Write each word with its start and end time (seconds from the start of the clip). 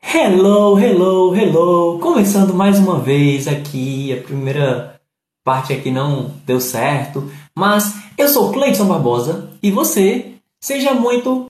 Hello, 0.00 0.78
hello, 0.78 1.34
hello! 1.34 1.98
Começando 1.98 2.54
mais 2.54 2.78
uma 2.78 2.98
vez 2.98 3.46
aqui, 3.46 4.12
a 4.12 4.22
primeira 4.22 5.00
parte 5.44 5.72
aqui 5.72 5.90
não 5.90 6.30
deu 6.46 6.60
certo, 6.60 7.30
mas 7.56 7.94
eu 8.16 8.28
sou 8.28 8.52
Cleiton 8.52 8.86
Barbosa 8.86 9.50
e 9.62 9.70
você, 9.70 10.34
seja 10.60 10.94
muito. 10.94 11.46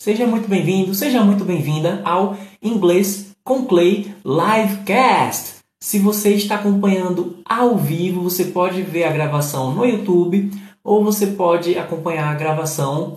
Seja 0.00 0.26
muito 0.26 0.48
bem-vindo, 0.48 0.94
seja 0.94 1.22
muito 1.22 1.44
bem-vinda 1.44 2.02
ao 2.04 2.36
Inglês 2.62 3.34
com 3.44 3.66
Clay 3.66 4.14
Livecast. 4.24 5.58
Se 5.80 5.98
você 5.98 6.34
está 6.34 6.56
acompanhando 6.56 7.40
ao 7.44 7.76
vivo, 7.76 8.22
você 8.22 8.46
pode 8.46 8.82
ver 8.82 9.04
a 9.04 9.12
gravação 9.12 9.72
no 9.72 9.84
YouTube 9.84 10.50
ou 10.82 11.04
você 11.04 11.28
pode 11.28 11.78
acompanhar 11.78 12.32
a 12.32 12.38
gravação 12.38 13.16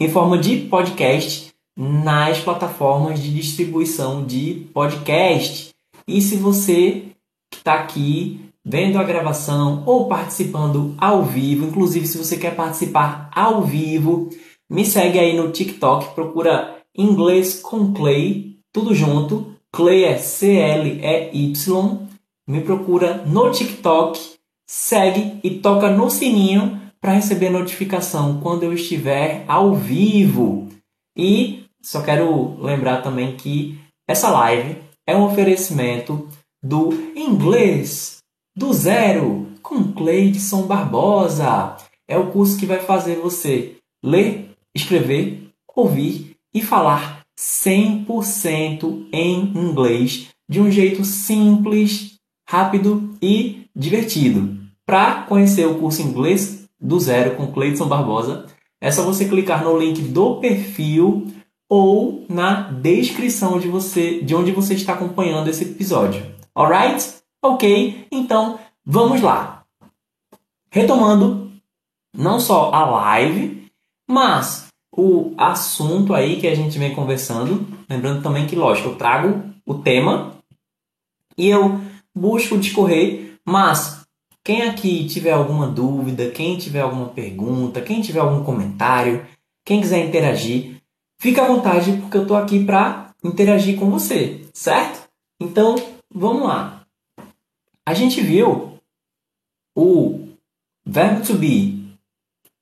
em 0.00 0.08
forma 0.08 0.38
de 0.38 0.56
podcast 0.56 1.52
nas 1.76 2.38
plataformas 2.38 3.20
de 3.20 3.32
distribuição 3.32 4.24
de 4.24 4.66
podcast. 4.72 5.70
E 6.06 6.20
se 6.20 6.36
você 6.36 7.06
está 7.52 7.74
aqui 7.74 8.40
vendo 8.64 8.98
a 8.98 9.04
gravação 9.04 9.82
ou 9.86 10.08
participando 10.08 10.94
ao 10.98 11.22
vivo, 11.22 11.66
inclusive 11.66 12.06
se 12.06 12.18
você 12.18 12.36
quer 12.36 12.54
participar 12.54 13.30
ao 13.34 13.62
vivo, 13.62 14.30
me 14.70 14.84
segue 14.84 15.18
aí 15.18 15.36
no 15.36 15.50
TikTok, 15.50 16.14
procura 16.14 16.78
Inglês 16.96 17.60
com 17.60 17.92
Clay, 17.92 18.56
tudo 18.72 18.94
junto. 18.94 19.54
Clay 19.72 20.04
é 20.04 20.18
C-L-E-Y. 20.18 21.98
Me 22.46 22.60
procura 22.60 23.24
no 23.26 23.50
TikTok, 23.50 24.20
segue 24.66 25.38
e 25.42 25.58
toca 25.58 25.90
no 25.90 26.10
sininho 26.10 26.80
para 27.04 27.12
receber 27.12 27.50
notificação 27.50 28.40
quando 28.40 28.62
eu 28.62 28.72
estiver 28.72 29.44
ao 29.46 29.74
vivo. 29.74 30.70
E 31.14 31.64
só 31.82 32.00
quero 32.00 32.58
lembrar 32.58 33.02
também 33.02 33.36
que 33.36 33.78
essa 34.08 34.30
live 34.30 34.78
é 35.06 35.14
um 35.14 35.24
oferecimento 35.24 36.26
do 36.64 36.94
Inglês 37.14 38.20
do 38.56 38.72
Zero 38.72 39.52
com 39.62 39.92
Cleidson 39.92 40.62
Barbosa. 40.62 41.76
É 42.08 42.16
o 42.16 42.32
curso 42.32 42.58
que 42.58 42.64
vai 42.64 42.78
fazer 42.78 43.16
você 43.16 43.76
ler, 44.02 44.52
escrever, 44.74 45.50
ouvir 45.76 46.34
e 46.54 46.62
falar 46.62 47.20
100% 47.38 49.08
em 49.12 49.52
inglês 49.54 50.30
de 50.48 50.58
um 50.58 50.70
jeito 50.70 51.04
simples, 51.04 52.14
rápido 52.48 53.14
e 53.20 53.66
divertido. 53.76 54.56
Para 54.86 55.24
conhecer 55.24 55.66
o 55.66 55.78
curso 55.78 56.00
inglês 56.00 56.63
do 56.84 57.00
zero 57.00 57.36
com 57.36 57.50
Cleiton 57.50 57.88
Barbosa, 57.88 58.46
é 58.80 58.92
só 58.92 59.02
você 59.02 59.26
clicar 59.26 59.64
no 59.64 59.78
link 59.78 60.02
do 60.02 60.36
perfil 60.40 61.26
ou 61.68 62.26
na 62.28 62.70
descrição 62.70 63.58
de 63.58 63.66
você, 63.66 64.20
de 64.20 64.34
onde 64.34 64.52
você 64.52 64.74
está 64.74 64.92
acompanhando 64.92 65.48
esse 65.48 65.64
episódio. 65.64 66.22
Alright? 66.54 67.14
Ok? 67.42 68.06
Então, 68.12 68.58
vamos 68.84 69.22
lá. 69.22 69.64
Retomando 70.70 71.50
não 72.14 72.38
só 72.38 72.70
a 72.72 72.84
live, 72.84 73.66
mas 74.08 74.66
o 74.94 75.32
assunto 75.38 76.14
aí 76.14 76.38
que 76.38 76.46
a 76.46 76.54
gente 76.54 76.78
vem 76.78 76.94
conversando, 76.94 77.66
lembrando 77.88 78.22
também 78.22 78.46
que, 78.46 78.54
lógico, 78.54 78.90
eu 78.90 78.96
trago 78.96 79.42
o 79.66 79.74
tema 79.74 80.34
e 81.36 81.48
eu 81.48 81.80
busco 82.14 82.58
discorrer, 82.58 83.38
mas 83.44 84.03
quem 84.44 84.62
aqui 84.62 85.06
tiver 85.08 85.32
alguma 85.32 85.66
dúvida, 85.66 86.30
quem 86.30 86.58
tiver 86.58 86.82
alguma 86.82 87.08
pergunta, 87.08 87.80
quem 87.80 88.02
tiver 88.02 88.20
algum 88.20 88.44
comentário, 88.44 89.26
quem 89.64 89.80
quiser 89.80 90.04
interagir, 90.04 90.82
fica 91.18 91.42
à 91.42 91.46
vontade 91.46 91.96
porque 91.96 92.18
eu 92.18 92.22
estou 92.22 92.36
aqui 92.36 92.62
para 92.62 93.14
interagir 93.24 93.78
com 93.78 93.90
você, 93.90 94.46
certo? 94.52 95.08
Então, 95.40 95.76
vamos 96.14 96.42
lá. 96.42 96.86
A 97.86 97.94
gente 97.94 98.20
viu 98.20 98.78
o 99.74 100.28
verbo 100.84 101.26
to 101.26 101.34
be 101.34 101.96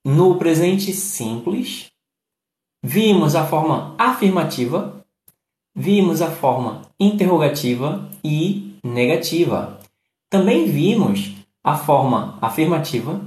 no 0.05 0.37
presente 0.37 0.93
simples, 0.93 1.91
vimos 2.81 3.35
a 3.35 3.45
forma 3.45 3.97
afirmativa, 3.99 5.05
vimos 5.75 6.23
a 6.23 6.31
forma 6.31 6.83
interrogativa 6.99 8.09
e 8.23 8.77
negativa. 8.85 9.81
Também 10.31 10.71
vimos 10.71 11.42
a 11.63 11.77
forma 11.77 12.39
afirmativa, 12.41 13.21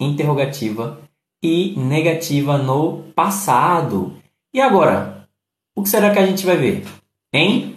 interrogativa 0.00 1.00
e 1.42 1.74
negativa 1.76 2.58
no 2.58 3.04
passado. 3.14 4.16
E 4.52 4.60
agora, 4.60 5.28
o 5.76 5.82
que 5.82 5.88
será 5.88 6.10
que 6.10 6.18
a 6.18 6.26
gente 6.26 6.44
vai 6.44 6.56
ver? 6.56 6.84
Hein? 7.32 7.76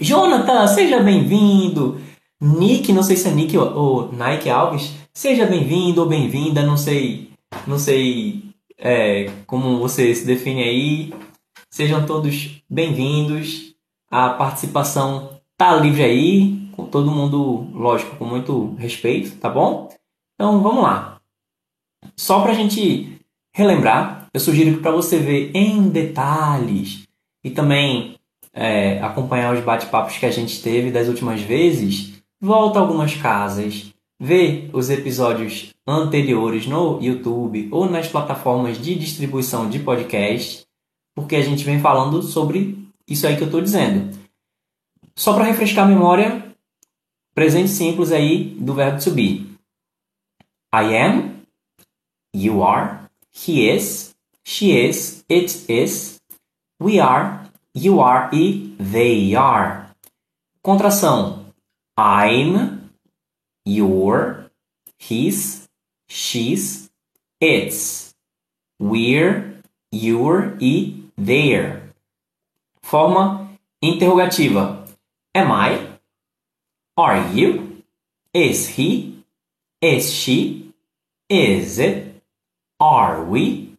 Jonathan, 0.00 0.66
seja 0.66 1.00
bem-vindo! 1.00 2.00
Nick, 2.40 2.92
não 2.92 3.02
sei 3.02 3.16
se 3.16 3.28
é 3.28 3.30
Nick 3.30 3.56
ou, 3.56 4.10
Nike 4.12 4.50
Alves, 4.50 4.92
seja 5.14 5.46
bem-vindo 5.46 6.00
ou 6.00 6.08
bem-vinda, 6.08 6.66
não 6.66 6.76
sei, 6.76 7.30
não 7.68 7.78
sei 7.78 8.42
é, 8.76 9.30
como 9.46 9.78
você 9.78 10.12
se 10.12 10.26
define 10.26 10.62
aí. 10.62 11.14
Sejam 11.70 12.04
todos 12.04 12.62
bem-vindos. 12.68 13.74
A 14.10 14.30
participação 14.30 15.40
tá 15.56 15.76
livre 15.76 16.02
aí 16.02 16.61
com 16.72 16.86
todo 16.86 17.10
mundo, 17.10 17.68
lógico, 17.72 18.16
com 18.16 18.24
muito 18.24 18.74
respeito, 18.74 19.36
tá 19.38 19.48
bom? 19.48 19.88
Então 20.34 20.62
vamos 20.62 20.82
lá. 20.82 21.20
Só 22.16 22.40
para 22.40 22.52
a 22.52 22.54
gente 22.54 23.20
relembrar, 23.54 24.26
eu 24.32 24.40
sugiro 24.40 24.76
que 24.76 24.82
para 24.82 24.90
você 24.90 25.18
ver 25.18 25.50
em 25.54 25.88
detalhes 25.88 27.06
e 27.44 27.50
também 27.50 28.18
é, 28.52 29.00
acompanhar 29.02 29.54
os 29.54 29.64
bate-papos 29.64 30.18
que 30.18 30.26
a 30.26 30.30
gente 30.30 30.62
teve 30.62 30.90
das 30.90 31.08
últimas 31.08 31.40
vezes, 31.40 32.22
volta 32.40 32.78
algumas 32.78 33.14
casas, 33.14 33.92
vê 34.20 34.68
os 34.72 34.90
episódios 34.90 35.74
anteriores 35.86 36.66
no 36.66 37.00
YouTube 37.02 37.68
ou 37.70 37.88
nas 37.88 38.08
plataformas 38.08 38.80
de 38.80 38.94
distribuição 38.94 39.68
de 39.68 39.78
podcast, 39.80 40.64
porque 41.14 41.36
a 41.36 41.42
gente 41.42 41.64
vem 41.64 41.80
falando 41.80 42.22
sobre 42.22 42.88
isso 43.08 43.26
aí 43.26 43.36
que 43.36 43.42
eu 43.42 43.46
estou 43.46 43.60
dizendo. 43.60 44.16
Só 45.14 45.34
para 45.34 45.44
refrescar 45.44 45.84
a 45.84 45.88
memória, 45.88 46.51
Presente 47.34 47.68
simples 47.68 48.12
aí 48.12 48.54
do 48.60 48.74
verbo 48.74 49.02
to 49.02 49.10
be. 49.10 49.46
I 50.74 50.94
am, 50.96 51.46
you 52.34 52.62
are, 52.62 53.08
he 53.30 53.68
is, 53.68 54.14
she 54.44 54.72
is, 54.72 55.24
it 55.28 55.64
is, 55.70 56.20
we 56.78 56.98
are, 56.98 57.46
you 57.74 58.00
are 58.00 58.28
e 58.32 58.74
they 58.78 59.34
are. 59.34 59.86
Contração. 60.64 61.46
I'm, 61.96 62.90
you're, 63.66 64.50
his, 64.98 65.68
she's, 66.08 66.90
it's, 67.40 68.14
we're, 68.78 69.62
you're 69.90 70.56
e 70.60 71.08
they're. 71.16 71.94
Forma 72.82 73.50
interrogativa. 73.82 74.86
Am 75.34 75.52
I? 75.52 75.91
Are 76.96 77.28
you? 77.32 77.82
Is 78.34 78.68
he? 78.68 79.24
Is 79.80 80.12
she? 80.12 80.72
Is 81.28 81.78
it? 81.78 82.22
Are 82.78 83.24
we? 83.24 83.76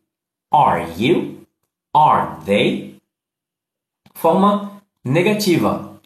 Are 0.51 0.90
you? 0.97 1.46
Are 1.94 2.40
they? 2.46 2.96
Forma 4.16 4.81
negativa. 5.06 6.00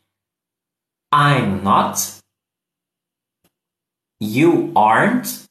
I'm 1.12 1.64
not. 1.64 2.22
You 4.20 4.74
aren't. 4.76 5.48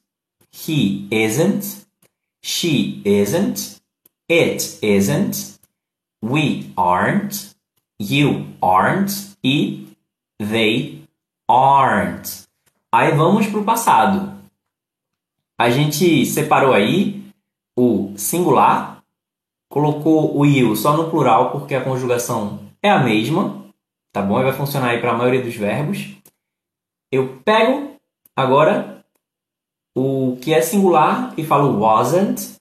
He 0.50 1.08
isn't. 1.10 1.86
She 2.42 3.00
isn't. 3.04 3.80
It 4.28 4.78
isn't. 4.82 5.58
We 6.20 6.72
aren't. 6.76 7.54
You 7.98 8.54
aren't. 8.62 9.36
E 9.42 9.86
they 10.38 10.95
aren't. 11.48 12.44
Aí 12.92 13.12
vamos 13.12 13.46
para 13.46 13.60
o 13.60 13.64
passado. 13.64 14.36
A 15.58 15.70
gente 15.70 16.26
separou 16.26 16.72
aí 16.72 17.24
o 17.76 18.12
singular, 18.16 19.02
colocou 19.70 20.36
o 20.36 20.44
you 20.44 20.74
só 20.76 20.96
no 20.96 21.10
plural 21.10 21.50
porque 21.50 21.74
a 21.74 21.82
conjugação 21.82 22.60
é 22.82 22.90
a 22.90 23.02
mesma, 23.02 23.64
tá 24.12 24.22
bom? 24.22 24.40
E 24.40 24.44
vai 24.44 24.52
funcionar 24.52 24.90
aí 24.90 25.00
para 25.00 25.12
a 25.12 25.16
maioria 25.16 25.42
dos 25.42 25.54
verbos. 25.54 26.16
Eu 27.10 27.40
pego 27.44 27.96
agora 28.34 29.04
o 29.94 30.36
que 30.40 30.52
é 30.52 30.60
singular 30.60 31.32
e 31.36 31.44
falo 31.44 31.80
wasn't, 31.80 32.56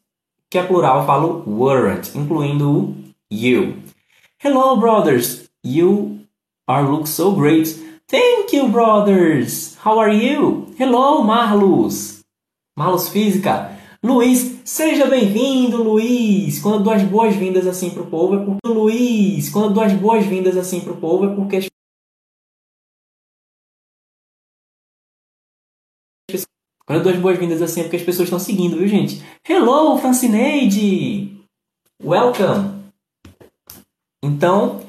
que 0.49 0.57
é 0.57 0.63
plural 0.63 1.05
falo 1.05 1.43
weren't, 1.47 2.17
incluindo 2.17 2.71
o 2.71 2.95
you. 3.31 3.81
Hello, 4.41 4.77
brothers. 4.77 5.49
You 5.63 6.19
are 6.67 6.83
look 6.87 7.07
so 7.07 7.31
great. 7.33 7.94
Thank 8.07 8.55
you, 8.55 8.69
brothers! 8.69 9.75
How 9.83 9.97
are 9.97 10.13
you? 10.13 10.71
Hello, 10.77 11.23
Marlos! 11.23 12.23
Marlos 12.77 13.09
Física! 13.09 13.75
Luiz, 14.03 14.61
seja 14.63 15.07
bem-vindo, 15.07 15.81
Luiz. 15.81 16.61
Quando 16.61 16.75
eu 16.75 16.83
dou 16.83 16.93
as 16.93 17.01
boas-vindas 17.01 17.65
assim 17.65 17.89
pro 17.89 18.05
povo 18.05 18.35
é 18.35 18.45
porque 18.45 18.67
Luiz, 18.67 19.49
quando 19.49 19.73
dou 19.73 19.83
as 19.83 19.93
boas-vindas 19.93 20.55
assim 20.55 20.81
pro 20.81 20.95
povo 20.97 21.25
é 21.25 21.35
porque 21.35 21.67
Quando 26.85 26.99
eu 26.99 27.03
dou 27.03 27.11
as 27.11 27.19
boas-vindas 27.19 27.63
assim 27.63 27.79
é 27.79 27.83
porque 27.85 27.97
as 27.97 28.03
pessoas 28.03 28.27
estão 28.27 28.37
seguindo, 28.37 28.77
viu, 28.77 28.87
gente? 28.87 29.25
Hello, 29.49 29.97
Francineide! 29.97 31.43
Welcome! 32.03 32.91
Então, 34.23 34.87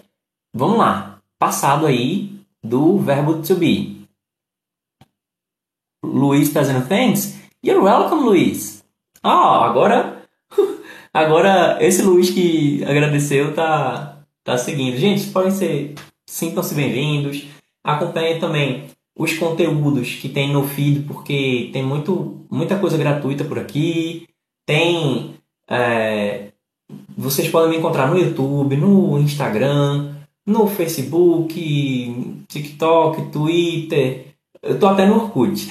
vamos 0.54 0.76
lá. 0.76 1.22
Passado 1.38 1.86
aí 1.86 2.35
do 2.64 2.99
verbo 2.99 3.43
to 3.43 3.55
be. 3.56 4.06
Luiz 6.05 6.49
está 6.49 6.61
dizendo 6.61 6.87
thanks. 6.87 7.37
You're 7.64 7.82
welcome, 7.82 8.23
Luiz. 8.23 8.85
Ah, 9.23 9.67
agora, 9.67 10.23
agora 11.12 11.79
esse 11.81 12.03
Luiz 12.03 12.31
que 12.31 12.85
agradeceu 12.85 13.55
tá, 13.55 14.19
tá 14.44 14.56
seguindo. 14.56 14.97
Gente, 14.97 15.31
podem 15.31 15.50
ser, 15.50 15.94
sintam-se 16.29 16.75
bem-vindos. 16.75 17.44
Acompanhem 17.82 18.38
também 18.38 18.88
os 19.19 19.32
conteúdos 19.37 20.14
que 20.14 20.29
tem 20.29 20.53
no 20.53 20.67
feed, 20.67 21.05
porque 21.06 21.70
tem 21.73 21.82
muito, 21.82 22.44
muita 22.50 22.79
coisa 22.79 22.99
gratuita 22.99 23.44
por 23.44 23.58
aqui. 23.58 24.29
Tem. 24.67 25.35
É, 25.69 26.53
vocês 27.17 27.49
podem 27.49 27.70
me 27.70 27.76
encontrar 27.79 28.08
no 28.08 28.19
YouTube, 28.19 28.76
no 28.76 29.19
Instagram, 29.19 30.15
no 30.46 30.69
Facebook, 30.69 32.44
TikTok, 32.48 33.31
Twitter. 33.32 34.37
Eu 34.62 34.78
tô 34.78 34.87
até 34.87 35.06
no 35.06 35.16
Orkut. 35.16 35.69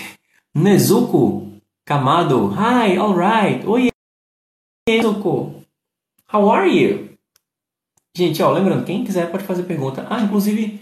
Nezuko 0.54 1.54
Kamado. 1.86 2.54
Hi, 2.54 2.98
alright. 2.98 3.66
Oi, 3.66 3.90
Nezuko. 4.88 5.64
How 6.32 6.52
are 6.52 6.70
you? 6.70 7.10
Gente, 8.16 8.42
ó, 8.42 8.52
lembrando, 8.52 8.86
quem 8.86 9.04
quiser 9.04 9.32
pode 9.32 9.44
fazer 9.44 9.64
pergunta. 9.64 10.06
Ah, 10.10 10.22
inclusive, 10.22 10.80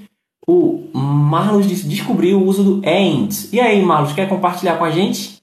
o 0.47 0.89
Marlos 0.93 1.67
descobriu 1.67 2.39
o 2.39 2.45
uso 2.45 2.63
do 2.63 2.87
ain't. 2.87 3.49
E 3.53 3.59
aí, 3.59 3.81
Marlos, 3.83 4.13
quer 4.13 4.27
compartilhar 4.27 4.77
com 4.77 4.85
a 4.85 4.91
gente? 4.91 5.41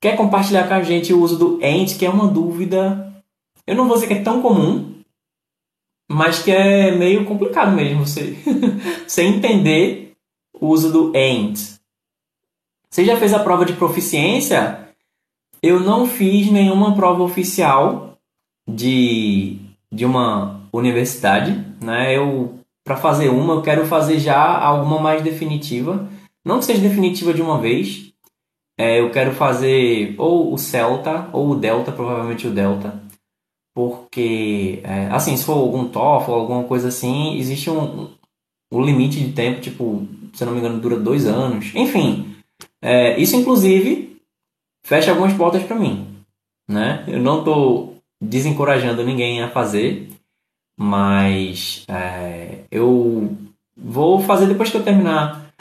Quer 0.00 0.16
compartilhar 0.16 0.66
com 0.66 0.74
a 0.74 0.82
gente 0.82 1.12
o 1.12 1.20
uso 1.20 1.38
do 1.38 1.58
ain't, 1.62 1.96
que 1.96 2.06
é 2.06 2.10
uma 2.10 2.26
dúvida. 2.26 3.14
Eu 3.66 3.74
não 3.74 3.86
vou 3.86 3.94
dizer 3.94 4.08
que 4.08 4.14
é 4.14 4.22
tão 4.22 4.42
comum, 4.42 4.89
mas 6.10 6.42
que 6.42 6.50
é 6.50 6.90
meio 6.90 7.24
complicado 7.24 7.70
mesmo 7.70 8.04
você, 8.04 8.36
você 9.06 9.22
entender 9.22 10.14
o 10.52 10.66
uso 10.66 10.92
do 10.92 11.16
ain't. 11.16 11.78
Você 12.90 13.04
já 13.04 13.16
fez 13.16 13.32
a 13.32 13.38
prova 13.38 13.64
de 13.64 13.74
proficiência? 13.74 14.88
Eu 15.62 15.78
não 15.78 16.08
fiz 16.08 16.50
nenhuma 16.50 16.96
prova 16.96 17.22
oficial 17.22 18.18
de, 18.68 19.58
de 19.92 20.04
uma 20.04 20.60
universidade, 20.72 21.64
né? 21.80 22.16
Eu 22.16 22.58
para 22.82 22.96
fazer 22.96 23.28
uma, 23.28 23.54
eu 23.54 23.62
quero 23.62 23.86
fazer 23.86 24.18
já 24.18 24.58
alguma 24.58 24.98
mais 24.98 25.22
definitiva. 25.22 26.08
Não 26.44 26.58
que 26.58 26.64
seja 26.64 26.80
definitiva 26.80 27.32
de 27.32 27.40
uma 27.40 27.60
vez. 27.60 28.12
É, 28.76 28.98
eu 28.98 29.10
quero 29.10 29.32
fazer 29.32 30.16
ou 30.18 30.52
o 30.52 30.58
Celta 30.58 31.28
ou 31.32 31.50
o 31.50 31.54
Delta, 31.54 31.92
provavelmente 31.92 32.48
o 32.48 32.50
Delta. 32.50 33.00
Porque, 33.74 34.80
é, 34.82 35.06
assim, 35.06 35.36
se 35.36 35.44
for 35.44 35.54
algum 35.54 35.88
TOEFL, 35.88 36.32
alguma 36.32 36.64
coisa 36.64 36.88
assim, 36.88 37.36
existe 37.38 37.70
um, 37.70 38.10
um 38.72 38.82
limite 38.82 39.20
de 39.20 39.32
tempo, 39.32 39.60
tipo, 39.60 40.06
se 40.32 40.44
não 40.44 40.52
me 40.52 40.58
engano, 40.58 40.80
dura 40.80 40.98
dois 40.98 41.26
anos. 41.26 41.72
Enfim, 41.74 42.36
é, 42.82 43.18
isso 43.18 43.36
inclusive 43.36 44.20
fecha 44.84 45.10
algumas 45.10 45.32
portas 45.34 45.62
para 45.62 45.76
mim. 45.76 46.06
Né? 46.68 47.04
Eu 47.08 47.20
não 47.20 47.40
estou 47.40 47.96
desencorajando 48.20 49.04
ninguém 49.04 49.42
a 49.42 49.50
fazer, 49.50 50.08
mas 50.78 51.84
é, 51.88 52.64
eu 52.70 53.36
vou 53.76 54.20
fazer 54.20 54.46
depois 54.46 54.70
que 54.70 54.76
eu 54.76 54.84
terminar 54.84 55.52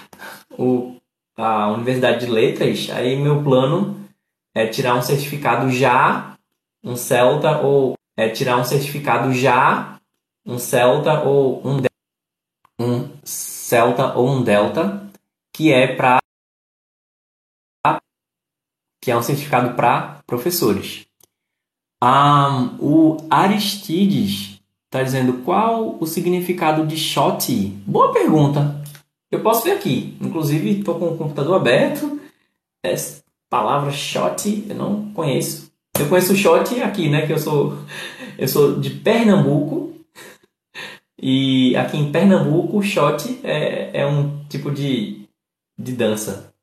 o, 0.57 0.95
a 1.37 1.71
Universidade 1.71 2.25
de 2.25 2.31
Letras. 2.31 2.89
Aí 2.91 3.15
meu 3.15 3.43
plano 3.43 3.99
é 4.53 4.67
tirar 4.67 4.95
um 4.95 5.01
certificado 5.01 5.71
já, 5.71 6.35
um 6.83 6.95
Celta, 6.95 7.59
ou 7.61 7.95
é 8.19 8.29
tirar 8.29 8.57
um 8.57 8.63
certificado 8.63 9.33
já, 9.33 9.99
um 10.45 10.57
Celta 10.57 11.21
ou 11.23 11.65
um, 11.65 11.81
um 12.79 13.09
Celta 13.23 14.13
ou 14.15 14.29
um 14.29 14.43
Delta, 14.43 15.09
que 15.53 15.71
é 15.71 15.95
para 15.95 16.19
que 19.01 19.11
é 19.11 19.15
um 19.15 19.23
certificado 19.23 19.75
para 19.75 20.21
professores. 20.27 21.05
Um, 22.03 22.77
o 22.79 23.17
Aristides 23.29 24.59
Está 24.89 25.03
dizendo 25.03 25.43
qual 25.43 25.97
o 25.99 26.07
significado 26.07 26.83
de 26.87 26.97
shot? 26.97 27.53
Boa 27.85 28.11
pergunta. 28.11 28.81
Eu 29.29 29.39
posso 29.43 29.63
ver 29.63 29.73
aqui. 29.73 30.17
Inclusive, 30.19 30.79
estou 30.79 30.97
com 30.97 31.09
o 31.09 31.17
computador 31.17 31.57
aberto. 31.57 32.19
Essa 32.81 33.21
palavra 33.47 33.91
shot 33.91 34.65
eu 34.67 34.75
não 34.75 35.13
conheço. 35.13 35.68
Eu 35.97 36.09
conheço 36.09 36.33
o 36.33 36.35
shot 36.35 36.81
aqui, 36.81 37.09
né? 37.09 37.25
Que 37.25 37.33
eu 37.33 37.39
sou, 37.39 37.77
eu 38.37 38.47
sou 38.47 38.79
de 38.79 38.89
Pernambuco. 38.89 39.93
E 41.21 41.75
aqui 41.75 41.97
em 41.97 42.11
Pernambuco, 42.11 42.81
shot 42.81 43.39
é, 43.43 44.01
é 44.01 44.07
um 44.07 44.43
tipo 44.45 44.71
de, 44.71 45.27
de 45.77 45.93
dança. 45.93 46.53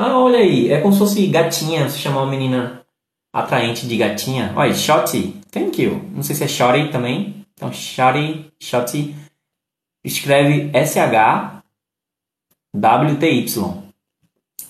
Ah, 0.00 0.16
olha 0.18 0.38
aí. 0.38 0.70
É 0.70 0.80
como 0.80 0.92
se 0.92 1.00
fosse 1.00 1.26
gatinha, 1.26 1.88
se 1.88 1.98
chamar 1.98 2.22
uma 2.22 2.30
menina 2.30 2.86
atraente 3.32 3.86
de 3.86 3.96
gatinha. 3.96 4.52
Olha, 4.56 4.72
Shotty, 4.74 5.40
thank 5.50 5.82
you. 5.82 6.02
Não 6.14 6.22
sei 6.22 6.36
se 6.36 6.44
é 6.44 6.48
Shotty 6.48 6.90
também. 6.90 7.44
Então, 7.54 7.72
Shotty, 7.72 8.52
Shotty. 8.60 9.14
Escreve 10.04 10.70
S-H-W-T-Y. 10.72 11.62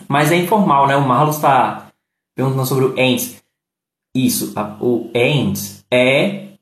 Mas 0.09 0.33
é 0.33 0.37
informal, 0.37 0.87
né? 0.87 0.97
O 0.97 1.07
Marlos 1.07 1.37
está 1.37 1.93
perguntando 2.35 2.67
sobre 2.67 2.87
o 2.87 2.99
ain't. 2.99 3.43
Isso, 4.15 4.55
o 4.81 5.11
ain't 5.15 5.85
é 5.91 6.55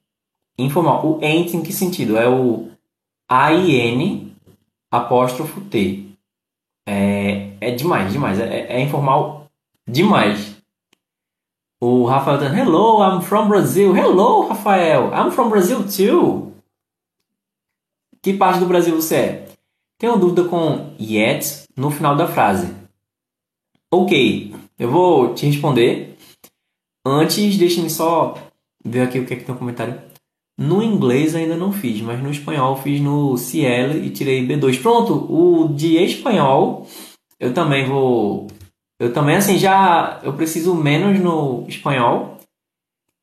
informal. 0.59 1.07
O 1.07 1.25
ain't 1.25 1.55
em 1.57 1.63
que 1.63 1.73
sentido? 1.73 2.17
É 2.17 2.29
o 2.29 2.71
A-I-N 3.29 4.37
apóstrofo 4.91 5.61
T. 5.63 6.07
É, 6.89 7.53
é 7.61 7.71
demais, 7.71 8.13
demais. 8.13 8.41
É, 8.41 8.79
é 8.79 8.81
informal 8.81 9.47
demais. 9.89 10.57
O 11.81 12.05
Rafael 12.05 12.39
tá 12.39 12.47
Hello, 12.47 13.03
I'm 13.03 13.23
from 13.23 13.49
Brazil. 13.49 13.95
Hello, 13.95 14.49
Rafael. 14.49 15.13
I'm 15.13 15.31
from 15.31 15.51
Brazil 15.51 15.85
too. 15.87 16.53
Que 18.23 18.33
parte 18.33 18.59
do 18.59 18.67
Brasil 18.67 18.97
você 18.97 19.17
é? 19.17 19.49
Tenho 19.99 20.17
dúvida 20.17 20.49
com 20.49 20.95
yet 20.99 21.65
no 21.77 21.91
final 21.91 22.17
da 22.17 22.27
frase. 22.27 22.86
Ok, 23.99 24.53
eu 24.79 24.91
vou 24.91 25.33
te 25.33 25.47
responder. 25.47 26.19
Antes, 27.05 27.57
deixe-me 27.57 27.89
só 27.89 28.35
ver 28.85 29.01
aqui 29.01 29.19
o 29.19 29.25
que 29.25 29.33
é 29.33 29.37
que 29.39 29.45
tem 29.45 29.55
no 29.55 29.59
comentário. 29.59 29.99
No 30.59 30.83
inglês 30.83 31.35
ainda 31.35 31.57
não 31.57 31.73
fiz, 31.73 32.03
mas 32.03 32.23
no 32.23 32.31
espanhol 32.31 32.77
fiz 32.77 33.01
no 33.01 33.39
CL 33.39 34.05
e 34.05 34.11
tirei 34.11 34.47
B2. 34.47 34.83
Pronto, 34.83 35.15
o 35.33 35.69
de 35.69 35.97
espanhol 35.97 36.87
eu 37.41 37.55
também 37.55 37.87
vou 37.87 38.49
eu 39.01 39.15
também, 39.15 39.37
assim, 39.37 39.59
já 39.59 40.21
eu 40.23 40.35
preciso 40.35 40.75
menos 40.75 41.19
no 41.19 41.65
espanhol. 41.67 42.37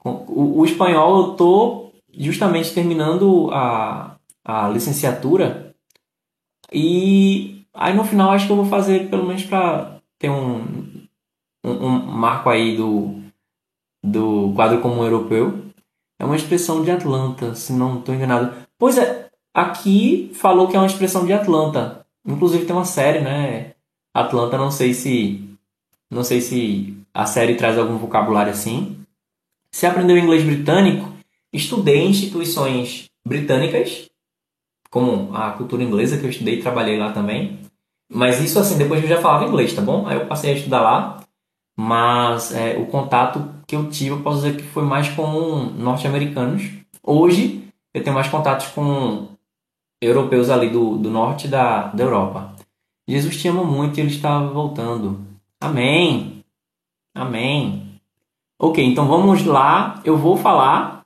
O, 0.03 0.62
o 0.62 0.65
espanhol 0.65 1.18
eu 1.18 1.34
tô 1.36 1.92
justamente 2.12 2.74
terminando 2.74 3.51
a, 3.51 4.15
a 4.44 4.70
licenciatura. 4.70 5.75
E 6.72 7.63
aí 7.75 7.94
no 7.94 8.03
final 8.03 8.32
acho 8.32 8.48
que 8.48 8.51
eu 8.51 8.58
vou 8.58 8.65
fazer 8.65 9.08
pelo 9.08 9.27
menos 9.27 9.44
para 9.44 9.93
ter 10.24 10.30
um, 10.30 10.63
um, 11.65 11.70
um, 11.70 12.00
marco 12.06 12.50
aí 12.50 12.77
do, 12.77 13.22
do 14.01 14.53
quadro 14.56 14.80
comum 14.80 15.03
europeu. 15.03 15.65
É 16.18 16.24
uma 16.24 16.38
expressão 16.38 16.82
de 16.82 16.89
Atlanta, 16.92 17.53
se 17.56 17.74
não 17.74 18.00
estou 18.00 18.15
enganado. 18.15 18.56
Pois 18.80 18.98
é, 18.98 19.30
aqui 19.53 20.32
falou 20.34 20.70
que 20.70 20.77
é 20.77 20.80
uma 20.80 20.88
expressão 20.88 21.25
de 21.25 21.34
Atlanta. 21.34 22.06
Inclusive 22.25 22.65
tem 22.65 22.74
uma 22.74 22.86
série, 22.86 23.20
né? 23.20 23.74
Atlanta, 24.13 24.58
não 24.58 24.72
sei 24.72 24.94
se 24.94 25.44
não 26.10 26.24
sei 26.24 26.39
se 26.39 26.98
a 27.13 27.25
série 27.25 27.56
traz 27.56 27.77
algum 27.77 27.98
vocabulário 27.98 28.53
assim. 28.53 28.98
Se 29.72 29.86
aprendeu 29.86 30.18
inglês 30.18 30.44
britânico, 30.44 31.12
estudei 31.51 31.98
em 31.98 32.12
instituições 32.12 33.10
britânicas, 33.27 34.10
como 34.89 35.36
a 35.36 35.51
cultura 35.51 35.84
inglesa 35.84 36.18
que 36.18 36.24
eu 36.24 36.30
estudei 36.30 36.60
e 36.60 36.62
trabalhei 36.62 36.98
lá 36.98 37.12
também. 37.12 37.60
Mas 38.13 38.39
isso 38.39 38.60
assim, 38.60 38.77
depois 38.77 39.01
eu 39.01 39.10
já 39.10 39.20
falava 39.20 39.46
inglês, 39.46 39.74
tá 39.74 39.82
bom? 39.82 40.05
Aí 40.08 40.15
eu 40.15 40.27
passei 40.27 40.51
a 40.51 40.55
estudar 40.55 40.82
lá, 40.82 41.24
mas 41.75 42.53
é, 42.53 42.77
o 42.77 42.86
contato 42.86 43.50
que 43.65 43.75
eu 43.75 43.89
tive, 43.89 44.12
eu 44.12 44.22
posso 44.22 44.43
dizer 44.43 44.55
que 44.55 44.63
foi 44.63 44.84
mais 44.84 45.10
com 45.10 45.25
norte-americanos. 45.75 46.70
Hoje 47.01 47.67
eu 47.93 48.03
tenho 48.03 48.15
mais 48.15 48.27
contatos 48.27 48.67
com 48.67 49.29
europeus 50.00 50.50
ali 50.50 50.70
do, 50.70 50.98
do 50.98 51.10
norte 51.10 51.48
da, 51.48 51.88
da 51.88 52.03
Europa. 52.03 52.55
Jesus 53.08 53.41
te 53.41 53.48
ama 53.48 53.63
muito 53.63 53.98
e 53.98 54.01
ele 54.01 54.12
está 54.12 54.39
voltando. 54.39 55.25
Amém. 55.60 56.43
Amém. 57.15 58.00
Ok, 58.60 58.84
então 58.84 59.08
vamos 59.08 59.43
lá. 59.43 60.01
Eu 60.05 60.17
vou 60.17 60.38
falar 60.38 61.03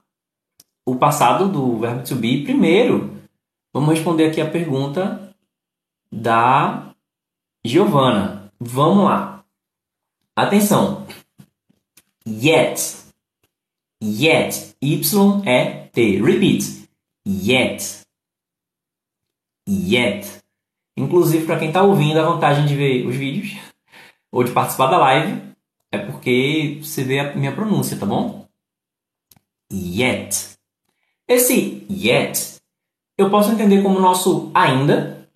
o 0.85 0.95
passado 0.95 1.47
do 1.47 1.79
verbo 1.79 2.03
to 2.03 2.15
be 2.15 2.43
primeiro. 2.43 3.17
Vamos 3.73 3.89
responder 3.91 4.25
aqui 4.25 4.41
a 4.41 4.49
pergunta 4.49 5.33
da 6.11 6.87
Giovana. 7.67 8.51
Vamos 8.59 9.03
lá. 9.03 9.43
Atenção. 10.35 11.05
Yet. 12.25 12.97
Yet. 14.01 14.75
Y-E-T. 14.81 16.21
Repeat. 16.21 16.89
Yet. 17.27 18.03
Yet. 19.67 20.41
Inclusive, 20.95 21.45
para 21.45 21.59
quem 21.59 21.67
está 21.67 21.83
ouvindo, 21.83 22.19
a 22.19 22.23
vantagem 22.29 22.65
de 22.65 22.75
ver 22.75 23.05
os 23.05 23.15
vídeos 23.15 23.59
ou 24.31 24.43
de 24.43 24.51
participar 24.51 24.87
da 24.87 24.97
live 24.97 25.41
é 25.91 25.97
porque 25.97 26.79
você 26.81 27.03
vê 27.03 27.19
a 27.19 27.35
minha 27.35 27.53
pronúncia, 27.53 27.97
tá 27.97 28.05
bom? 28.05 28.47
Yet. 29.71 30.57
Esse 31.27 31.85
yet 31.91 32.55
eu 33.17 33.29
posso 33.29 33.51
entender 33.51 33.81
como 33.83 33.99
nosso 33.99 34.51
ainda 34.53 35.29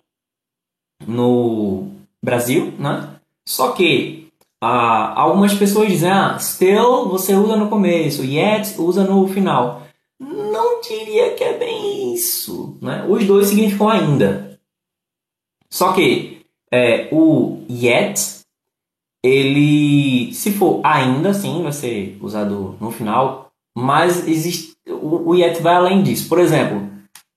no 1.06 1.91
Brasil, 2.22 2.72
né? 2.78 3.16
Só 3.44 3.72
que 3.72 4.28
ah, 4.60 5.20
algumas 5.20 5.54
pessoas 5.54 5.88
dizem, 5.88 6.10
ah, 6.10 6.38
still 6.38 7.08
você 7.08 7.34
usa 7.34 7.56
no 7.56 7.68
começo, 7.68 8.24
yet 8.24 8.78
usa 8.78 9.02
no 9.02 9.26
final. 9.26 9.82
Não 10.20 10.80
diria 10.80 11.34
que 11.34 11.42
é 11.42 11.58
bem 11.58 12.14
isso, 12.14 12.78
né? 12.80 13.04
Os 13.08 13.26
dois 13.26 13.48
significam 13.48 13.88
ainda. 13.88 14.60
Só 15.68 15.92
que 15.92 16.42
é, 16.70 17.08
o 17.10 17.64
yet, 17.68 18.44
ele, 19.22 20.32
se 20.32 20.52
for 20.52 20.80
ainda, 20.84 21.34
sim, 21.34 21.62
vai 21.62 21.72
ser 21.72 22.16
usado 22.20 22.76
no 22.80 22.92
final, 22.92 23.50
mas 23.76 24.28
existe, 24.28 24.76
o, 24.86 25.30
o 25.30 25.34
yet 25.34 25.60
vai 25.60 25.74
além 25.74 26.02
disso. 26.02 26.28
Por 26.28 26.38
exemplo, 26.38 26.88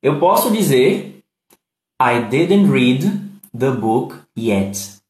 eu 0.03 0.19
posso 0.19 0.51
dizer 0.51 1.23
I 1.99 2.21
didn't 2.29 2.69
read 2.69 3.09
the 3.57 3.71
book 3.71 4.24
yet. 4.37 5.01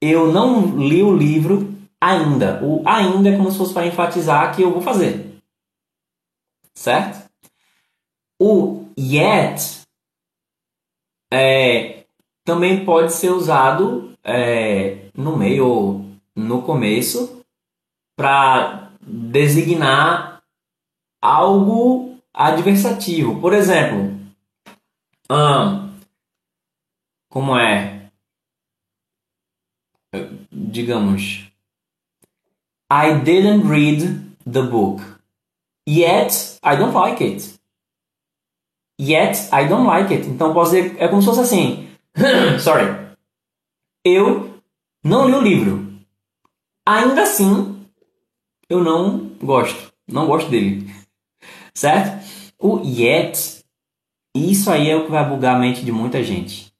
Eu 0.00 0.32
não 0.32 0.78
li 0.78 1.02
o 1.02 1.14
livro 1.14 1.74
ainda. 2.00 2.64
O 2.64 2.82
ainda 2.86 3.28
é 3.28 3.36
como 3.36 3.50
se 3.50 3.58
fosse 3.58 3.74
para 3.74 3.86
enfatizar 3.86 4.54
que 4.54 4.62
eu 4.62 4.72
vou 4.72 4.80
fazer. 4.80 5.38
Certo? 6.74 7.28
O 8.40 8.86
yet 8.98 9.82
é, 11.32 12.04
também 12.44 12.84
pode 12.84 13.12
ser 13.12 13.30
usado 13.30 14.16
é, 14.24 15.10
no 15.14 15.36
meio 15.36 15.66
ou 15.66 16.04
no 16.34 16.62
começo 16.62 17.44
para 18.16 18.90
designar 19.00 20.42
algo 21.20 22.16
adversativo. 22.32 23.40
Por 23.40 23.52
exemplo, 23.52 24.18
um, 25.30 25.90
como 27.28 27.56
é? 27.56 27.99
Digamos, 30.70 31.50
I 32.88 33.18
didn't 33.24 33.68
read 33.68 34.36
the 34.46 34.62
book. 34.62 35.02
Yet 35.84 36.58
I 36.62 36.76
don't 36.76 36.94
like 36.94 37.20
it. 37.20 37.58
Yet 39.00 39.48
I 39.52 39.66
don't 39.66 39.86
like 39.86 40.14
it. 40.14 40.28
Então 40.28 40.54
posso 40.54 40.70
dizer, 40.70 40.96
é 40.98 41.08
como 41.08 41.20
se 41.20 41.26
fosse 41.26 41.40
assim. 41.40 41.88
Sorry. 42.60 43.16
Eu 44.04 44.62
não 45.02 45.26
li 45.26 45.34
o 45.34 45.40
livro. 45.40 45.92
Ainda 46.86 47.22
assim, 47.22 47.84
eu 48.68 48.84
não 48.84 49.30
gosto. 49.42 49.92
Não 50.06 50.26
gosto 50.26 50.50
dele. 50.50 50.88
Certo? 51.74 52.24
O 52.58 52.80
yet, 52.84 53.64
isso 54.34 54.70
aí 54.70 54.88
é 54.88 54.96
o 54.96 55.04
que 55.04 55.10
vai 55.10 55.28
bugar 55.28 55.56
a 55.56 55.58
mente 55.58 55.84
de 55.84 55.90
muita 55.90 56.22
gente. 56.22 56.72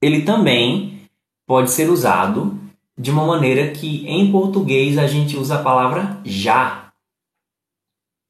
Ele 0.00 0.22
também 0.22 1.08
pode 1.46 1.70
ser 1.70 1.88
usado 1.88 2.61
de 2.98 3.10
uma 3.10 3.26
maneira 3.26 3.70
que 3.72 4.06
em 4.06 4.30
português 4.30 4.98
a 4.98 5.06
gente 5.06 5.36
usa 5.36 5.56
a 5.58 5.62
palavra 5.62 6.20
já. 6.24 6.92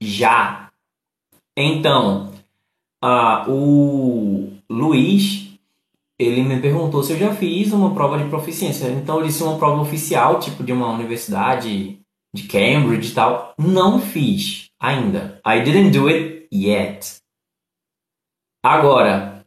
Já. 0.03 0.71
Então, 1.57 2.33
uh, 3.05 3.51
o 3.51 4.53
Luiz, 4.71 5.59
ele 6.19 6.43
me 6.43 6.61
perguntou 6.61 7.03
se 7.03 7.13
eu 7.13 7.19
já 7.19 7.35
fiz 7.35 7.73
uma 7.73 7.95
prova 7.95 8.19
de 8.19 8.29
proficiência. 8.29 8.89
Então, 8.89 9.19
eu 9.19 9.27
disse 9.27 9.43
uma 9.43 9.59
prova 9.59 9.83
oficial, 9.83 10.41
tipo 10.41 10.65
de 10.65 10.73
uma 10.73 10.89
universidade 10.89 12.01
de 12.35 12.43
Cambridge 12.45 13.11
e 13.11 13.15
tal. 13.15 13.55
Não 13.59 14.01
fiz 14.01 14.71
ainda. 14.81 15.41
I 15.47 15.63
didn't 15.63 15.91
do 15.91 16.09
it 16.09 16.49
yet. 16.53 17.21
Agora, 18.65 19.45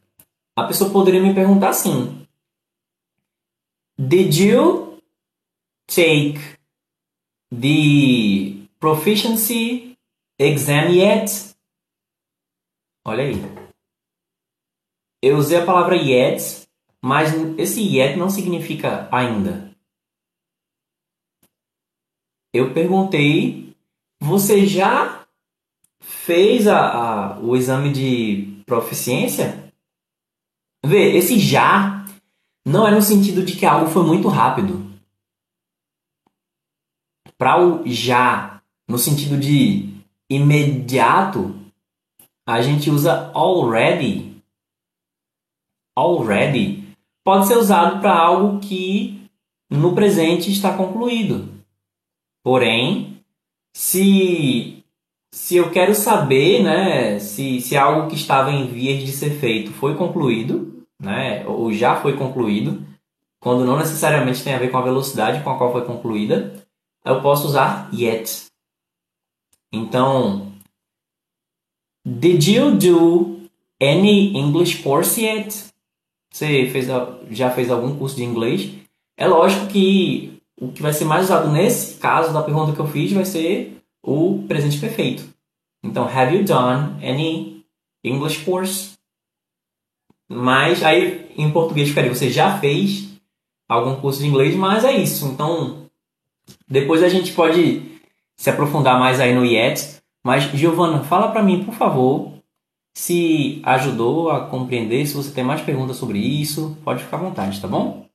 a 0.58 0.64
pessoa 0.66 0.90
poderia 0.90 1.22
me 1.22 1.34
perguntar 1.34 1.70
assim: 1.70 2.28
Did 3.98 4.36
you 4.36 4.95
take 5.88 6.40
the 7.52 8.68
proficiency 8.80 9.98
exam 10.40 10.90
yet? 10.90 11.56
Olha 13.06 13.24
aí. 13.24 13.36
Eu 15.22 15.38
usei 15.38 15.60
a 15.60 15.66
palavra 15.66 15.96
yet, 15.96 16.68
mas 17.02 17.34
esse 17.58 17.82
yet 17.82 18.18
não 18.18 18.30
significa 18.30 19.08
ainda. 19.12 19.72
Eu 22.54 22.74
perguntei, 22.74 23.76
você 24.20 24.66
já 24.66 25.28
fez 26.00 26.68
a, 26.68 26.78
a, 26.78 27.40
o 27.40 27.56
exame 27.56 27.92
de 27.92 28.64
proficiência, 28.66 29.74
vê, 30.86 31.16
esse 31.18 31.40
já 31.40 32.06
não 32.66 32.88
é 32.88 32.92
no 32.92 33.02
sentido 33.02 33.44
de 33.44 33.56
que 33.56 33.66
algo 33.66 33.90
foi 33.90 34.04
muito 34.04 34.28
rápido. 34.28 34.95
Para 37.38 37.64
o 37.64 37.84
já, 37.86 38.62
no 38.88 38.98
sentido 38.98 39.38
de 39.38 39.94
imediato, 40.30 41.56
a 42.48 42.62
gente 42.62 42.90
usa 42.90 43.32
already. 43.34 44.42
Already 45.98 46.86
pode 47.24 47.48
ser 47.48 47.58
usado 47.58 48.00
para 48.00 48.14
algo 48.14 48.60
que 48.60 49.30
no 49.70 49.96
presente 49.96 50.52
está 50.52 50.76
concluído. 50.76 51.50
Porém, 52.44 53.24
se 53.74 54.84
se 55.36 55.58
eu 55.58 55.70
quero 55.70 55.94
saber, 55.94 56.64
né, 56.64 57.20
se, 57.20 57.60
se 57.60 57.76
algo 57.76 58.08
que 58.08 58.16
estava 58.16 58.52
em 58.52 58.68
vias 58.68 59.04
de 59.04 59.12
ser 59.12 59.32
feito 59.32 59.74
foi 59.74 59.96
concluído, 59.96 60.86
né, 60.98 61.46
ou 61.46 61.74
já 61.74 61.98
foi 61.98 62.16
concluído, 62.16 62.82
quando 63.38 63.66
não 63.66 63.78
necessariamente 63.78 64.42
tem 64.42 64.54
a 64.54 64.58
ver 64.58 64.72
com 64.72 64.78
a 64.78 64.82
velocidade 64.82 65.44
com 65.44 65.50
a 65.50 65.58
qual 65.58 65.74
foi 65.74 65.84
concluída, 65.84 66.65
eu 67.06 67.22
posso 67.22 67.48
usar 67.48 67.90
yet. 67.94 68.48
Então, 69.72 70.52
did 72.04 72.44
you 72.48 72.76
do 72.76 73.50
any 73.82 74.36
English 74.36 74.82
course 74.82 75.22
yet? 75.22 75.66
Você 76.32 76.68
fez, 76.70 76.88
já 77.30 77.52
fez 77.52 77.70
algum 77.70 77.98
curso 77.98 78.16
de 78.16 78.24
inglês? 78.24 78.74
É 79.16 79.28
lógico 79.28 79.68
que 79.68 80.42
o 80.60 80.72
que 80.72 80.82
vai 80.82 80.92
ser 80.92 81.06
mais 81.06 81.26
usado 81.26 81.52
nesse 81.52 81.98
caso 82.00 82.34
da 82.34 82.42
pergunta 82.42 82.74
que 82.74 82.80
eu 82.80 82.88
fiz 82.88 83.12
vai 83.12 83.26
ser 83.26 83.78
o 84.04 84.44
presente 84.48 84.80
perfeito. 84.80 85.28
Então, 85.84 86.06
have 86.06 86.36
you 86.36 86.44
done 86.44 86.96
any 87.06 87.64
English 88.04 88.44
course? 88.44 88.94
Mas 90.28 90.84
aí 90.84 91.32
em 91.38 91.52
português 91.52 91.90
ficaria, 91.90 92.14
você 92.14 92.32
já 92.32 92.58
fez 92.60 93.10
algum 93.70 93.96
curso 94.02 94.20
de 94.20 94.28
inglês, 94.28 94.56
mas 94.56 94.84
é 94.84 94.92
isso. 94.98 95.28
Então, 95.28 95.85
depois 96.68 97.04
a 97.04 97.10
gente 97.10 97.34
pode 97.34 97.82
se 98.38 98.50
aprofundar 98.50 99.00
mais 99.00 99.20
aí 99.20 99.34
no 99.34 99.46
yet. 99.46 100.02
Mas, 100.24 100.44
Giovana, 100.44 101.04
fala 101.04 101.32
para 101.32 101.44
mim, 101.44 101.64
por 101.64 101.74
favor, 101.74 102.34
se 102.96 103.62
ajudou 103.64 104.30
a 104.30 104.48
compreender, 104.48 105.06
se 105.06 105.14
você 105.14 105.32
tem 105.32 105.44
mais 105.44 105.62
perguntas 105.62 105.98
sobre 105.98 106.18
isso, 106.20 106.78
pode 106.84 107.04
ficar 107.04 107.18
à 107.18 107.22
vontade, 107.22 107.62
tá 107.62 107.68
bom? 107.68 108.06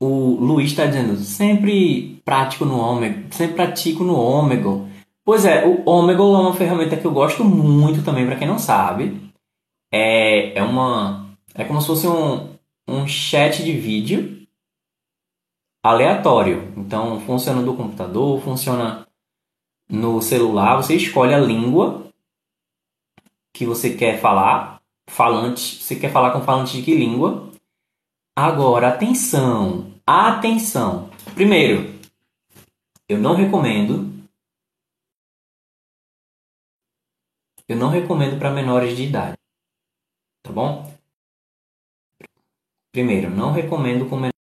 O 0.00 0.36
Luiz 0.40 0.70
está 0.70 0.86
dizendo, 0.86 1.16
sempre 1.16 2.20
prático 2.24 2.64
no 2.64 2.78
Omegle, 2.78 3.32
sempre 3.32 3.54
pratico 3.54 4.04
no 4.04 4.14
Omegle. 4.14 4.86
Pois 5.24 5.44
é, 5.44 5.66
o 5.66 5.82
Omegle 5.88 6.34
é 6.34 6.38
uma 6.38 6.54
ferramenta 6.54 6.96
que 6.96 7.04
eu 7.04 7.12
gosto 7.12 7.44
muito 7.44 8.04
também, 8.04 8.26
para 8.26 8.36
quem 8.36 8.46
não 8.46 8.58
sabe. 8.58 9.32
É, 9.92 10.58
é 10.58 10.62
uma. 10.62 11.34
É 11.54 11.64
como 11.64 11.80
se 11.80 11.86
fosse 11.86 12.06
um, 12.06 12.50
um 12.86 13.06
chat 13.06 13.64
de 13.64 13.72
vídeo 13.72 14.35
aleatório. 15.86 16.72
Então 16.76 17.20
funciona 17.20 17.60
no 17.60 17.76
computador, 17.76 18.40
funciona 18.42 19.06
no 19.88 20.20
celular. 20.20 20.76
Você 20.76 20.96
escolhe 20.96 21.34
a 21.34 21.38
língua 21.38 22.10
que 23.54 23.64
você 23.64 23.96
quer 23.96 24.20
falar. 24.20 24.76
Falante, 25.08 25.82
você 25.82 25.94
quer 25.94 26.12
falar 26.12 26.32
com 26.32 26.40
falante 26.40 26.76
de 26.76 26.82
que 26.82 26.92
língua? 26.92 27.48
Agora, 28.34 28.88
atenção, 28.88 29.94
atenção. 30.04 31.08
Primeiro, 31.34 31.96
eu 33.08 33.18
não 33.18 33.34
recomendo. 33.34 34.12
Eu 37.68 37.76
não 37.76 37.88
recomendo 37.88 38.38
para 38.38 38.50
menores 38.50 38.96
de 38.96 39.04
idade. 39.04 39.38
Tá 40.42 40.52
bom? 40.52 40.92
Primeiro, 42.92 43.30
não 43.30 43.52
recomendo 43.52 44.08
com 44.08 44.16
menores 44.16 44.35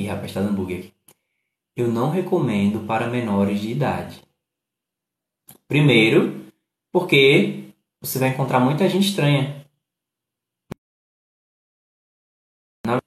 Ih, 0.00 0.06
rapaz, 0.06 0.32
tá 0.32 0.40
dando 0.40 0.56
bug 0.56 0.74
aqui. 0.74 0.94
Eu 1.76 1.86
não 1.88 2.08
recomendo 2.08 2.86
para 2.86 3.06
menores 3.06 3.60
de 3.60 3.70
idade. 3.70 4.22
Primeiro, 5.68 6.46
porque 6.90 7.74
você 8.00 8.18
vai 8.18 8.30
encontrar 8.30 8.60
muita 8.60 8.88
gente 8.88 9.08
estranha. 9.08 9.66
Na, 12.86 12.98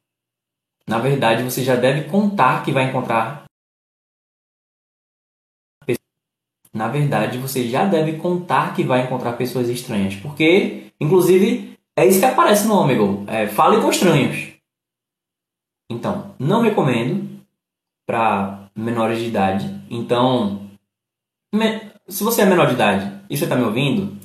na 0.87 0.99
verdade, 0.99 1.41
você 1.41 1.63
já 1.63 1.75
deve 1.75 2.07
contar 2.11 2.63
que 2.63 2.71
vai 2.71 2.89
encontrar. 2.89 3.45
Na 6.71 6.89
verdade, 6.89 7.39
você 7.39 7.67
já 7.67 7.85
deve 7.85 8.19
contar 8.19 8.75
que 8.75 8.83
vai 8.83 9.03
encontrar 9.03 9.33
pessoas 9.33 9.67
estranhas. 9.67 10.15
Porque, 10.15 10.91
inclusive, 11.01 11.75
é 11.95 12.05
isso 12.05 12.19
que 12.19 12.25
aparece 12.25 12.67
no 12.67 12.75
Omegle. 12.75 13.25
É, 13.27 13.47
fale 13.47 13.81
com 13.81 13.89
estranhos. 13.89 14.52
Então, 15.89 16.35
não 16.39 16.61
recomendo 16.61 17.41
para 18.05 18.69
menores 18.75 19.19
de 19.19 19.27
idade. 19.27 19.83
Então, 19.89 20.69
me, 21.53 21.91
se 22.07 22.23
você 22.23 22.41
é 22.41 22.45
menor 22.45 22.67
de 22.67 22.73
idade 22.73 23.21
e 23.29 23.37
você 23.37 23.43
está 23.43 23.55
me 23.55 23.63
ouvindo, 23.63 24.17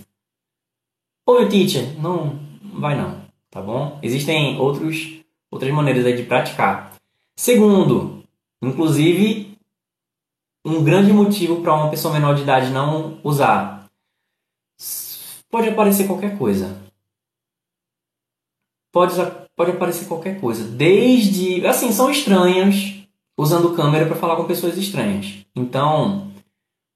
ouve 1.26 1.48
teacher, 1.48 2.00
não 2.00 2.38
vai 2.74 2.96
não, 2.96 3.22
tá 3.50 3.60
bom? 3.60 3.98
Existem 4.02 4.58
outros, 4.58 5.20
outras 5.50 5.72
maneiras 5.72 6.06
aí 6.06 6.16
de 6.16 6.22
praticar. 6.24 6.94
Segundo, 7.36 8.24
inclusive, 8.62 9.56
um 10.64 10.82
grande 10.82 11.12
motivo 11.12 11.62
para 11.62 11.74
uma 11.74 11.90
pessoa 11.90 12.14
menor 12.14 12.34
de 12.34 12.42
idade 12.42 12.70
não 12.70 13.20
usar 13.22 13.78
pode 15.50 15.68
aparecer 15.68 16.06
qualquer 16.06 16.38
coisa. 16.38 16.76
Pode, 18.92 19.14
pode 19.58 19.72
aparecer 19.72 20.06
qualquer 20.06 20.40
coisa. 20.40 20.62
Desde. 20.64 21.66
Assim, 21.66 21.90
são 21.90 22.08
estranhos 22.08 23.02
usando 23.36 23.74
câmera 23.74 24.06
para 24.06 24.14
falar 24.14 24.36
com 24.36 24.44
pessoas 24.44 24.78
estranhas. 24.78 25.44
Então, 25.54 26.30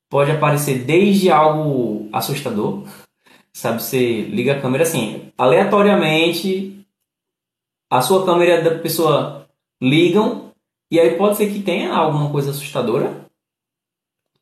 pode 0.09 0.31
aparecer 0.31 0.85
desde 0.85 1.29
algo 1.29 2.09
assustador, 2.13 2.87
sabe? 3.53 3.83
Você 3.83 4.23
liga 4.23 4.57
a 4.57 4.61
câmera 4.61 4.85
assim, 4.85 5.33
aleatoriamente, 5.37 6.87
a 7.91 8.01
sua 8.01 8.25
câmera 8.25 8.63
da 8.63 8.79
pessoa 8.79 9.49
ligam, 9.81 10.53
e 10.91 11.01
aí 11.01 11.17
pode 11.17 11.37
ser 11.37 11.53
que 11.53 11.63
tenha 11.63 11.93
alguma 11.93 12.31
coisa 12.31 12.51
assustadora, 12.51 13.27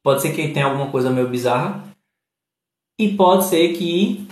pode 0.02 0.22
ser 0.22 0.34
que 0.34 0.48
tenha 0.48 0.66
alguma 0.66 0.90
coisa 0.90 1.10
meio 1.10 1.28
bizarra, 1.28 1.84
e 2.98 3.16
pode 3.16 3.44
ser 3.44 3.72
que 3.74 4.26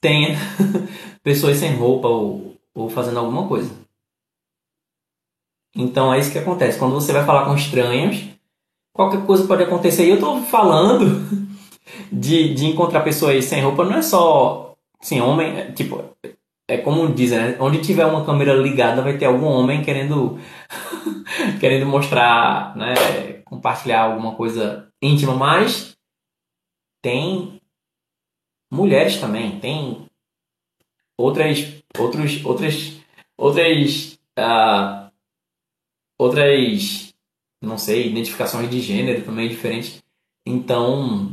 tenha 0.00 0.36
pessoas 1.22 1.56
sem 1.56 1.74
roupa 1.74 2.08
ou, 2.08 2.57
ou 2.78 2.88
fazendo 2.88 3.18
alguma 3.18 3.48
coisa. 3.48 3.74
Então 5.74 6.14
é 6.14 6.20
isso 6.20 6.30
que 6.30 6.38
acontece. 6.38 6.78
Quando 6.78 6.94
você 6.94 7.12
vai 7.12 7.24
falar 7.24 7.44
com 7.44 7.54
estranhos, 7.54 8.24
qualquer 8.92 9.26
coisa 9.26 9.46
pode 9.46 9.64
acontecer. 9.64 10.06
E 10.06 10.10
eu 10.10 10.14
estou 10.14 10.40
falando 10.42 11.26
de, 12.12 12.54
de 12.54 12.66
encontrar 12.66 13.00
pessoas 13.00 13.44
sem 13.44 13.62
roupa, 13.62 13.84
não 13.84 13.96
é 13.96 14.02
só 14.02 14.76
assim, 15.00 15.20
homem, 15.20 15.56
é, 15.56 15.72
tipo, 15.72 16.04
é 16.68 16.78
como 16.78 17.12
dizem, 17.12 17.38
né? 17.38 17.56
Onde 17.60 17.80
tiver 17.80 18.06
uma 18.06 18.24
câmera 18.24 18.54
ligada 18.54 19.02
vai 19.02 19.18
ter 19.18 19.26
algum 19.26 19.46
homem 19.46 19.82
querendo 19.82 20.38
querendo 21.60 21.86
mostrar, 21.86 22.76
né, 22.76 22.94
compartilhar 23.44 24.02
alguma 24.02 24.34
coisa 24.34 24.88
íntima, 25.02 25.34
mas 25.34 25.96
tem 27.02 27.60
mulheres 28.70 29.18
também, 29.18 29.58
tem 29.58 30.06
outras 31.16 31.77
outros 31.96 32.44
outras 32.44 32.96
outras 33.36 34.18
uh, 34.38 35.10
outras 36.18 37.08
não 37.60 37.76
sei, 37.76 38.08
identificações 38.08 38.70
de 38.70 38.80
gênero 38.80 39.24
também 39.24 39.48
diferentes. 39.48 40.02
Então, 40.46 41.30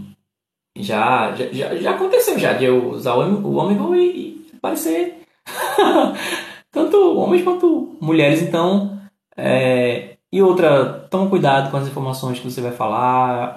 já, 0.75 1.35
já, 1.35 1.75
já 1.75 1.91
aconteceu 1.91 2.37
já 2.37 2.53
de 2.53 2.65
eu 2.65 2.89
usar 2.91 3.15
o 3.15 3.55
Omegle 3.55 3.95
e, 3.95 4.45
e 4.53 4.57
parecer 4.59 5.21
tanto 6.71 7.17
homens 7.17 7.43
quanto 7.43 7.95
mulheres. 8.01 8.41
Então, 8.41 8.99
é, 9.37 10.17
e 10.31 10.41
outra, 10.41 11.07
toma 11.09 11.29
cuidado 11.29 11.71
com 11.71 11.77
as 11.77 11.87
informações 11.87 12.39
que 12.39 12.49
você 12.49 12.61
vai 12.61 12.71
falar, 12.71 13.55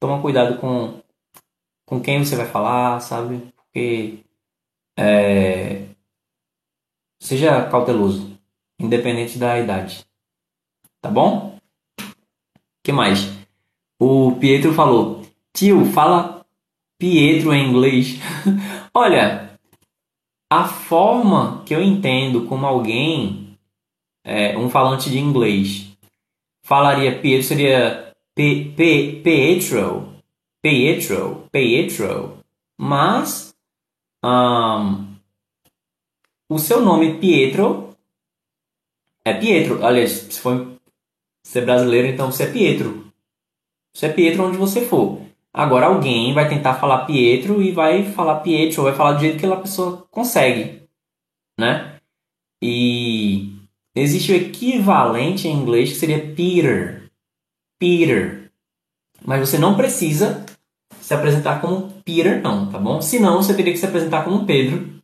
toma 0.00 0.22
cuidado 0.22 0.58
com, 0.58 1.00
com 1.86 2.00
quem 2.00 2.24
você 2.24 2.36
vai 2.36 2.46
falar, 2.46 3.00
sabe? 3.00 3.42
Porque 3.56 4.20
é, 4.96 5.86
seja 7.20 7.68
cauteloso, 7.68 8.38
independente 8.78 9.38
da 9.38 9.58
idade. 9.58 10.06
Tá 11.00 11.10
bom? 11.10 11.56
que 12.86 12.92
mais? 12.92 13.36
O 14.00 14.36
Pietro 14.38 14.72
falou: 14.72 15.22
Tio, 15.52 15.84
fala 15.86 16.46
Pietro 16.96 17.52
em 17.52 17.68
inglês. 17.68 18.20
Olha, 18.94 19.58
a 20.48 20.64
forma 20.68 21.64
que 21.66 21.74
eu 21.74 21.82
entendo 21.82 22.46
como 22.46 22.64
alguém, 22.64 23.58
é, 24.24 24.56
um 24.56 24.70
falante 24.70 25.10
de 25.10 25.18
inglês, 25.18 25.88
falaria 26.62 27.18
Pietro 27.18 27.48
seria 27.48 28.14
Pietro, 28.36 30.14
Pietro, 30.62 31.48
Pietro. 31.50 32.38
Mas 32.78 33.55
um, 34.24 35.16
o 36.48 36.58
seu 36.58 36.80
nome 36.80 37.18
Pietro 37.18 37.96
é 39.24 39.34
Pietro. 39.34 39.84
Aliás, 39.84 40.10
se 40.12 40.40
for 40.40 40.76
ser 41.44 41.64
brasileiro, 41.64 42.08
então 42.08 42.30
você 42.30 42.44
é 42.44 42.52
Pietro. 42.52 43.12
Você 43.94 44.06
é 44.06 44.12
Pietro 44.12 44.44
onde 44.44 44.56
você 44.56 44.84
for. 44.84 45.20
Agora 45.52 45.86
alguém 45.86 46.34
vai 46.34 46.48
tentar 46.48 46.74
falar 46.74 47.06
Pietro 47.06 47.62
e 47.62 47.72
vai 47.72 48.04
falar 48.12 48.40
Pietro, 48.40 48.82
ou 48.82 48.88
vai 48.88 48.94
falar 48.94 49.12
do 49.14 49.20
jeito 49.20 49.38
que 49.38 49.46
a 49.46 49.56
pessoa 49.56 50.06
consegue, 50.10 50.82
né? 51.58 51.98
E 52.62 53.56
existe 53.94 54.32
o 54.32 54.36
equivalente 54.36 55.48
em 55.48 55.54
inglês 55.54 55.90
que 55.90 55.96
seria 55.96 56.34
Peter. 56.34 57.10
Peter. 57.78 58.52
Mas 59.24 59.40
você 59.40 59.58
não 59.58 59.76
precisa 59.76 60.44
se 61.06 61.14
apresentar 61.14 61.60
como 61.60 61.88
Peter, 62.04 62.42
não, 62.42 62.66
tá 62.66 62.80
bom? 62.80 63.00
Senão 63.00 63.40
você 63.40 63.54
teria 63.54 63.72
que 63.72 63.78
se 63.78 63.86
apresentar 63.86 64.24
como 64.24 64.44
Pedro 64.44 64.96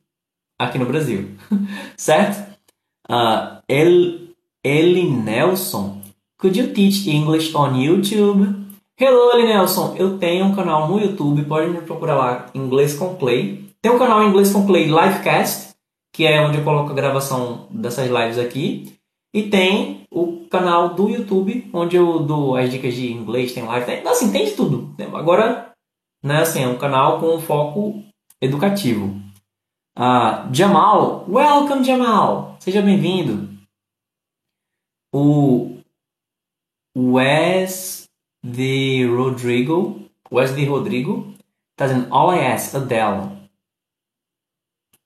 aqui 0.58 0.76
no 0.76 0.86
Brasil, 0.86 1.36
certo? 1.96 2.50
Uh, 3.08 3.62
El, 3.68 4.18
Eli 4.64 5.08
Nelson 5.08 6.02
Could 6.40 6.58
you 6.58 6.74
teach 6.74 7.08
English 7.08 7.54
on 7.54 7.76
YouTube? 7.76 8.66
Hello, 8.98 9.30
Ali 9.30 9.44
Nelson. 9.44 9.94
Eu 9.96 10.18
tenho 10.18 10.44
um 10.46 10.56
canal 10.56 10.88
no 10.88 11.00
YouTube, 11.00 11.44
pode 11.44 11.70
me 11.70 11.82
procurar 11.82 12.16
lá, 12.16 12.46
Inglês 12.52 12.94
com 12.94 13.14
Clay. 13.14 13.64
Tem 13.80 13.92
um 13.92 13.98
canal 13.98 14.24
Inglês 14.24 14.52
com 14.52 14.66
Clay 14.66 14.86
Livecast, 14.86 15.72
que 16.12 16.26
é 16.26 16.44
onde 16.44 16.58
eu 16.58 16.64
coloco 16.64 16.90
a 16.90 16.94
gravação 16.94 17.68
dessas 17.70 18.10
lives 18.10 18.40
aqui. 18.40 18.92
E 19.32 19.44
tem 19.44 20.02
o 20.10 20.48
canal 20.50 20.94
do 20.94 21.08
YouTube, 21.08 21.70
onde 21.72 21.94
eu 21.94 22.18
dou 22.18 22.56
as 22.56 22.72
dicas 22.72 22.92
de 22.92 23.12
inglês, 23.12 23.52
tem 23.52 23.62
live, 23.62 23.86
tem, 23.86 24.04
assim, 24.04 24.32
tem 24.32 24.44
de 24.44 24.50
tudo. 24.50 24.96
Agora, 25.14 25.71
né, 26.22 26.42
assim, 26.42 26.62
é 26.62 26.68
um 26.68 26.78
canal 26.78 27.18
com 27.18 27.40
foco 27.40 28.02
educativo. 28.40 29.20
Uh, 29.98 30.54
Jamal, 30.54 31.26
welcome 31.28 31.84
Jamal, 31.84 32.56
seja 32.60 32.80
bem-vindo. 32.80 33.50
O 35.12 35.78
Wes 36.96 38.08
de 38.42 39.04
Rodrigo. 39.06 40.08
Wes 40.30 40.54
de 40.54 40.64
Rodrigo. 40.64 41.34
Tá 41.76 41.86
dizendo 41.86 42.14
All 42.14 42.34
I 42.34 42.46
Ask, 42.46 42.74
Adele. 42.74 43.50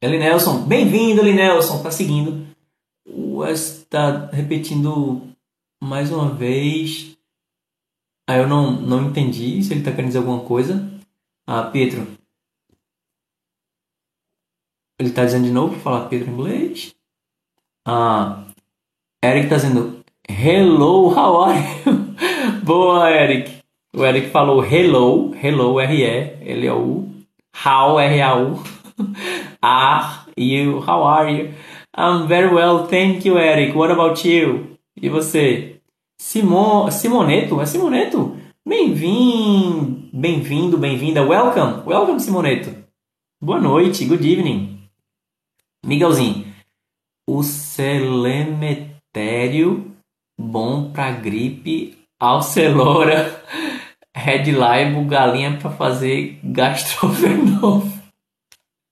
Eli 0.01 0.19
Nelson, 0.19 0.65
bem-vindo, 0.67 1.23
Eli 1.23 1.33
Nelson, 1.33 1.83
tá 1.83 1.91
seguindo. 1.91 2.47
O 3.09 3.39
Wes 3.39 3.85
tá 3.89 4.27
repetindo 4.27 5.23
mais 5.83 6.13
uma 6.13 6.29
vez. 6.33 7.17
Aí 8.29 8.39
eu 8.39 8.47
não, 8.47 8.73
não 8.73 9.09
entendi 9.09 9.63
se 9.65 9.73
ele 9.73 9.83
tá 9.83 9.91
querendo 9.91 10.09
dizer 10.09 10.19
alguma 10.19 10.45
coisa. 10.45 10.96
Ah, 11.47 11.71
Pedro. 11.71 12.07
Ele 14.99 15.11
tá 15.11 15.25
dizendo 15.25 15.45
de 15.45 15.53
novo, 15.53 15.79
falar 15.79 16.09
Pedro 16.09 16.31
em 16.31 16.33
inglês. 16.33 16.95
Ah, 17.87 18.45
Eric 19.23 19.49
tá 19.49 19.57
dizendo 19.57 20.05
Hello, 20.29 21.09
how 21.15 21.45
are 21.45 21.61
you? 21.85 22.17
Boa, 22.65 23.11
Eric. 23.11 23.63
O 23.95 24.05
Eric 24.05 24.31
falou 24.31 24.61
hello, 24.61 25.33
hello, 25.35 25.81
R-E, 25.81 26.05
L-O-U, 26.53 27.15
how, 27.65 27.99
R-A-U. 27.99 28.63
are 29.63 30.27
you? 30.37 30.81
How 30.81 31.03
are 31.05 31.33
you? 31.33 31.55
I'm 31.97 32.27
very 32.27 32.53
well, 32.53 32.89
thank 32.89 33.25
you, 33.25 33.39
Eric. 33.39 33.75
What 33.75 33.93
about 33.93 34.27
you? 34.29 34.77
E 35.01 35.09
você? 35.09 35.81
Simon, 36.21 36.91
Simoneto? 36.91 37.61
É 37.61 37.67
Simoneto? 37.67 38.36
Bem-vindo, 38.69 40.11
bem-vindo, 40.13 40.77
bem-vinda. 40.77 41.23
Welcome, 41.23 41.85
welcome, 41.87 42.19
Simoneto. 42.19 42.75
Boa 43.41 43.61
noite, 43.61 44.05
good 44.05 44.29
evening. 44.29 44.81
Miguelzinho, 45.85 46.53
o 47.31 47.45
celemetério 47.45 49.95
bom 50.37 50.91
pra 50.91 51.13
gripe, 51.13 51.97
alcelora, 52.19 53.41
red 54.13 54.51
live, 54.51 55.05
galinha 55.05 55.57
pra 55.59 55.71
fazer 55.71 56.41
gastrovenose. 56.43 58.03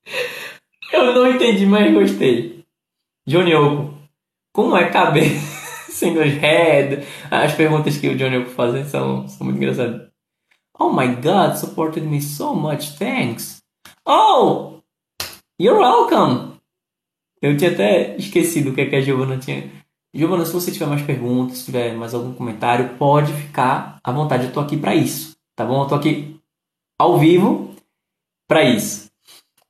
Eu 0.92 1.16
não 1.16 1.26
entendi, 1.26 1.66
mas 1.66 1.92
gostei. 1.92 2.64
Johnny 3.26 3.56
Oco, 3.56 3.92
como 4.52 4.76
é 4.76 4.88
caber 4.88 5.32
single 6.04 6.24
head? 6.24 7.06
As 7.30 7.54
perguntas 7.54 7.96
que 7.96 8.08
o 8.08 8.16
Johnny 8.16 8.38
Oco 8.38 8.50
faz 8.50 8.88
são, 8.88 9.28
são 9.28 9.44
muito 9.46 9.56
engraçadas. 9.56 10.08
Oh 10.78 10.92
my 10.92 11.06
god, 11.16 11.56
supported 11.56 12.04
me 12.04 12.20
so 12.20 12.54
much, 12.54 12.98
thanks. 12.98 13.62
Oh, 14.04 14.80
you're 15.58 15.78
welcome. 15.78 16.54
Eu 17.40 17.56
tinha 17.56 17.70
até 17.70 18.16
esquecido 18.16 18.70
o 18.70 18.74
que, 18.74 18.80
é 18.80 18.86
que 18.86 18.96
a 18.96 19.00
Giovana 19.00 19.38
tinha. 19.38 19.70
Giovana, 20.12 20.44
se 20.44 20.52
você 20.52 20.72
tiver 20.72 20.86
mais 20.86 21.02
perguntas, 21.02 21.58
se 21.58 21.66
tiver 21.66 21.94
mais 21.94 22.12
algum 22.12 22.34
comentário, 22.34 22.96
pode 22.98 23.32
ficar 23.32 24.00
à 24.02 24.10
vontade. 24.10 24.46
Eu 24.46 24.52
tô 24.52 24.60
aqui 24.60 24.76
para 24.76 24.94
isso, 24.94 25.36
tá 25.54 25.64
bom? 25.64 25.82
Eu 25.82 25.88
tô 25.88 25.94
aqui 25.94 26.40
ao 26.98 27.18
vivo 27.18 27.74
para 28.48 28.64
isso. 28.64 29.10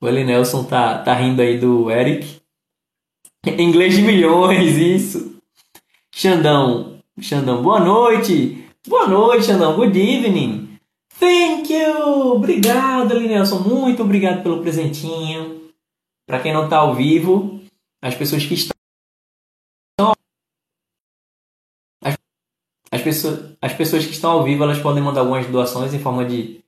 O 0.01 0.07
Eli 0.07 0.23
Nelson 0.23 0.63
tá, 0.63 0.99
tá 0.99 1.13
rindo 1.13 1.41
aí 1.41 1.59
do 1.59 1.91
Eric. 1.91 2.41
Inglês 3.45 3.95
de 3.95 4.01
milhões, 4.01 4.75
isso. 4.77 5.34
Xandão, 6.17 7.01
Xandão, 7.19 7.61
boa 7.61 7.81
noite. 7.81 8.65
Boa 8.87 9.05
noite, 9.05 9.47
Xandão. 9.47 9.75
Good 9.75 9.99
evening. 9.99 10.79
Thank 11.19 11.73
you. 11.73 12.35
Obrigado, 12.35 13.11
Eli 13.11 13.27
Nelson. 13.27 13.59
Muito 13.59 14.01
obrigado 14.01 14.41
pelo 14.41 14.61
presentinho. 14.61 15.73
Para 16.25 16.39
quem 16.39 16.53
não 16.53 16.69
tá 16.69 16.77
ao 16.77 16.95
vivo, 16.95 17.59
as 18.01 18.15
pessoas 18.15 18.45
que 18.45 18.53
estão 18.53 20.13
as, 22.01 22.17
as, 22.89 23.01
pessoas, 23.01 23.57
as 23.61 23.73
pessoas 23.73 24.05
que 24.05 24.13
estão 24.13 24.31
ao 24.31 24.43
vivo, 24.45 24.63
elas 24.63 24.79
podem 24.79 25.03
mandar 25.03 25.19
algumas 25.19 25.45
doações 25.47 25.93
em 25.93 25.99
forma 25.99 26.23
de 26.23 26.63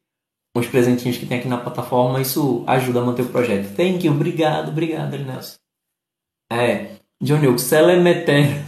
uns 0.53 0.67
presentinhos 0.67 1.17
que 1.17 1.25
tem 1.25 1.39
aqui 1.39 1.47
na 1.47 1.57
plataforma, 1.57 2.19
isso 2.19 2.65
ajuda 2.67 2.99
a 2.99 3.05
manter 3.05 3.21
o 3.21 3.29
projeto. 3.29 3.73
Thank 3.77 4.05
you, 4.05 4.13
obrigado, 4.13 4.71
obrigado, 4.71 5.17
Nelson. 5.17 5.55
É, 6.51 6.97
Johnny 7.21 7.47
Oak, 7.47 7.61
Celemeter, 7.61 8.66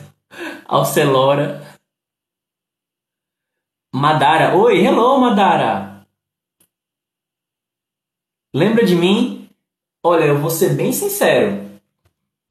Alcelora, 0.70 1.66
Madara. 3.92 4.56
Oi, 4.56 4.86
hello, 4.86 5.20
Madara. 5.20 6.06
Lembra 8.54 8.86
de 8.86 8.96
mim? 8.96 9.50
Olha, 10.06 10.26
eu 10.26 10.38
vou 10.38 10.52
ser 10.52 10.76
bem 10.76 10.94
sincero. 10.94 11.68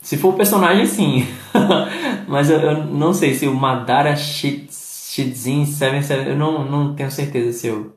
Se 0.01 0.19
for 0.19 0.35
o 0.35 0.37
personagem, 0.37 0.85
sim. 0.85 1.21
Mas 2.27 2.51
eu, 2.51 2.59
eu, 2.59 2.85
não 2.87 3.15
sei 3.15 3.35
se 3.35 3.47
o 3.47 3.55
Madara 3.55 4.17
Shizin 4.17 5.65
77, 5.65 6.31
eu 6.31 6.37
não, 6.37 6.65
não 6.69 6.97
tenho 6.97 7.13
certeza 7.13 7.57
se 7.57 7.69
eu 7.69 7.97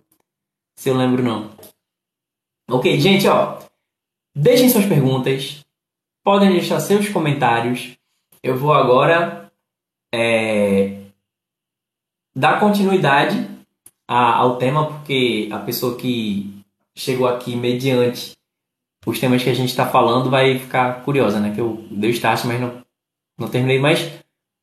se 0.75 0.87
eu 0.87 0.95
lembro 0.95 1.23
não. 1.23 1.49
Ok, 2.69 2.99
gente, 2.99 3.27
ó. 3.27 3.57
Deixem 4.35 4.69
suas 4.69 4.85
perguntas. 4.85 5.61
Podem 6.23 6.51
deixar 6.51 6.79
seus 6.79 7.09
comentários. 7.09 7.97
Eu 8.43 8.55
vou 8.55 8.71
agora 8.71 9.50
é, 10.13 11.01
dar 12.35 12.59
continuidade 12.59 13.49
a, 14.07 14.35
ao 14.35 14.57
tema, 14.57 14.87
porque 14.87 15.49
a 15.51 15.59
pessoa 15.59 15.97
que 15.97 16.63
chegou 16.95 17.27
aqui 17.27 17.55
mediante 17.55 18.33
os 19.05 19.19
temas 19.19 19.43
que 19.43 19.49
a 19.49 19.53
gente 19.53 19.69
está 19.69 19.87
falando 19.87 20.29
vai 20.29 20.59
ficar 20.59 21.03
curiosa, 21.03 21.39
né? 21.39 21.53
Que 21.53 21.61
eu 21.61 21.85
dei 21.89 22.11
start, 22.11 22.45
mas 22.45 22.61
não, 22.61 22.83
não 23.37 23.49
terminei. 23.49 23.79
Mas 23.79 24.11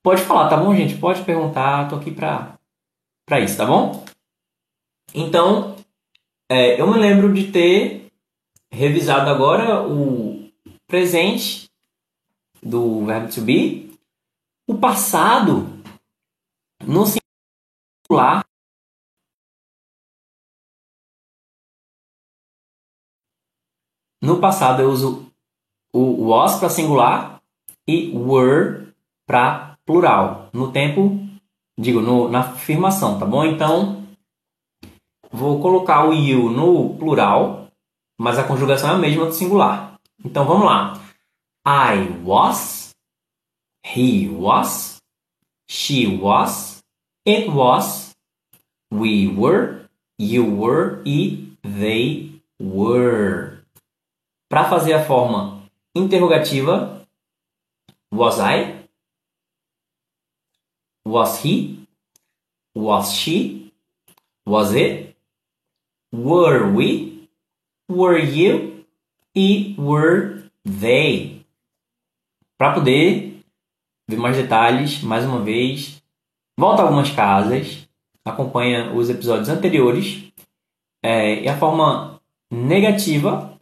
pode 0.03 0.23
falar, 0.23 0.49
tá 0.49 0.57
bom, 0.57 0.75
gente? 0.75 0.97
Pode 0.97 1.23
perguntar, 1.23 1.89
tô 1.89 1.97
aqui 1.97 2.11
pra, 2.11 2.57
pra 3.27 3.41
isso, 3.41 3.57
tá 3.57 3.67
bom? 3.67 4.05
Então, 5.15 5.77
é, 6.51 6.81
eu 6.81 6.87
me 6.87 6.99
lembro 6.99 7.33
de 7.33 7.51
ter 7.51 8.07
revisado 8.71 9.31
agora 9.31 9.87
o 9.87 10.51
presente 10.87 11.69
do 12.63 13.05
verbo 13.07 13.33
to 13.33 13.41
be, 13.41 13.88
o 14.69 14.79
passado 14.79 15.67
no 16.85 17.05
singular. 17.07 18.45
No 24.23 24.41
passado 24.41 24.83
eu 24.83 24.91
uso 24.91 25.33
o 25.93 26.29
was 26.29 26.59
para 26.59 26.69
singular 26.69 27.41
e 27.89 28.13
were 28.15 28.93
para 29.27 29.79
plural. 29.85 30.51
No 30.53 30.71
tempo, 30.71 31.19
digo, 31.77 32.01
no, 32.01 32.29
na 32.29 32.41
afirmação, 32.41 33.19
tá 33.19 33.25
bom? 33.25 33.45
Então, 33.45 33.99
Vou 35.31 35.61
colocar 35.61 36.09
o 36.09 36.15
you 36.15 36.49
no 36.49 36.95
plural, 36.97 37.69
mas 38.19 38.39
a 38.39 38.45
conjugação 38.45 38.91
é 38.91 38.95
a 38.95 38.99
mesma 38.99 39.27
do 39.27 39.33
singular. 39.33 39.99
Então 40.25 40.45
vamos 40.47 40.65
lá. 40.65 40.99
I 41.67 42.25
was, 42.25 42.78
he 43.83 44.29
was, 44.29 45.01
she 45.67 46.07
was, 46.07 46.83
it 47.25 47.51
was, 47.51 48.15
we 48.91 49.29
were, 49.29 49.89
you 50.19 50.45
were 50.45 51.03
e 51.05 51.53
they 51.63 52.33
were. 52.59 53.59
Para 54.49 54.69
fazer 54.71 54.95
a 54.95 55.05
forma 55.05 55.63
interrogativa, 55.97 57.07
was 58.11 58.41
I, 58.41 58.85
was 61.05 61.41
he, 61.41 61.87
was 62.75 63.13
she, 63.13 63.73
was 64.47 64.75
it, 64.75 65.09
Were 66.11 66.73
we? 66.73 67.29
Were 67.89 68.17
you? 68.17 68.85
E 69.35 69.75
were 69.77 70.43
they? 70.65 71.45
Para 72.57 72.75
poder 72.75 73.28
ver 74.09 74.17
mais 74.17 74.37
detalhes, 74.37 75.03
mais 75.03 75.25
uma 75.25 75.43
vez, 75.43 76.03
volta 76.59 76.83
algumas 76.83 77.11
casas, 77.11 77.89
acompanha 78.25 78.93
os 78.93 79.11
episódios 79.11 79.49
anteriores. 79.49 80.33
É, 81.03 81.43
e 81.43 81.49
a 81.49 81.57
forma 81.57 82.21
negativa 82.51 83.57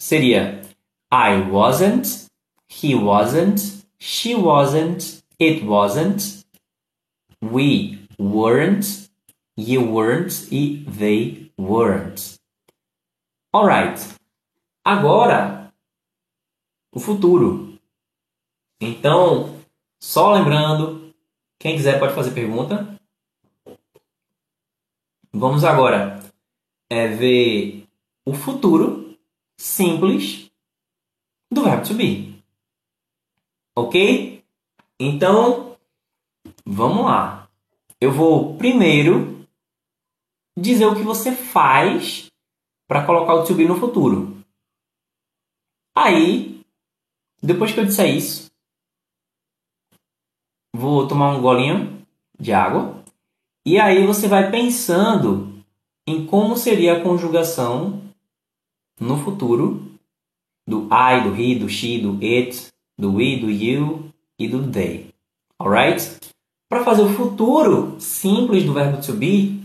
seria 0.00 0.60
I 1.12 1.50
wasn't, 1.50 2.26
he 2.68 2.94
wasn't, 2.94 3.84
she 3.98 4.34
wasn't, 4.34 5.24
it 5.40 5.64
wasn't, 5.64 6.44
we 7.42 7.98
weren't, 8.20 9.02
You 9.56 9.82
weren't 9.92 10.48
e 10.50 10.82
they 10.84 11.52
weren't. 11.58 12.38
Alright. 13.54 14.00
Agora, 14.82 15.70
o 16.90 16.98
futuro. 16.98 17.71
Então, 18.84 19.62
só 20.02 20.32
lembrando, 20.32 21.14
quem 21.56 21.76
quiser 21.76 22.00
pode 22.00 22.16
fazer 22.16 22.32
pergunta. 22.32 22.98
Vamos 25.32 25.62
agora 25.62 26.20
é, 26.90 27.06
ver 27.06 27.86
o 28.26 28.34
futuro 28.34 29.16
simples 29.56 30.50
do 31.48 31.62
verbo 31.62 31.86
to 31.86 31.94
be. 31.94 32.42
Ok? 33.76 34.44
Então, 34.98 35.78
vamos 36.66 37.04
lá. 37.04 37.48
Eu 38.00 38.10
vou 38.10 38.56
primeiro 38.56 39.46
dizer 40.58 40.86
o 40.86 40.96
que 40.96 41.04
você 41.04 41.30
faz 41.30 42.32
para 42.88 43.06
colocar 43.06 43.34
o 43.34 43.44
to 43.46 43.54
be 43.54 43.64
no 43.64 43.78
futuro. 43.78 44.42
Aí, 45.94 46.60
depois 47.40 47.70
que 47.70 47.78
eu 47.78 47.86
disser 47.86 48.12
isso, 48.12 48.51
vou 50.82 51.06
tomar 51.06 51.36
um 51.36 51.40
golinho 51.40 52.04
de 52.38 52.52
água. 52.52 53.02
E 53.64 53.78
aí 53.78 54.04
você 54.04 54.26
vai 54.26 54.50
pensando 54.50 55.52
em 56.06 56.26
como 56.26 56.56
seria 56.56 56.96
a 56.96 57.00
conjugação 57.00 58.02
no 58.98 59.16
futuro 59.16 59.92
do 60.66 60.88
I, 60.92 61.20
do 61.22 61.40
he, 61.40 61.54
do 61.54 61.68
she, 61.68 61.98
do 61.98 62.18
it, 62.20 62.68
do 62.98 63.14
we, 63.14 63.36
do 63.36 63.48
you 63.48 64.10
e 64.36 64.48
do 64.48 64.68
they. 64.70 65.10
Alright? 65.58 66.18
Para 66.68 66.82
fazer 66.82 67.02
o 67.02 67.14
futuro 67.14 68.00
simples 68.00 68.64
do 68.64 68.72
verbo 68.72 69.00
to 69.00 69.12
be, 69.12 69.62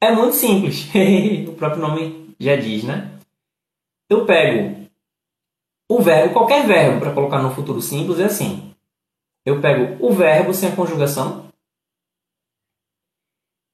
é 0.00 0.10
muito 0.10 0.34
simples. 0.34 0.88
o 1.48 1.52
próprio 1.52 1.80
nome 1.80 2.34
já 2.40 2.56
diz, 2.56 2.82
né? 2.82 3.16
eu 4.08 4.24
pego 4.24 4.86
o 5.88 6.00
verbo, 6.00 6.32
qualquer 6.32 6.66
verbo 6.66 7.00
para 7.00 7.12
colocar 7.12 7.40
no 7.40 7.54
futuro 7.54 7.80
simples 7.80 8.18
é 8.18 8.24
assim. 8.24 8.74
Eu 9.46 9.60
pego 9.60 10.04
o 10.04 10.12
verbo 10.12 10.52
sem 10.52 10.72
a 10.72 10.74
conjugação. 10.74 11.48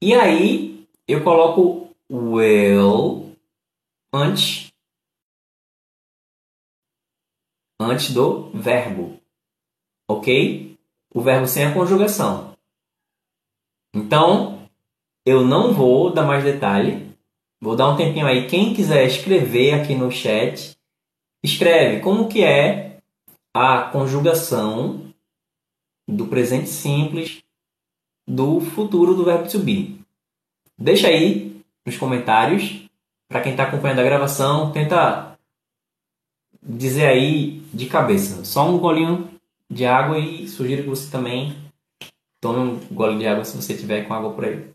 E 0.03 0.15
aí 0.15 0.87
eu 1.09 1.25
coloco 1.25 1.89
will 2.11 3.35
antes 4.13 4.71
antes 7.81 8.13
do 8.13 8.51
verbo. 8.51 9.19
OK? 10.09 10.77
O 11.15 11.23
verbo 11.23 11.47
sem 11.47 11.65
a 11.65 11.73
conjugação. 11.73 12.55
Então, 13.95 14.69
eu 15.25 15.45
não 15.45 15.73
vou 15.73 16.13
dar 16.13 16.25
mais 16.25 16.45
detalhe. 16.45 17.17
Vou 17.61 17.75
dar 17.75 17.89
um 17.89 17.97
tempinho 17.97 18.27
aí. 18.27 18.47
Quem 18.47 18.75
quiser 18.75 19.07
escrever 19.07 19.75
aqui 19.75 19.95
no 19.95 20.11
chat, 20.11 20.77
escreve 21.43 22.01
como 22.01 22.29
que 22.29 22.45
é 22.45 22.99
a 23.55 23.91
conjugação 23.91 25.12
do 26.17 26.27
presente 26.27 26.69
simples 26.69 27.43
do 28.27 28.61
futuro 28.61 29.15
do 29.15 29.25
verbo 29.25 29.49
to 29.49 29.59
be. 29.59 29.99
Deixa 30.79 31.09
aí 31.09 31.61
nos 31.85 31.97
comentários. 31.97 32.83
Para 33.29 33.41
quem 33.41 33.53
está 33.53 33.65
acompanhando 33.65 34.01
a 34.01 34.05
gravação, 34.05 34.73
tenta 34.73 35.39
dizer 36.63 37.07
aí 37.07 37.61
de 37.73 37.87
cabeça. 37.87 38.45
Só 38.45 38.69
um 38.69 38.79
golinho 38.79 39.29
de 39.71 39.85
água 39.87 40.19
e 40.19 40.47
sugiro 40.49 40.83
que 40.83 40.89
você 40.89 41.11
também 41.11 41.57
tome 42.41 42.59
um 42.59 42.95
gole 42.95 43.19
de 43.19 43.27
água 43.27 43.45
se 43.45 43.57
você 43.57 43.77
tiver 43.77 44.07
com 44.07 44.15
água 44.15 44.33
por 44.35 44.45
aí. 44.45 44.73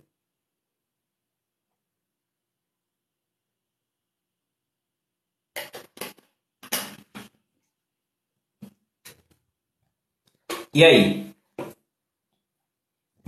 E 10.73 10.83
aí? 10.83 11.26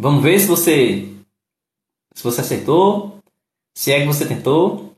Vamos 0.01 0.23
ver 0.23 0.39
se 0.39 0.47
você 0.47 1.13
se 2.15 2.23
você 2.23 2.39
acertou, 2.39 3.19
se 3.75 3.91
é 3.91 3.99
que 3.99 4.05
você 4.05 4.25
tentou. 4.25 4.95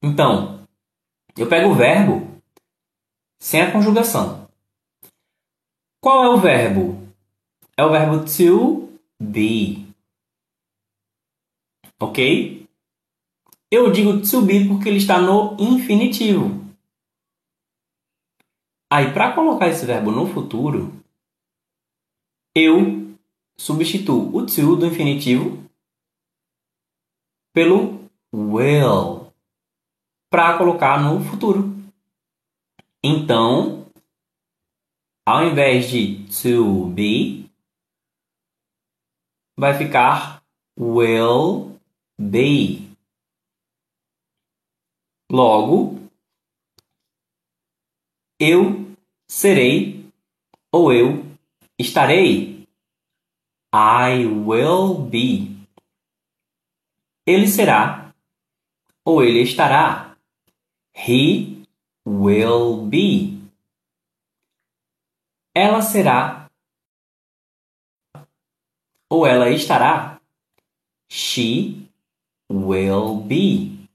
Então, 0.00 0.64
eu 1.36 1.48
pego 1.48 1.70
o 1.70 1.74
verbo 1.74 2.40
sem 3.40 3.60
a 3.60 3.72
conjugação. 3.72 4.48
Qual 6.00 6.22
é 6.22 6.28
o 6.28 6.38
verbo? 6.38 7.12
É 7.76 7.84
o 7.84 7.90
verbo 7.90 8.24
to 8.24 8.88
be. 9.20 9.92
Ok? 12.00 12.68
Eu 13.68 13.90
digo 13.90 14.22
to 14.22 14.42
be 14.42 14.68
porque 14.68 14.88
ele 14.88 14.98
está 14.98 15.20
no 15.20 15.56
infinitivo. 15.58 16.64
Aí, 18.88 19.12
para 19.12 19.34
colocar 19.34 19.66
esse 19.66 19.84
verbo 19.84 20.12
no 20.12 20.24
futuro, 20.26 20.92
eu 22.54 23.05
substituo 23.58 24.36
o 24.36 24.46
to 24.46 24.76
do 24.76 24.86
infinitivo 24.86 25.64
pelo 27.52 28.08
will 28.34 29.32
para 30.30 30.58
colocar 30.58 31.02
no 31.02 31.24
futuro. 31.24 31.74
Então, 33.02 33.86
ao 35.26 35.44
invés 35.44 35.88
de 35.88 36.26
to 36.26 36.90
be, 36.90 37.50
vai 39.58 39.76
ficar 39.78 40.42
will 40.78 41.80
be. 42.20 42.86
Logo, 45.30 45.98
eu 48.38 48.94
serei 49.28 50.08
ou 50.72 50.92
eu 50.92 51.24
estarei. 51.78 52.55
I 53.78 54.24
will 54.24 54.94
be. 54.94 55.54
Ele 57.26 57.46
será 57.46 58.14
ou 59.04 59.22
ele 59.22 59.42
estará. 59.42 60.16
He 60.94 61.62
will 62.06 62.86
be. 62.86 63.38
Ela 65.54 65.82
será 65.82 66.50
ou 69.10 69.26
ela 69.26 69.50
estará. 69.50 70.22
She 71.10 71.86
will 72.50 73.20
be. 73.20 73.86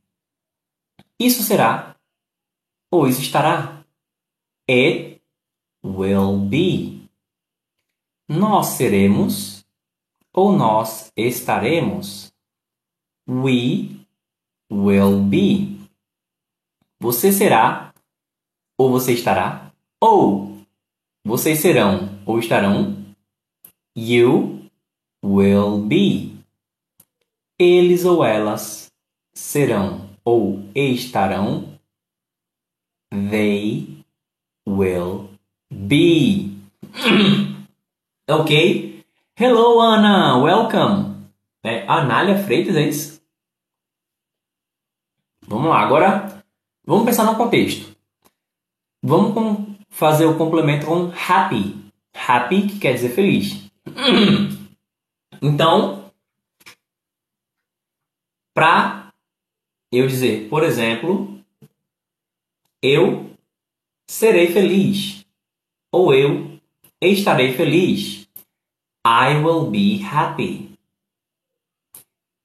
Isso 1.17 1.41
será 1.41 1.96
ou 2.91 3.08
isso 3.08 3.22
estará. 3.22 3.84
It 4.70 5.20
will 5.84 6.38
be. 6.38 7.10
Nós 8.30 8.67
seremos 8.78 9.61
ou 10.34 10.52
nós 10.56 11.12
estaremos. 11.15 12.32
We 13.28 14.06
will 14.72 15.24
be. 15.24 15.80
Você 17.00 17.32
será 17.32 17.94
ou 18.78 18.89
você 18.89 19.13
estará, 19.13 19.72
ou 20.00 20.58
vocês 21.24 21.60
serão 21.60 22.20
ou 22.26 22.39
estarão. 22.39 22.98
You 23.96 24.70
will 25.24 25.86
be. 25.86 26.34
Eles 27.60 28.06
ou 28.06 28.24
elas 28.24 28.91
serão 29.34 30.10
ou 30.26 30.63
estarão. 30.74 31.78
They 33.12 34.04
will 34.67 35.30
be. 35.70 36.58
ok? 38.28 38.90
Hello, 39.38 39.80
Ana. 39.80 40.38
Welcome. 40.38 41.32
É 41.63 41.88
Anália 41.88 42.44
Freitas, 42.44 42.76
é 42.76 42.82
isso? 42.82 43.22
Vamos 45.48 45.70
lá, 45.70 45.80
agora 45.80 46.44
vamos 46.86 47.06
pensar 47.06 47.24
no 47.24 47.38
contexto. 47.38 47.96
Vamos 49.02 49.34
com, 49.34 49.76
fazer 49.89 50.26
o 50.26 50.38
complemento 50.38 50.86
com 50.86 51.12
happy. 51.12 51.91
Happy, 52.13 52.67
que 52.67 52.80
quer 52.80 52.94
dizer 52.94 53.10
feliz. 53.10 53.72
Então, 55.41 56.12
para 58.54 59.12
eu 59.91 60.06
dizer, 60.08 60.50
por 60.50 60.63
exemplo, 60.63 61.44
eu 62.82 63.32
serei 64.08 64.52
feliz. 64.52 65.26
Ou 65.91 66.13
eu 66.13 66.60
estarei 67.02 67.54
feliz. 67.54 68.20
I 69.05 69.41
will 69.43 69.71
be 69.71 69.99
happy. 70.03 70.77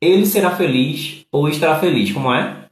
Ele 0.00 0.24
será 0.24 0.56
feliz 0.56 1.26
ou 1.30 1.48
estará 1.48 1.78
feliz, 1.78 2.12
como 2.12 2.32
é? 2.32 2.70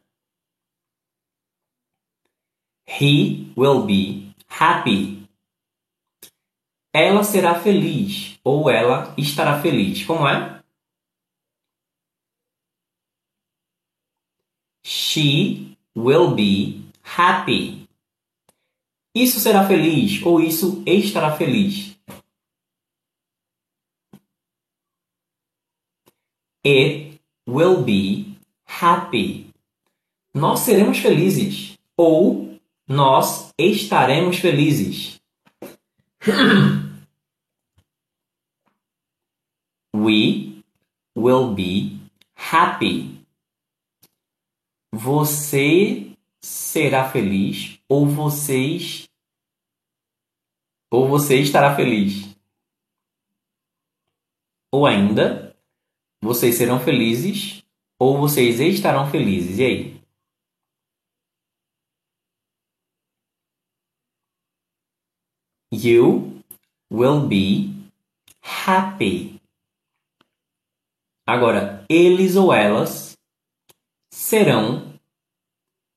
He 2.86 3.52
will 3.56 3.84
be 3.84 4.34
happy. 4.48 5.26
Ela 6.92 7.24
será 7.24 7.60
feliz 7.60 8.38
ou 8.44 8.70
ela 8.70 9.14
estará 9.18 9.60
feliz. 9.60 10.06
Como 10.06 10.28
é? 10.28 10.62
She 14.86 15.76
will 15.96 16.34
be 16.34 16.84
happy. 17.02 17.88
Isso 19.14 19.40
será 19.40 19.66
feliz 19.66 20.22
ou 20.24 20.40
isso 20.40 20.82
estará 20.86 21.36
feliz. 21.36 21.93
It 26.64 27.20
will 27.46 27.82
be 27.82 28.38
happy. 28.64 29.50
Nós 30.32 30.60
seremos 30.60 30.98
felizes 30.98 31.78
ou 31.96 32.58
nós 32.88 33.52
estaremos 33.58 34.38
felizes. 34.38 35.20
We 39.94 40.62
will 41.16 41.54
be 41.54 42.00
happy. 42.34 43.24
Você 44.92 46.10
será 46.40 47.10
feliz 47.10 47.78
ou 47.88 48.06
vocês 48.06 49.08
ou 50.90 51.08
você 51.08 51.40
estará 51.40 51.74
feliz. 51.74 52.34
Ou 54.72 54.86
ainda, 54.86 55.43
vocês 56.24 56.54
serão 56.54 56.80
felizes 56.80 57.62
ou 57.98 58.18
vocês 58.18 58.58
estarão 58.58 59.10
felizes. 59.10 59.58
E 59.58 59.62
aí? 59.62 60.04
You 65.70 66.42
will 66.90 67.28
be 67.28 67.74
happy. 68.40 69.38
Agora, 71.26 71.84
eles 71.90 72.36
ou 72.36 72.52
elas 72.52 73.18
serão 74.10 74.98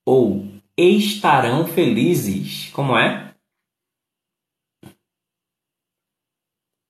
ou 0.06 0.46
estarão 0.76 1.66
felizes. 1.66 2.70
Como 2.72 2.98
é? 2.98 3.34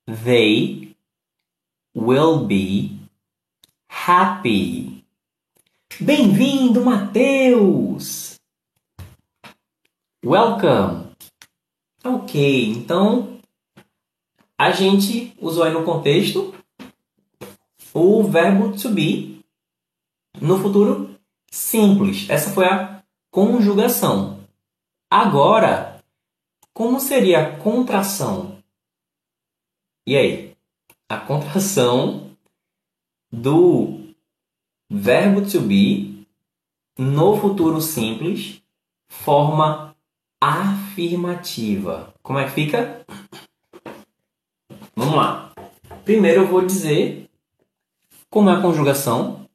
They 0.08 0.96
will 1.94 2.48
be 2.48 2.97
happy. 3.90 5.06
Bem-vindo, 6.00 6.84
Mateus! 6.84 8.40
Welcome! 10.24 11.12
Ok, 12.04 12.72
então 12.72 13.40
a 14.58 14.72
gente 14.72 15.36
usou 15.40 15.64
aí 15.64 15.74
no 15.74 15.84
contexto 15.84 16.54
o 17.94 18.24
verbo 18.24 18.78
to 18.78 18.90
be 18.90 19.44
no 20.40 20.60
futuro 20.60 21.16
simples. 21.52 22.30
Essa 22.30 22.52
foi 22.52 22.66
a 22.66 23.04
conjugação. 23.32 24.40
Agora, 25.10 26.04
como 26.74 27.00
seria 27.00 27.42
a 27.42 27.58
contração? 27.58 28.62
E 30.06 30.16
aí? 30.16 30.56
A 31.10 31.18
contração 31.18 32.27
do 33.32 34.14
verbo 34.90 35.42
to 35.50 35.62
be 35.62 36.26
no 36.98 37.38
futuro 37.38 37.82
simples, 37.82 38.62
forma 39.08 39.96
afirmativa. 40.42 42.14
Como 42.22 42.40
é 42.40 42.46
que 42.46 42.52
fica? 42.52 43.06
Vamos 44.96 45.16
lá. 45.16 45.54
Primeiro 46.04 46.42
eu 46.42 46.48
vou 46.48 46.66
dizer 46.66 47.30
como 48.30 48.50
é 48.50 48.54
a 48.54 48.62
conjugação 48.62 49.48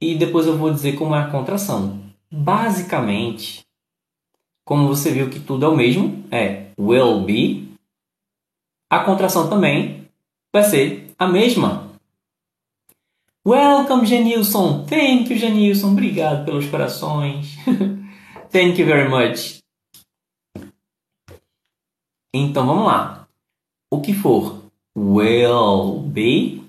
e 0.00 0.14
depois 0.14 0.46
eu 0.46 0.56
vou 0.56 0.72
dizer 0.72 0.96
como 0.96 1.14
é 1.14 1.20
a 1.20 1.30
contração. 1.30 2.00
Basicamente, 2.30 3.66
como 4.64 4.86
você 4.86 5.10
viu 5.10 5.30
que 5.30 5.40
tudo 5.40 5.64
é 5.64 5.68
o 5.68 5.76
mesmo, 5.76 6.24
é 6.30 6.70
will 6.78 7.24
be. 7.24 7.68
A 8.90 9.04
contração 9.04 9.48
também 9.48 10.08
vai 10.52 10.62
ser 10.62 11.07
a 11.18 11.26
mesma. 11.26 11.88
Welcome, 13.44 14.06
Genilson. 14.06 14.86
Thank 14.86 15.30
you, 15.30 15.38
Genilson. 15.38 15.92
Obrigado 15.92 16.44
pelos 16.44 16.66
corações. 16.66 17.56
Thank 18.52 18.80
you 18.80 18.86
very 18.86 19.08
much. 19.08 19.58
Então 22.32 22.66
vamos 22.66 22.86
lá. 22.86 23.26
O 23.90 24.00
que 24.00 24.12
for 24.12 24.62
will 24.96 26.00
be, 26.02 26.62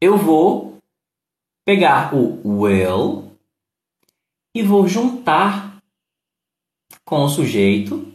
eu 0.00 0.18
vou 0.18 0.78
pegar 1.64 2.14
o 2.14 2.62
will 2.62 3.32
e 4.54 4.62
vou 4.62 4.86
juntar 4.86 5.80
com 7.04 7.24
o 7.24 7.28
sujeito. 7.28 8.12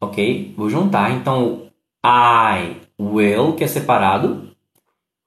Ok? 0.00 0.54
Vou 0.56 0.70
juntar. 0.70 1.12
Então, 1.12 1.71
I 2.04 2.80
will, 2.98 3.54
que 3.56 3.64
é 3.64 3.68
separado, 3.68 4.52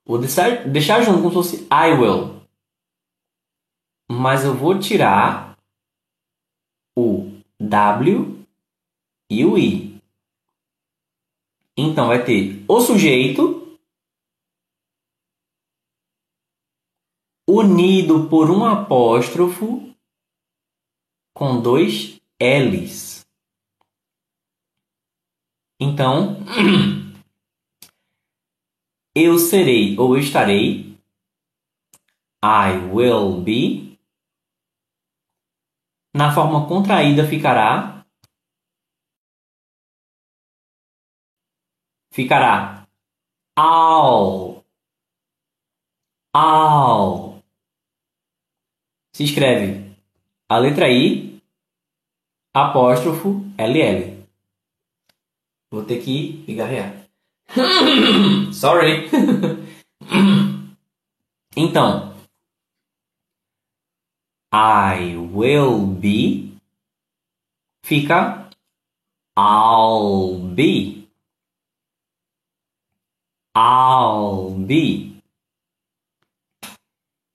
Vou 0.08 0.20
deixar, 0.20 0.68
deixar 0.70 1.02
junto 1.02 1.18
como 1.18 1.30
se 1.30 1.58
fosse 1.58 1.64
I 1.66 2.00
will. 2.00 2.46
Mas 4.08 4.46
eu 4.46 4.54
vou 4.54 4.80
tirar 4.80 5.58
o 6.96 7.42
W 7.60 8.46
e 9.32 9.44
o 9.44 9.58
I. 9.58 10.00
Então 11.76 12.08
vai 12.08 12.24
ter 12.24 12.64
o 12.68 12.80
sujeito 12.80 13.80
unido 17.50 18.30
por 18.30 18.52
um 18.52 18.64
apóstrofo 18.64 19.92
com 21.34 21.60
dois 21.60 22.22
L's. 22.40 23.15
Então, 25.80 26.38
Eu 29.18 29.40
serei 29.40 29.98
ou 29.98 30.18
estarei. 30.18 31.00
I 32.44 32.76
will 32.94 33.42
be. 33.42 33.98
Na 36.14 36.36
forma 36.36 36.68
contraída 36.68 37.26
ficará. 37.26 38.06
Ficará. 42.12 42.86
I'll. 43.58 44.66
I'll. 46.36 47.42
Se 49.16 49.24
escreve 49.24 49.96
a 50.50 50.58
letra 50.58 50.90
I, 50.90 51.42
apóstrofo 52.54 53.40
LL. 53.58 54.15
Vou 55.76 55.84
ter 55.84 56.02
que 56.02 56.42
pigarrear. 56.46 57.06
Sorry. 58.54 59.10
então, 61.54 62.16
I 64.54 65.18
will 65.18 65.86
be 65.86 66.56
fica 67.84 68.50
I'll 69.36 70.40
be. 70.56 71.10
I'll 73.54 74.52
be. 74.52 75.22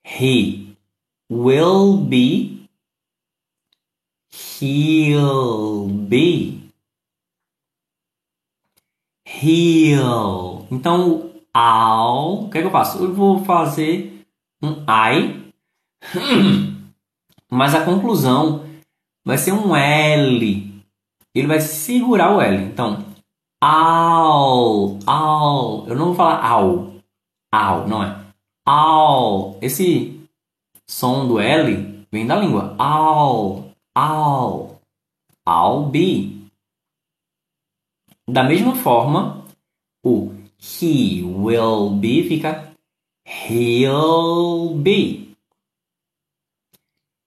He 0.02 0.78
will 1.28 1.98
be. 1.98 2.66
He'll 4.30 5.88
be 5.88 6.59
heal. 9.42 10.66
Então, 10.70 11.30
ao, 11.52 12.44
o 12.44 12.50
que, 12.50 12.58
é 12.58 12.60
que 12.60 12.66
eu 12.66 12.70
faço? 12.70 13.02
Eu 13.02 13.14
vou 13.14 13.44
fazer 13.44 14.24
um 14.62 14.84
I, 14.88 15.52
mas 17.50 17.74
a 17.74 17.84
conclusão 17.84 18.64
vai 19.24 19.38
ser 19.38 19.52
um 19.52 19.74
L. 19.74 20.82
Ele 21.34 21.46
vai 21.46 21.60
segurar 21.60 22.36
o 22.36 22.40
L. 22.40 22.64
Então, 22.64 23.04
ao, 23.62 24.98
ao. 25.06 25.86
Eu 25.86 25.96
não 25.96 26.06
vou 26.06 26.14
falar 26.14 26.44
ao, 26.44 26.92
ao, 27.52 27.88
não 27.88 28.02
é? 28.02 28.20
Ao. 28.66 29.56
Esse 29.60 30.20
som 30.88 31.26
do 31.26 31.38
L 31.38 32.06
vem 32.10 32.26
da 32.26 32.36
língua. 32.36 32.74
Ao, 32.78 33.70
ao, 33.94 34.80
ao 35.44 35.84
be. 35.86 36.39
Da 38.32 38.44
mesma 38.44 38.76
forma, 38.76 39.44
o 40.04 40.32
he 40.56 41.20
will 41.24 41.90
be 41.98 42.28
fica 42.28 42.72
he'll 43.24 44.74
be. 44.74 45.34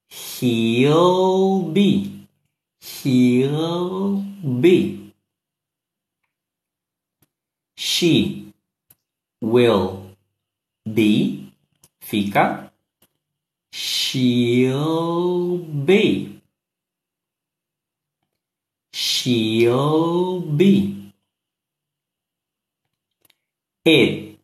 He'll 0.07 1.63
be. 1.73 2.27
He'll 2.79 4.23
be. 4.61 5.13
She 7.75 8.53
will 9.41 10.15
be 10.85 11.51
fica 11.99 12.71
she'll 13.71 15.57
be. 15.57 16.32
She'll 19.23 20.41
be. 20.41 21.13
It 23.85 24.39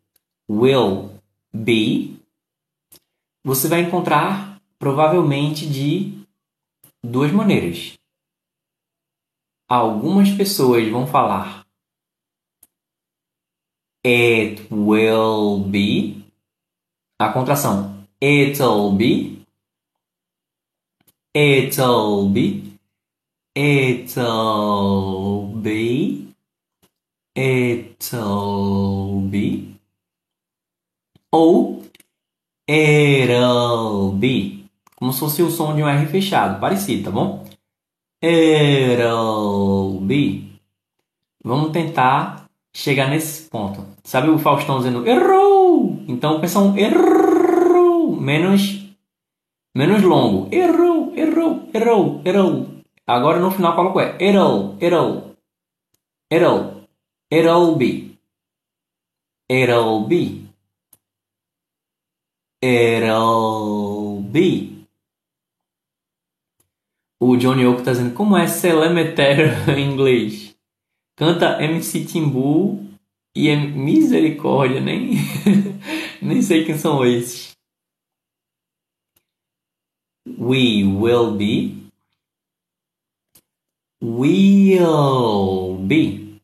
will 0.48 1.12
be. 1.54 2.18
Você 3.44 3.68
vai 3.68 3.82
encontrar 3.82 4.62
provavelmente 4.78 5.68
de 5.68 6.24
duas 7.04 7.32
maneiras. 7.32 7.98
Algumas 9.68 10.30
pessoas 10.32 10.88
vão 10.90 11.06
falar 11.06 11.66
It 14.06 14.66
will 14.72 15.60
be. 15.66 16.24
A 17.20 17.32
contração 17.32 18.06
It'll 18.22 18.94
be. 18.94 19.46
It'll 21.34 22.30
be. 22.30 22.69
It'll 23.62 25.52
be. 25.62 26.30
It'll 27.36 29.20
be. 29.30 29.76
Ou 31.30 31.84
it'll 32.66 34.14
be. 34.14 34.64
Como 34.96 35.12
se 35.12 35.20
fosse 35.20 35.44
o 35.44 35.52
som 35.52 35.76
de 35.76 35.84
um 35.84 35.90
R 35.90 36.08
fechado. 36.08 36.62
Parecido, 36.62 37.04
tá 37.04 37.12
bom? 37.12 37.46
It'll 38.24 40.00
be. 40.04 40.58
Vamos 41.44 41.72
tentar 41.74 42.46
chegar 42.74 43.10
nesse 43.10 43.50
ponto. 43.50 43.86
Sabe 44.06 44.30
o 44.30 44.40
Faustão 44.40 44.78
dizendo 44.78 45.06
errou? 45.06 46.02
Então 46.08 46.40
pensa 46.40 46.60
um 46.60 46.78
errou 46.78 48.16
menos 48.16 48.88
Menos 49.76 50.02
longo. 50.02 50.48
Errou, 50.50 51.14
errou, 51.14 51.70
errou, 51.74 52.22
errou. 52.24 52.79
Agora 53.10 53.40
no 53.40 53.50
final 53.50 53.76
coloco 53.76 54.00
é. 54.00 54.16
Errou, 54.22 54.78
errou. 54.80 55.36
Errou. 56.32 56.84
Errou 57.32 57.76
be. 57.76 58.20
Errou 59.50 60.06
be. 60.06 60.48
Errou 62.62 64.22
be. 64.22 64.86
O 67.20 67.36
Johnny 67.36 67.66
Oak 67.66 67.82
tá 67.82 67.94
dizendo 67.94 68.14
como 68.14 68.38
é 68.38 68.46
celemetério 68.46 69.54
em 69.76 69.92
inglês. 69.92 70.56
Canta 71.18 71.60
MC 71.64 72.06
Timbu 72.06 72.86
e 73.36 73.50
é 73.50 73.56
misericórdia, 73.56 74.80
nem, 74.80 75.14
nem 76.22 76.44
sei 76.44 76.64
quem 76.64 76.78
são 76.78 77.04
esses. 77.04 77.58
We 80.28 80.84
will 80.84 81.32
be. 81.36 81.79
Will 84.02 85.78
be. 85.86 86.40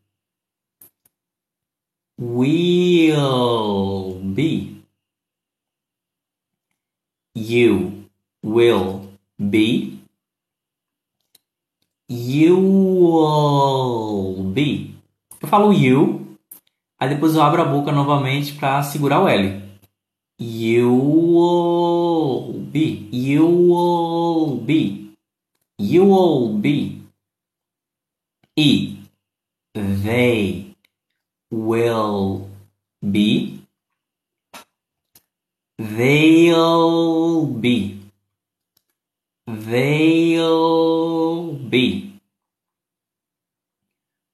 Will 2.18 4.20
be. 4.36 4.84
You 7.34 8.10
will 8.44 9.08
be. 9.40 10.00
You 12.10 12.58
will 12.58 14.44
be. 14.54 14.96
Eu 15.42 15.48
falo 15.48 15.72
you, 15.72 16.38
aí 17.00 17.10
depois 17.10 17.36
eu 17.36 17.42
abro 17.42 17.62
a 17.62 17.66
boca 17.66 17.92
novamente 17.92 18.54
para 18.54 18.84
segurar 18.84 19.22
o 19.22 19.28
L. 19.28 19.64
You 20.40 20.94
will 20.94 22.54
be. 22.72 23.10
You 23.12 23.48
will 23.48 24.58
be. 24.58 25.12
You 25.80 26.10
will 26.10 26.58
be. 26.58 27.04
E 28.58 29.00
they 29.74 30.76
will 31.52 32.50
be. 33.02 33.62
They'll 35.96 37.46
be. 37.46 38.02
They'll 39.48 40.74
be. 41.70 42.20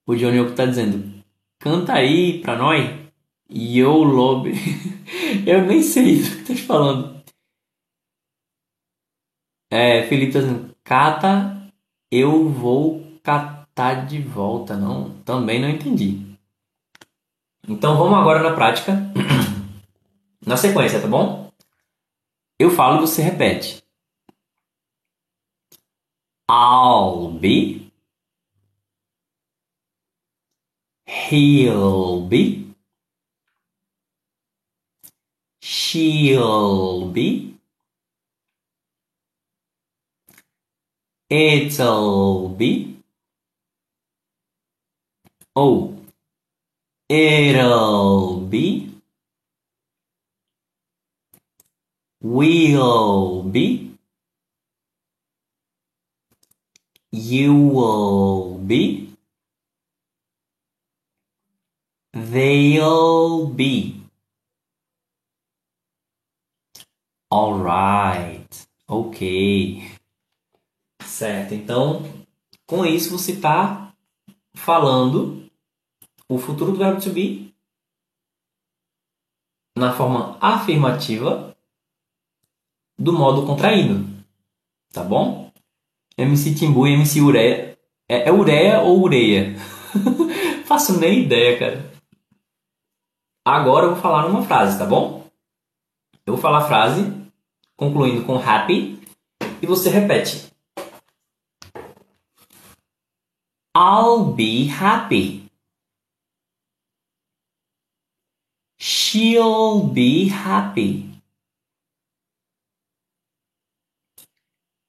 O 0.08 0.16
Johnny 0.16 0.40
Oco 0.40 0.56
tá 0.56 0.66
dizendo: 0.66 1.24
canta 1.60 1.94
aí 1.94 2.42
pra 2.42 2.56
nós. 2.56 2.90
Yo 3.48 4.04
Lobby. 4.04 4.54
Eu 5.46 5.66
nem 5.68 5.84
sei 5.84 6.22
o 6.22 6.24
que 6.24 6.54
tá 6.54 6.56
falando. 6.56 7.22
É, 9.70 10.08
Felipe 10.08 10.34
tá 10.34 10.40
dizendo: 10.40 10.76
cata, 10.84 11.62
eu 12.10 12.50
vou 12.50 13.20
catar 13.22 14.08
de 14.08 14.20
volta. 14.20 14.76
Não, 14.76 15.12
também 15.24 15.62
não 15.62 15.70
entendi. 15.70 16.20
Então 17.68 17.98
vamos 17.98 18.18
agora 18.18 18.42
na 18.42 18.56
prática. 18.56 18.94
na 20.44 20.58
sequência, 20.58 21.00
tá 21.00 21.08
bom? 21.08 21.51
Eu 22.62 22.70
falo 22.70 22.98
e 22.98 23.08
você 23.08 23.24
repete. 23.24 23.84
I'll 26.48 27.32
be. 27.32 27.92
He'll 31.08 32.22
be. 32.28 32.72
She'll 35.60 37.08
be. 37.12 37.56
It'll 41.32 42.50
be. 42.50 42.96
Oh, 45.56 45.96
it'll 47.10 48.42
be. 48.42 48.91
We'll 52.24 53.42
be. 53.44 53.98
You 57.12 57.56
will 57.56 58.60
be. 58.60 59.16
They'll 62.14 63.48
be. 63.48 64.04
Alright. 67.34 68.68
Ok. 68.88 69.82
Certo. 71.04 71.56
Então, 71.56 72.04
com 72.68 72.86
isso 72.86 73.18
você 73.18 73.32
está 73.32 73.94
falando 74.54 75.50
o 76.30 76.38
futuro 76.38 76.74
do 76.74 76.78
verbo 76.78 77.02
to 77.02 77.12
be 77.12 77.52
na 79.76 79.92
forma 79.92 80.38
afirmativa 80.40 81.51
do 83.02 83.12
modo 83.12 83.46
contraído. 83.48 84.08
Tá 84.94 85.04
bom? 85.04 85.52
MC 86.18 86.54
Timbu 86.54 86.88
e 86.88 86.94
MC 86.94 87.20
Ureia. 87.20 87.78
É, 88.08 88.30
é 88.30 88.32
Ureia 88.32 88.82
ou 88.82 89.02
Ureia? 89.02 89.56
Faço 90.66 91.00
nem 91.00 91.24
ideia, 91.24 91.58
cara. 91.58 91.92
Agora 93.44 93.88
eu 93.88 93.94
vou 93.94 94.02
falar 94.02 94.28
uma 94.28 94.44
frase, 94.44 94.78
tá 94.78 94.86
bom? 94.86 95.26
Eu 96.26 96.34
vou 96.34 96.42
falar 96.42 96.60
a 96.60 96.68
frase, 96.68 97.12
concluindo 97.76 98.24
com 98.24 98.38
happy, 98.38 99.02
e 99.62 99.66
você 99.66 99.90
repete. 99.90 100.52
I'll 103.76 104.26
be 104.26 104.70
happy. 104.70 105.50
She'll 108.78 109.84
be 109.88 110.30
happy. 110.30 111.11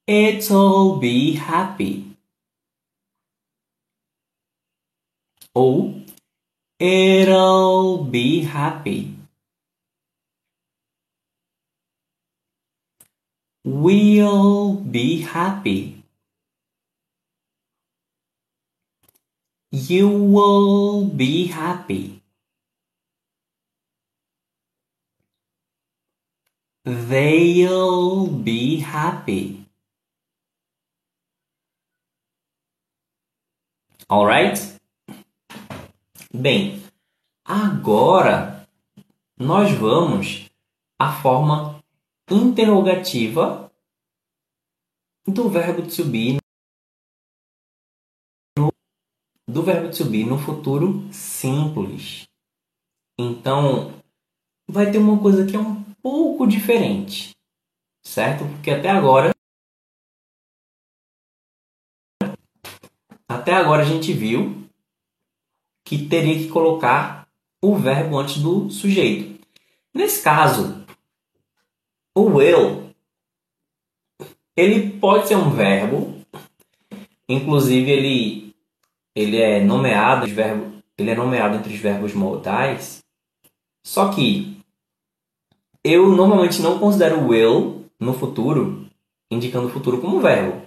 It'll 0.06 0.96
be 0.96 1.34
happy. 1.34 2.16
Oh, 5.54 5.94
it'll 6.80 8.04
be 8.04 8.40
happy. 8.40 9.14
We'll 13.64 14.74
be 14.74 15.20
happy. 15.20 16.02
You 19.70 20.08
will 20.08 21.04
be 21.04 21.46
happy. 21.46 22.22
They'll 26.84 28.26
be 28.26 28.80
happy. 28.80 29.61
Alright? 34.08 34.78
Bem, 36.34 36.82
agora 37.44 38.66
nós 39.38 39.70
vamos 39.72 40.50
à 40.98 41.12
forma 41.12 41.82
interrogativa 42.30 43.70
do 45.26 45.48
verbo 45.48 45.82
to 45.82 46.04
be 46.04 46.38
no, 48.58 48.72
do 49.46 49.62
verbo 49.62 49.90
to 49.90 50.04
be 50.04 50.24
no 50.24 50.38
futuro 50.38 51.08
simples. 51.12 52.26
Então, 53.18 53.92
vai 54.68 54.90
ter 54.90 54.98
uma 54.98 55.20
coisa 55.20 55.46
que 55.46 55.54
é 55.54 55.58
um 55.58 55.82
pouco 56.02 56.46
diferente, 56.46 57.32
certo? 58.04 58.44
Porque 58.46 58.70
até 58.70 58.90
agora 58.90 59.32
Até 63.42 63.54
agora 63.54 63.82
a 63.82 63.84
gente 63.84 64.12
viu 64.12 64.68
que 65.84 66.06
teria 66.06 66.38
que 66.38 66.46
colocar 66.46 67.26
o 67.60 67.74
verbo 67.74 68.16
antes 68.16 68.40
do 68.40 68.70
sujeito. 68.70 69.44
Nesse 69.92 70.22
caso, 70.22 70.86
o 72.14 72.36
will 72.36 72.94
ele 74.56 74.96
pode 75.00 75.26
ser 75.26 75.34
um 75.34 75.50
verbo, 75.50 76.24
inclusive 77.28 77.90
ele 77.90 78.54
ele 79.12 79.38
é 79.38 79.60
nomeado 79.60 80.28
verbo, 80.28 80.80
ele 80.96 81.10
é 81.10 81.16
nomeado 81.16 81.56
entre 81.56 81.74
os 81.74 81.80
verbos 81.80 82.14
modais. 82.14 83.02
Só 83.84 84.12
que 84.12 84.56
eu 85.82 86.14
normalmente 86.14 86.62
não 86.62 86.78
considero 86.78 87.26
will 87.26 87.90
no 87.98 88.14
futuro, 88.14 88.86
indicando 89.28 89.66
o 89.66 89.72
futuro 89.72 90.00
como 90.00 90.20
verbo. 90.20 90.64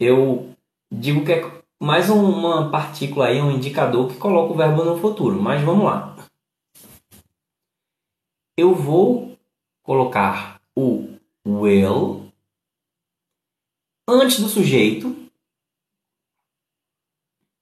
Eu 0.00 0.51
digo 0.92 1.24
que 1.24 1.32
é 1.32 1.62
mais 1.80 2.10
uma 2.10 2.70
partícula 2.70 3.26
aí, 3.26 3.40
um 3.40 3.50
indicador 3.50 4.08
que 4.08 4.18
coloca 4.18 4.52
o 4.52 4.56
verbo 4.56 4.84
no 4.84 5.00
futuro. 5.00 5.40
Mas 5.40 5.62
vamos 5.64 5.84
lá. 5.84 6.14
Eu 8.56 8.74
vou 8.74 9.36
colocar 9.82 10.60
o 10.76 11.08
will 11.46 12.30
antes 14.06 14.40
do 14.40 14.48
sujeito 14.48 15.16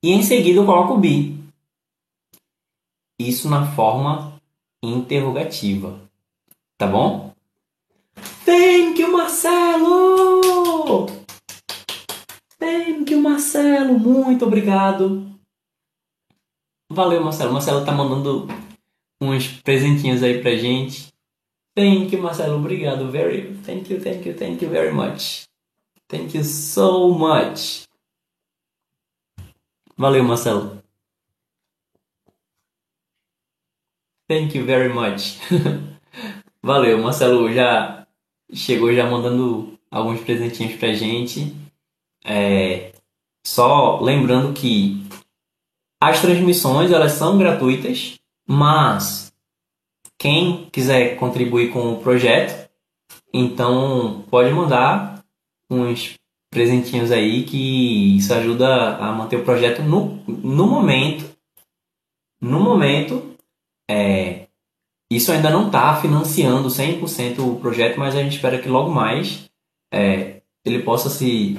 e 0.03 0.11
em 0.11 0.23
seguida 0.23 0.59
eu 0.59 0.67
coloco 0.67 0.99
be. 0.99 1.39
Isso 3.19 3.49
na 3.49 3.71
forma 3.75 4.41
interrogativa. 4.83 6.01
Tá 6.77 6.87
bom? 6.87 7.35
Thank 8.45 9.01
you, 9.01 9.13
Marcelo! 9.13 10.60
Thank 12.71 13.13
you, 13.13 13.21
Marcelo! 13.21 13.99
Muito 13.99 14.47
obrigado! 14.47 15.29
Valeu, 16.89 17.21
Marcelo. 17.21 17.53
Marcelo 17.53 17.85
tá 17.85 17.91
mandando 17.91 18.47
uns 19.21 19.49
presentinhos 19.61 20.23
aí 20.23 20.41
pra 20.41 20.55
gente. 20.55 21.09
Thank 21.77 22.15
you, 22.15 22.23
Marcelo. 22.23 22.59
Obrigado. 22.59 23.11
Very, 23.11 23.57
thank 23.65 23.93
you, 23.93 24.01
thank 24.01 24.29
you, 24.29 24.37
thank 24.37 24.65
you 24.65 24.71
very 24.71 24.93
much. 24.93 25.47
Thank 26.09 26.37
you 26.37 26.45
so 26.45 27.09
much. 27.09 27.89
Valeu, 29.97 30.23
Marcelo. 30.23 30.81
Thank 34.29 34.57
you 34.57 34.65
very 34.65 34.95
much. 34.95 35.41
Valeu, 36.63 37.03
Marcelo 37.03 37.53
já 37.53 38.07
chegou 38.53 38.95
já 38.95 39.11
mandando 39.11 39.77
alguns 39.91 40.21
presentinhos 40.21 40.77
pra 40.77 40.93
gente. 40.93 41.70
É, 42.25 42.93
só 43.47 44.01
lembrando 44.01 44.53
que 44.53 45.03
as 46.01 46.21
transmissões 46.21 46.91
elas 46.91 47.13
são 47.13 47.39
gratuitas, 47.39 48.19
mas 48.47 49.33
quem 50.19 50.69
quiser 50.71 51.17
contribuir 51.17 51.71
com 51.73 51.93
o 51.93 52.01
projeto, 52.03 52.71
então 53.33 54.25
pode 54.31 54.51
mandar 54.53 55.25
uns 55.71 56.15
presentinhos 56.51 57.11
aí 57.13 57.45
que 57.45 58.17
isso 58.17 58.35
ajuda 58.35 58.97
a 58.97 59.13
manter 59.13 59.37
o 59.37 59.45
projeto 59.45 59.83
no, 59.83 60.17
no 60.27 60.67
momento. 60.67 61.31
No 62.41 62.59
momento, 62.59 63.37
é, 63.89 64.49
isso 65.11 65.31
ainda 65.31 65.51
não 65.51 65.67
está 65.67 66.01
financiando 66.01 66.69
100% 66.69 67.39
o 67.39 67.61
projeto, 67.61 67.99
mas 67.99 68.17
a 68.17 68.23
gente 68.23 68.37
espera 68.37 68.61
que 68.61 68.69
logo 68.69 68.91
mais 68.91 69.51
é, 69.93 70.43
ele 70.65 70.83
possa 70.83 71.09
se, 71.11 71.59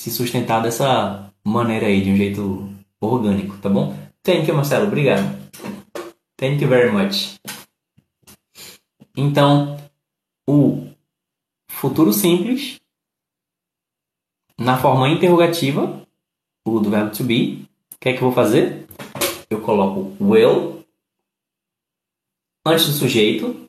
se 0.00 0.10
sustentar 0.10 0.62
dessa 0.62 1.30
maneira 1.44 1.84
aí, 1.84 2.00
de 2.00 2.10
um 2.10 2.16
jeito 2.16 2.74
orgânico, 2.98 3.58
tá 3.58 3.68
bom? 3.68 3.94
Thank 4.22 4.48
you, 4.48 4.56
Marcelo. 4.56 4.86
Obrigado. 4.86 5.38
Thank 6.38 6.62
you 6.62 6.70
very 6.70 6.90
much. 6.90 7.38
Então, 9.14 9.78
o 10.48 10.88
futuro 11.68 12.14
simples 12.14 12.80
na 14.58 14.78
forma 14.78 15.06
interrogativa, 15.10 16.02
o 16.66 16.80
do 16.80 16.88
verbo 16.88 17.14
to 17.14 17.22
be, 17.22 17.68
o 17.94 17.98
que 17.98 18.08
é 18.08 18.12
que 18.14 18.20
eu 18.20 18.28
vou 18.28 18.32
fazer? 18.32 18.86
Eu 19.50 19.60
coloco 19.60 20.16
will 20.18 20.82
antes 22.64 22.86
do 22.86 22.92
sujeito 22.92 23.68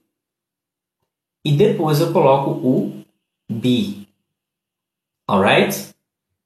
e 1.44 1.52
depois 1.52 2.00
eu 2.00 2.14
coloco 2.14 2.52
o 2.52 3.04
be. 3.52 4.08
Alright? 5.28 5.91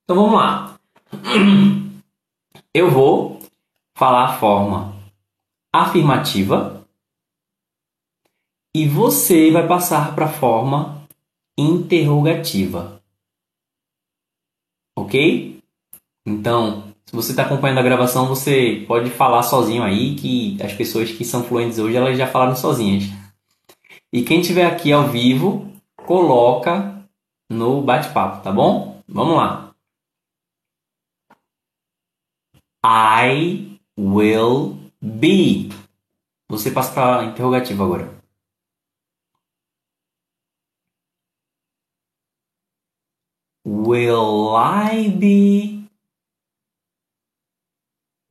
Então 0.05 0.15
vamos 0.15 0.33
lá. 0.33 0.79
Eu 2.73 2.89
vou 2.89 3.41
falar 3.97 4.25
a 4.25 4.37
forma 4.37 4.95
afirmativa 5.73 6.85
e 8.73 8.87
você 8.87 9.51
vai 9.51 9.67
passar 9.67 10.15
para 10.15 10.25
a 10.25 10.31
forma 10.31 11.05
interrogativa 11.57 12.95
ok? 14.95 15.59
Então, 16.25 16.83
se 17.05 17.15
você 17.15 17.31
está 17.31 17.43
acompanhando 17.43 17.79
a 17.79 17.83
gravação, 17.83 18.27
você 18.27 18.83
pode 18.87 19.09
falar 19.09 19.43
sozinho 19.43 19.83
aí, 19.83 20.15
que 20.15 20.57
as 20.63 20.73
pessoas 20.73 21.11
que 21.11 21.25
são 21.25 21.43
fluentes 21.43 21.77
hoje, 21.77 21.97
elas 21.97 22.17
já 22.17 22.25
falaram 22.25 22.55
sozinhas. 22.55 23.03
E 24.11 24.23
quem 24.23 24.39
estiver 24.39 24.65
aqui 24.65 24.91
ao 24.91 25.07
vivo, 25.07 25.69
coloca 26.05 27.03
no 27.49 27.81
bate-papo, 27.81 28.41
tá 28.41 28.51
bom? 28.51 29.01
Vamos 29.07 29.35
lá. 29.35 29.64
I 32.87 33.79
will 33.97 34.77
be. 35.01 35.69
Você 36.47 36.69
passa 36.69 36.93
para 36.93 37.21
a 37.21 37.25
interrogativa 37.25 37.83
agora. 37.83 38.23
Will 43.65 44.55
I 44.55 45.09
be? 45.09 45.89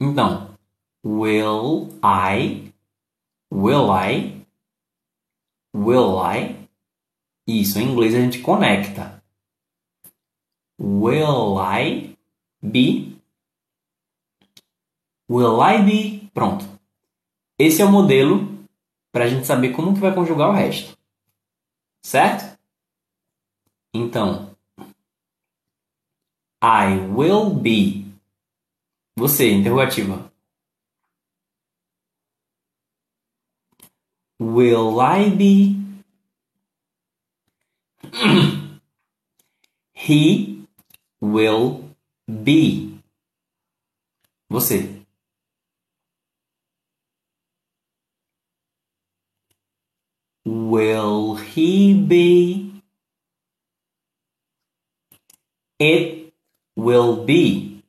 Então, 0.01 0.57
will 1.05 1.89
I? 2.01 2.73
Will 3.53 3.91
I? 3.91 4.47
Will 5.75 6.21
I? 6.21 6.69
Isso, 7.45 7.81
em 7.81 7.91
inglês 7.91 8.15
a 8.15 8.21
gente 8.21 8.41
conecta. 8.41 9.21
Will 10.79 11.59
I 11.59 12.17
be? 12.63 13.14
Will 15.29 15.61
I 15.63 15.83
be? 15.83 16.31
Pronto. 16.33 16.65
Esse 17.59 17.81
é 17.81 17.85
o 17.85 17.91
modelo 17.91 18.67
para 19.13 19.25
a 19.25 19.29
gente 19.29 19.47
saber 19.47 19.73
como 19.73 19.95
que 19.95 20.01
vai 20.01 20.15
conjugar 20.15 20.51
o 20.51 20.53
resto. 20.53 20.99
Certo? 22.03 22.59
Então, 23.95 24.55
I 26.63 26.97
will 27.15 27.55
be. 27.55 28.05
Você, 29.17 29.53
interrogativa. 29.53 30.33
Will 34.41 35.01
I 35.01 35.31
be? 35.31 35.77
He 39.95 40.67
will 41.23 41.89
be. 42.29 42.99
Você. 44.51 44.94
Will 50.75 51.37
he 51.37 51.95
be? 51.95 52.83
It 55.79 56.33
will 56.75 57.25
be. 57.25 57.85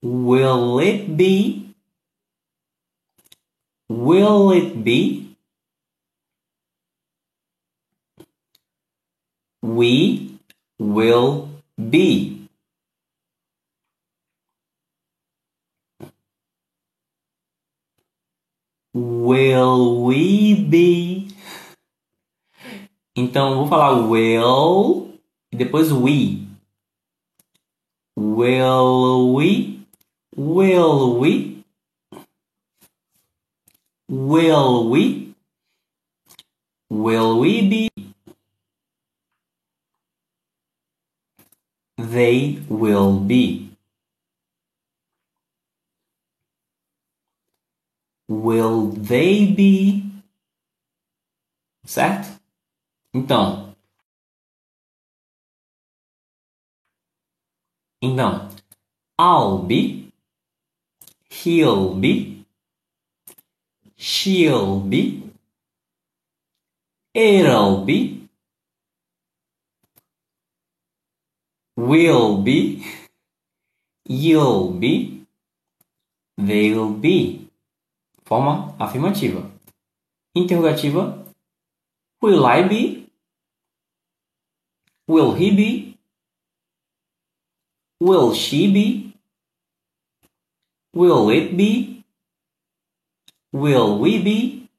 Will 0.00 0.80
it 0.80 1.14
be? 1.14 1.74
Will 3.90 4.52
it 4.52 4.82
be? 4.82 5.36
We 9.60 10.38
will 10.78 11.50
be. 11.76 12.39
Will 19.30 20.06
we 20.06 20.56
be? 20.56 21.28
Então, 23.14 23.58
vou 23.58 23.68
falar 23.68 23.92
will 23.92 25.16
e 25.52 25.56
depois 25.56 25.92
we. 25.92 26.48
Will 28.18 29.36
we? 29.36 29.86
Will 30.36 31.20
we? 31.20 31.64
Will 34.08 34.90
we? 34.90 35.32
Will 36.90 37.38
we 37.38 37.62
be? 37.62 37.88
They 41.96 42.58
will 42.68 43.20
be. 43.20 43.69
Will 48.30 48.92
they 48.92 49.44
be? 49.44 50.04
Certo? 51.84 52.40
Então, 53.12 53.74
então, 58.00 58.48
I'll 59.18 59.58
be, 59.58 60.12
he'll 61.28 61.96
be, 61.96 62.46
she'll 63.96 64.78
be, 64.78 65.24
it'll 67.12 67.84
be, 67.84 68.28
will 71.76 72.40
be, 72.40 72.86
you'll 74.06 74.70
be, 74.70 75.26
they'll 76.38 76.92
be. 76.92 77.49
Forma 78.30 78.76
afirmativa. 78.78 79.50
interrogativa. 80.36 81.26
Will 82.22 82.46
I 82.46 82.62
be? 82.62 83.08
Will 85.08 85.34
he 85.34 85.50
be? 85.50 85.98
Will 88.00 88.32
she 88.32 88.70
be? 88.70 89.16
Will 90.94 91.28
it 91.30 91.56
be? 91.56 92.04
Will 93.52 93.98
we 93.98 94.22
be? 94.22 94.70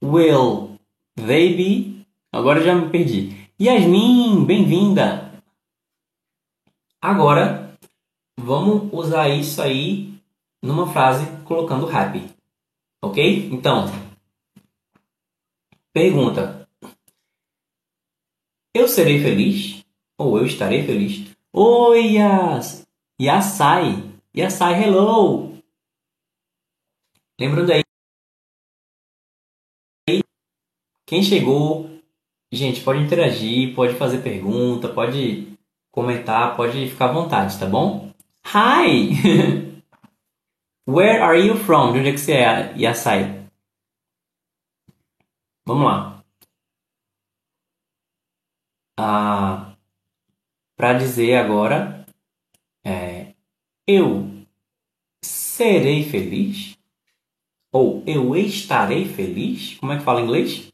Will 0.00 0.78
they 1.14 1.54
be? 1.54 2.06
Agora 2.32 2.62
já 2.64 2.74
me 2.74 2.88
perdi. 2.88 3.50
Yasmin, 3.60 4.46
bem-vinda! 4.46 5.30
Agora, 7.02 7.76
vamos 8.40 8.90
usar 8.94 9.28
isso 9.28 9.60
aí 9.60 10.13
numa 10.64 10.90
frase 10.90 11.26
colocando 11.44 11.86
happy. 11.86 12.26
Ok? 13.02 13.50
Então, 13.52 13.84
pergunta: 15.92 16.66
Eu 18.74 18.88
serei 18.88 19.22
feliz? 19.22 19.84
Ou 20.16 20.38
eu 20.38 20.46
estarei 20.46 20.86
feliz? 20.86 21.30
Oi, 21.52 22.14
Yas! 22.14 22.86
Yasai! 23.20 24.10
Yasai, 24.34 24.82
hello! 24.82 25.54
Lembrando 27.38 27.72
aí. 27.72 27.82
Quem 31.06 31.22
chegou, 31.22 31.90
gente, 32.50 32.80
pode 32.80 33.00
interagir, 33.00 33.74
pode 33.74 33.94
fazer 33.94 34.22
pergunta, 34.22 34.88
pode 34.88 35.58
comentar, 35.92 36.56
pode 36.56 36.88
ficar 36.88 37.10
à 37.10 37.12
vontade, 37.12 37.58
tá 37.58 37.66
bom? 37.66 38.10
Hi! 38.46 39.64
Where 40.86 41.22
are 41.22 41.38
you 41.38 41.56
from? 41.56 41.92
De 41.92 42.00
onde 42.00 42.10
é 42.10 42.12
que 42.12 42.18
você 42.18 42.32
é, 42.32 42.76
Yasai? 42.76 43.48
Vamos 45.66 45.86
lá. 45.86 46.22
Ah, 48.98 49.74
para 50.76 50.98
dizer 50.98 51.36
agora, 51.36 52.06
é, 52.84 53.34
eu 53.86 54.28
serei 55.24 56.04
feliz? 56.04 56.76
Ou 57.72 58.04
eu 58.06 58.36
estarei 58.36 59.06
feliz? 59.06 59.78
Como 59.78 59.90
é 59.90 59.98
que 59.98 60.04
fala 60.04 60.20
em 60.20 60.24
inglês? 60.24 60.70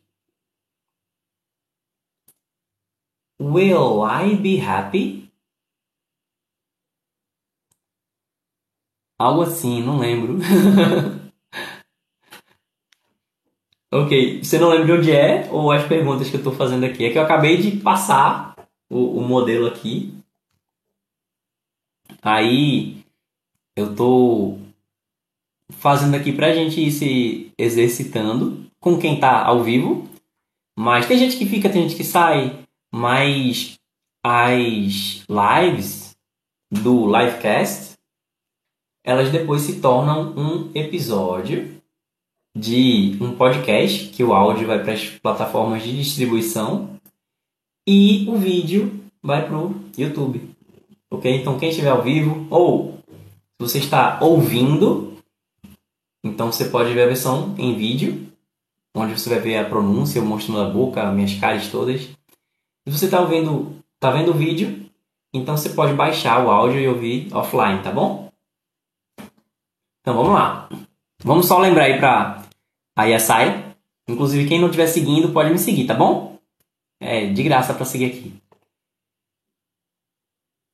Will 3.41 4.05
I 4.05 4.35
be 4.35 4.61
happy? 4.61 5.30
Algo 9.21 9.43
assim, 9.43 9.83
não 9.83 9.99
lembro. 9.99 10.39
ok, 13.93 14.43
você 14.43 14.59
não 14.59 14.71
lembra 14.71 14.87
de 14.87 14.93
onde 14.93 15.13
é 15.13 15.47
ou 15.53 15.71
as 15.71 15.87
perguntas 15.87 16.31
que 16.31 16.37
eu 16.37 16.41
estou 16.41 16.55
fazendo 16.55 16.85
aqui? 16.85 17.05
É 17.05 17.13
que 17.13 17.19
eu 17.19 17.23
acabei 17.23 17.59
de 17.59 17.77
passar 17.83 18.57
o, 18.89 19.19
o 19.19 19.21
modelo 19.21 19.67
aqui. 19.67 20.15
Aí 22.23 23.05
eu 23.77 23.91
estou 23.91 24.59
fazendo 25.69 26.15
aqui 26.15 26.33
para 26.33 26.47
a 26.47 26.55
gente 26.55 26.81
ir 26.81 26.91
se 26.91 27.53
exercitando 27.59 28.65
com 28.81 28.99
quem 28.99 29.17
está 29.17 29.45
ao 29.45 29.63
vivo. 29.63 30.09
Mas 30.79 31.07
tem 31.07 31.19
gente 31.19 31.37
que 31.37 31.45
fica, 31.45 31.69
tem 31.69 31.83
gente 31.83 31.97
que 31.97 32.05
sai 32.05 32.59
mas 32.91 33.79
as 34.25 35.27
lives 35.29 36.17
do 36.71 37.07
livecast 37.07 37.90
elas 39.05 39.31
depois 39.31 39.63
se 39.63 39.81
tornam 39.81 40.35
um 40.37 40.71
episódio 40.75 41.81
de 42.57 43.17
um 43.21 43.35
podcast 43.37 44.09
que 44.09 44.25
o 44.25 44.33
áudio 44.33 44.67
vai 44.67 44.83
para 44.83 44.93
as 44.93 45.05
plataformas 45.05 45.83
de 45.83 45.97
distribuição 45.97 46.99
e 47.87 48.27
o 48.29 48.37
vídeo 48.37 49.01
vai 49.23 49.47
para 49.47 49.59
o 49.59 49.75
YouTube. 49.97 50.51
Ok? 51.11 51.35
Então 51.35 51.59
quem 51.59 51.71
estiver 51.71 51.91
ao 51.91 52.03
vivo 52.03 52.47
ou 52.51 52.99
se 53.61 53.69
você 53.69 53.79
está 53.79 54.19
ouvindo, 54.21 55.17
então 56.25 56.51
você 56.51 56.67
pode 56.67 56.93
ver 56.93 57.03
a 57.03 57.07
versão 57.07 57.55
em 57.59 57.75
vídeo, 57.75 58.27
onde 58.95 59.19
você 59.19 59.31
vai 59.31 59.39
ver 59.39 59.59
a 59.59 59.65
pronúncia, 59.65 60.19
eu 60.19 60.25
mostrando 60.25 60.61
a 60.61 60.71
boca, 60.71 61.11
minhas 61.13 61.35
caras 61.35 61.69
todas. 61.69 62.03
Se 62.03 62.19
você 62.87 63.05
está 63.05 63.23
vendo, 63.23 63.77
tá 63.99 64.11
vendo 64.11 64.31
o 64.31 64.35
vídeo, 64.35 64.87
então 65.33 65.57
você 65.57 65.71
pode 65.71 65.95
baixar 65.95 66.45
o 66.45 66.51
áudio 66.51 66.81
e 66.81 66.89
ouvir 66.89 67.29
offline, 67.35 67.83
tá 67.83 67.93
bom? 67.93 68.30
Então 70.01 70.15
vamos 70.15 70.33
lá. 70.33 70.69
Vamos 71.23 71.47
só 71.47 71.59
lembrar 71.59 71.85
aí 71.85 71.99
para 71.99 72.43
a 72.97 73.05
Yasai. 73.05 73.77
Inclusive, 74.09 74.49
quem 74.49 74.61
não 74.61 74.69
estiver 74.69 74.87
seguindo 74.87 75.33
pode 75.33 75.51
me 75.51 75.59
seguir, 75.59 75.87
tá 75.87 75.95
bom? 75.95 76.39
É 77.01 77.27
de 77.27 77.43
graça 77.43 77.75
para 77.75 77.85
seguir 77.85 78.07
aqui. 78.07 78.35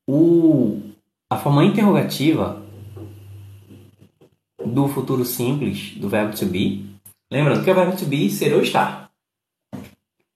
O, 0.08 0.80
a 1.30 1.36
forma 1.36 1.64
interrogativa 1.64 2.62
do 4.64 4.88
futuro 4.88 5.24
simples 5.24 5.96
do 5.96 6.08
verbo 6.08 6.36
to 6.36 6.46
be. 6.46 6.86
Lembrando 7.30 7.64
que 7.64 7.70
o 7.70 7.74
verbo 7.74 7.96
to 7.96 8.06
be 8.06 8.30
ser 8.30 8.54
ou 8.54 8.62
estar. 8.62 9.10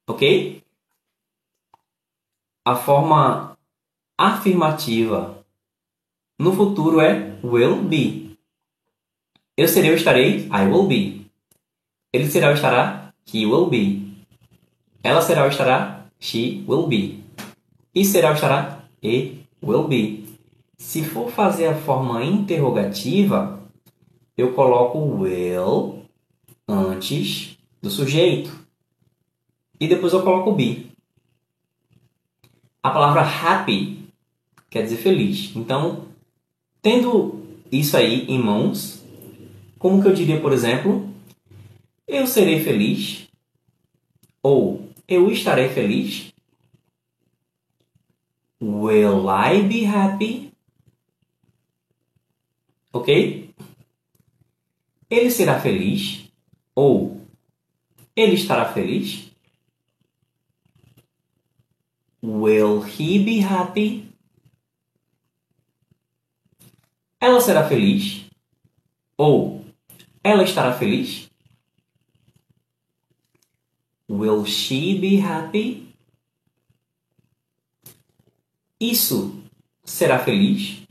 Ok? 0.08 0.60
a 2.64 2.76
forma 2.76 3.58
afirmativa 4.18 5.44
no 6.38 6.52
futuro 6.52 7.00
é 7.00 7.38
will 7.42 7.82
be. 7.82 8.29
Eu 9.60 9.68
serei 9.68 9.90
ou 9.90 9.96
estarei, 9.96 10.46
I 10.46 10.66
will 10.66 10.86
be. 10.86 11.26
Ele 12.14 12.30
será 12.30 12.48
ou 12.48 12.54
estará, 12.54 13.12
he 13.30 13.44
will 13.44 13.66
be. 13.66 14.24
Ela 15.02 15.20
será 15.20 15.42
ou 15.42 15.50
estará, 15.50 16.06
she 16.18 16.64
will 16.66 16.86
be. 16.86 17.22
E 17.94 18.02
será 18.02 18.30
ou 18.30 18.34
estará, 18.36 18.82
he 19.02 19.40
will 19.62 19.86
be. 19.86 20.24
Se 20.78 21.04
for 21.04 21.30
fazer 21.30 21.66
a 21.66 21.74
forma 21.74 22.24
interrogativa, 22.24 23.60
eu 24.34 24.54
coloco 24.54 24.98
will 24.98 26.04
antes 26.66 27.58
do 27.82 27.90
sujeito. 27.90 28.66
E 29.78 29.86
depois 29.86 30.14
eu 30.14 30.22
coloco 30.22 30.54
be. 30.54 30.90
A 32.82 32.88
palavra 32.88 33.20
happy 33.20 34.08
quer 34.70 34.84
dizer 34.84 34.96
feliz. 34.96 35.54
Então, 35.54 36.06
tendo 36.80 37.44
isso 37.70 37.94
aí 37.94 38.24
em 38.26 38.38
mãos, 38.38 38.99
como 39.80 40.02
que 40.02 40.08
eu 40.08 40.12
diria, 40.12 40.38
por 40.38 40.52
exemplo, 40.52 41.08
eu 42.06 42.26
serei 42.26 42.62
feliz 42.62 43.26
ou 44.42 44.90
eu 45.08 45.32
estarei 45.32 45.70
feliz? 45.70 46.34
Will 48.60 49.24
I 49.30 49.62
be 49.62 49.86
happy? 49.86 50.52
Ok? 52.92 53.54
Ele 55.08 55.30
será 55.30 55.58
feliz 55.58 56.30
ou 56.74 57.26
ele 58.14 58.34
estará 58.34 58.70
feliz? 58.74 59.30
Will 62.22 62.82
he 62.82 63.18
be 63.18 63.40
happy? 63.40 64.12
Ela 67.18 67.40
será 67.40 67.66
feliz? 67.66 68.26
Ou 69.16 69.59
ela 70.22 70.42
estará 70.44 70.72
feliz? 70.72 71.30
Will 74.08 74.44
she 74.44 74.98
be 74.98 75.20
happy? 75.20 75.94
Isso 78.80 79.42
será 79.84 80.18
feliz? 80.18 80.82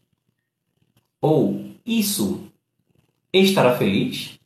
Ou 1.21 1.75
isso 1.86 2.49
estará 3.34 3.77
feliz? 3.77 4.39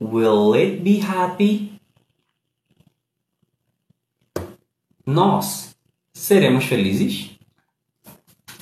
Will 0.00 0.54
it 0.56 0.80
be 0.80 1.00
happy? 1.00 1.72
nós 5.06 5.76
seremos 6.12 6.64
felizes? 6.64 7.30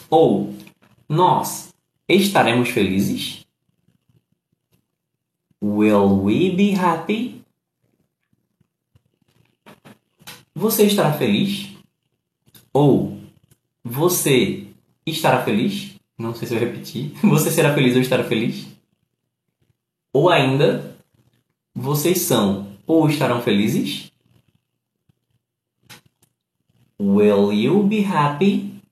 Ou 0.08 0.54
nós 1.08 1.74
estaremos 2.08 2.70
felizes? 2.70 3.39
Will 5.62 6.22
we 6.22 6.50
be 6.50 6.74
happy? 6.74 7.42
Você 10.54 10.86
estará 10.86 11.12
feliz? 11.12 11.68
Ou 12.72 13.20
você 13.84 14.66
estará 15.06 15.42
feliz? 15.44 15.94
Não 16.16 16.34
sei 16.34 16.46
se 16.46 16.54
eu 16.54 16.61
repetir. 16.61 17.12
Você 17.24 17.50
será 17.50 17.74
feliz 17.74 17.94
ou 17.94 18.02
estará 18.02 18.22
feliz? 18.22 18.66
Ou 20.12 20.28
ainda, 20.28 20.96
vocês 21.74 22.20
são 22.22 22.76
ou 22.86 23.08
estarão 23.08 23.40
felizes? 23.40 24.12
Will 27.00 27.52
you 27.52 27.82
be 27.84 28.04
happy? 28.04 28.82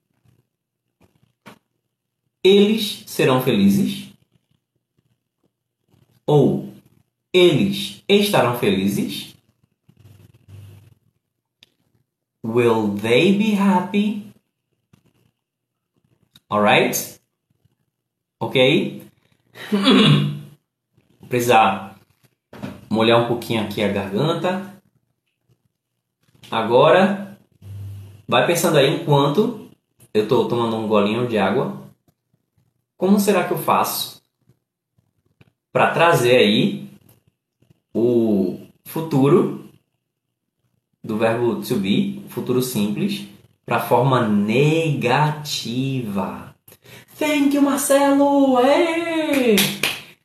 Eles 2.42 3.04
serão 3.06 3.42
felizes? 3.42 4.07
Ou 6.28 6.70
eles 7.32 8.04
estarão 8.06 8.58
felizes? 8.58 9.34
Will 12.44 12.98
they 13.00 13.32
be 13.32 13.54
happy? 13.54 14.30
Alright? 16.50 17.18
Ok? 18.38 19.02
Vou 21.18 21.28
precisar 21.30 21.98
molhar 22.90 23.22
um 23.22 23.28
pouquinho 23.28 23.64
aqui 23.64 23.82
a 23.82 23.88
garganta. 23.88 24.80
Agora, 26.50 27.38
vai 28.26 28.46
pensando 28.46 28.76
aí 28.76 29.00
enquanto 29.00 29.70
eu 30.12 30.24
estou 30.24 30.46
tomando 30.46 30.76
um 30.76 30.86
golinho 30.86 31.26
de 31.26 31.38
água. 31.38 31.88
Como 32.98 33.18
será 33.18 33.46
que 33.46 33.54
eu 33.54 33.58
faço 33.58 34.17
para 35.78 35.92
trazer 35.92 36.34
aí 36.34 36.90
o 37.94 38.58
futuro 38.84 39.70
do 41.04 41.16
verbo 41.16 41.62
to 41.62 41.76
be, 41.76 42.20
futuro 42.30 42.60
simples, 42.60 43.28
para 43.64 43.78
forma 43.78 44.26
negativa. 44.26 45.72
Thank 47.16 47.54
you, 47.54 47.62
Marcelo! 47.62 48.58
Ei! 48.58 49.54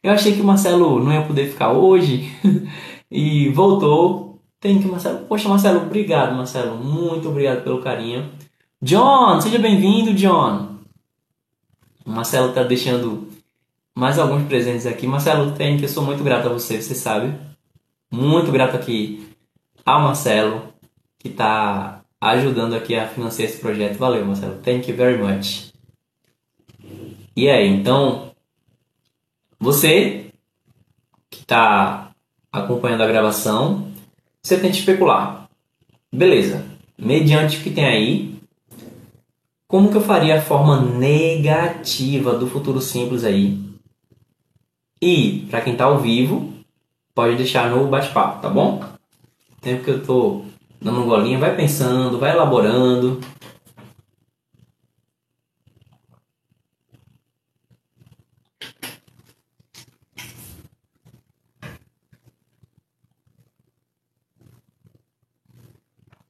Eu 0.02 0.14
achei 0.14 0.34
que 0.34 0.42
o 0.42 0.44
Marcelo 0.44 1.00
não 1.04 1.14
ia 1.14 1.22
poder 1.22 1.52
ficar 1.52 1.72
hoje 1.72 2.32
e 3.12 3.50
voltou. 3.50 4.40
Thank 4.60 4.84
you, 4.86 4.92
Marcelo. 4.92 5.20
Poxa, 5.28 5.48
Marcelo, 5.48 5.84
obrigado, 5.84 6.36
Marcelo. 6.36 6.84
Muito 6.84 7.30
obrigado 7.30 7.64
pelo 7.64 7.80
carinho. 7.80 8.28
John, 8.82 9.40
seja 9.40 9.60
bem-vindo, 9.60 10.16
John. 10.16 10.80
O 12.04 12.10
Marcelo 12.10 12.50
está 12.50 12.64
deixando 12.64 13.33
mais 13.96 14.18
alguns 14.18 14.48
presentes 14.48 14.86
aqui. 14.86 15.06
Marcelo, 15.06 15.52
thank 15.52 15.78
you. 15.78 15.84
Eu 15.84 15.90
sou 15.90 16.04
muito 16.04 16.24
grato 16.24 16.48
a 16.48 16.54
você, 16.54 16.82
você 16.82 16.96
sabe. 16.96 17.34
Muito 18.12 18.52
grato 18.52 18.76
aqui 18.76 19.28
ao 19.86 20.02
Marcelo, 20.02 20.74
que 21.20 21.28
está 21.28 22.02
ajudando 22.20 22.74
aqui 22.74 22.96
a 22.96 23.08
financiar 23.08 23.50
esse 23.50 23.60
projeto. 23.60 23.98
Valeu, 23.98 24.26
Marcelo. 24.26 24.60
Thank 24.62 24.90
you 24.90 24.98
very 24.98 25.18
much. 25.22 25.74
E 27.36 27.50
aí, 27.50 27.68
então, 27.68 28.32
você 29.60 30.32
que 31.30 31.42
está 31.42 32.12
acompanhando 32.52 33.02
a 33.02 33.08
gravação, 33.08 33.92
você 34.42 34.58
tenta 34.58 34.78
especular. 34.78 35.50
Beleza, 36.12 36.66
mediante 36.98 37.58
o 37.58 37.62
que 37.62 37.72
tem 37.72 37.86
aí, 37.86 38.36
como 39.68 39.90
que 39.90 39.98
eu 39.98 40.02
faria 40.02 40.38
a 40.38 40.42
forma 40.42 40.80
negativa 40.80 42.38
do 42.38 42.48
futuro 42.48 42.80
simples 42.80 43.24
aí? 43.24 43.73
E, 45.06 45.46
para 45.50 45.60
quem 45.60 45.74
está 45.74 45.84
ao 45.84 46.00
vivo, 46.00 46.54
pode 47.14 47.36
deixar 47.36 47.70
no 47.70 47.88
bate-papo, 47.88 48.42
tá 48.42 48.50
bom? 48.50 48.82
Tempo 49.60 49.84
que 49.84 49.92
eu 49.92 50.02
tô 50.02 50.46
dando 50.82 51.02
um 51.02 51.06
golinho, 51.06 51.42
vai 51.42 51.54
pensando, 51.58 52.18
vai 52.18 52.32
elaborando. 52.32 53.20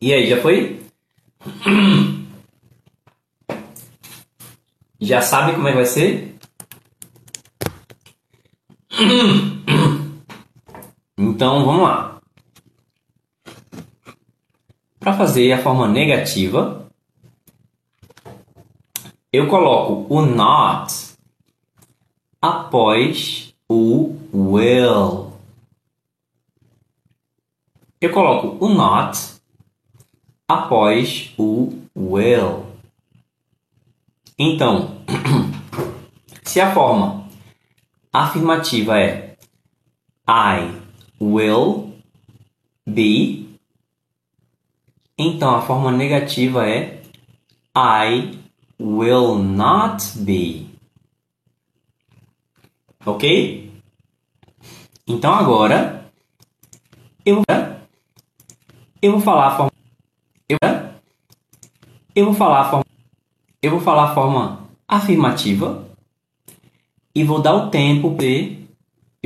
E 0.02 0.12
aí, 0.12 0.28
já 0.28 0.42
foi? 0.42 0.82
Já 5.00 5.22
sabe 5.22 5.52
como 5.54 5.68
é 5.68 5.72
que 5.72 5.78
vai 5.78 5.86
ser? 5.86 6.33
Então, 11.18 11.66
vamos 11.66 11.84
lá. 11.84 12.22
Para 15.00 15.14
fazer 15.14 15.52
a 15.52 15.62
forma 15.62 15.88
negativa, 15.88 16.88
eu 19.32 19.48
coloco 19.48 20.06
o 20.14 20.22
not 20.22 20.94
após 22.42 23.54
o 23.68 24.16
will. 24.34 25.34
Eu 28.00 28.12
coloco 28.12 28.64
o 28.64 28.70
not 28.70 29.18
após 30.48 31.34
o 31.38 31.74
will. 31.96 32.66
Então, 34.38 34.98
se 36.44 36.62
a 36.62 36.74
forma 36.74 37.23
afirmativa 38.14 39.00
é 39.00 39.36
I 40.30 40.80
will 41.20 41.94
be 42.88 43.58
então 45.18 45.56
a 45.56 45.62
forma 45.62 45.92
negativa 45.92 46.68
é 46.68 47.02
I 47.76 48.40
will 48.80 49.36
not 49.36 50.18
be. 50.20 50.68
Ok? 53.06 53.72
Então 55.08 55.34
agora 55.34 56.10
eu, 57.26 57.42
eu 59.02 59.12
vou 59.14 59.22
falar 59.22 59.48
a 59.48 59.58
forma 59.58 59.72
eu, 60.48 60.58
eu 62.16 62.26
vou 62.26 62.34
falar 62.34 62.62
a 62.62 62.70
forma 62.70 62.86
eu 63.62 63.72
vou 63.72 63.80
falar 63.80 64.12
a 64.12 64.14
forma 64.14 64.70
afirmativa 64.88 65.88
e 67.16 67.24
vou 67.24 67.42
dar 67.42 67.54
o 67.56 67.70
tempo 67.70 68.16
e 68.22 68.68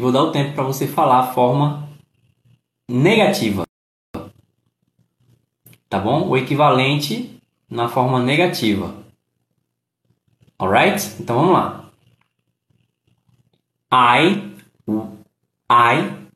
vou 0.01 0.11
dar 0.11 0.23
o 0.23 0.31
tempo 0.31 0.53
para 0.53 0.63
você 0.63 0.87
falar 0.87 1.19
a 1.19 1.33
forma 1.33 1.89
negativa 2.89 3.67
tá 5.89 5.99
bom? 5.99 6.27
O 6.27 6.37
equivalente 6.37 7.41
na 7.69 7.89
forma 7.89 8.21
negativa. 8.21 8.93
Alright? 10.59 11.21
Então 11.21 11.35
vamos 11.35 11.53
lá. 11.53 11.91
I, 13.91 14.53
I 15.71 16.27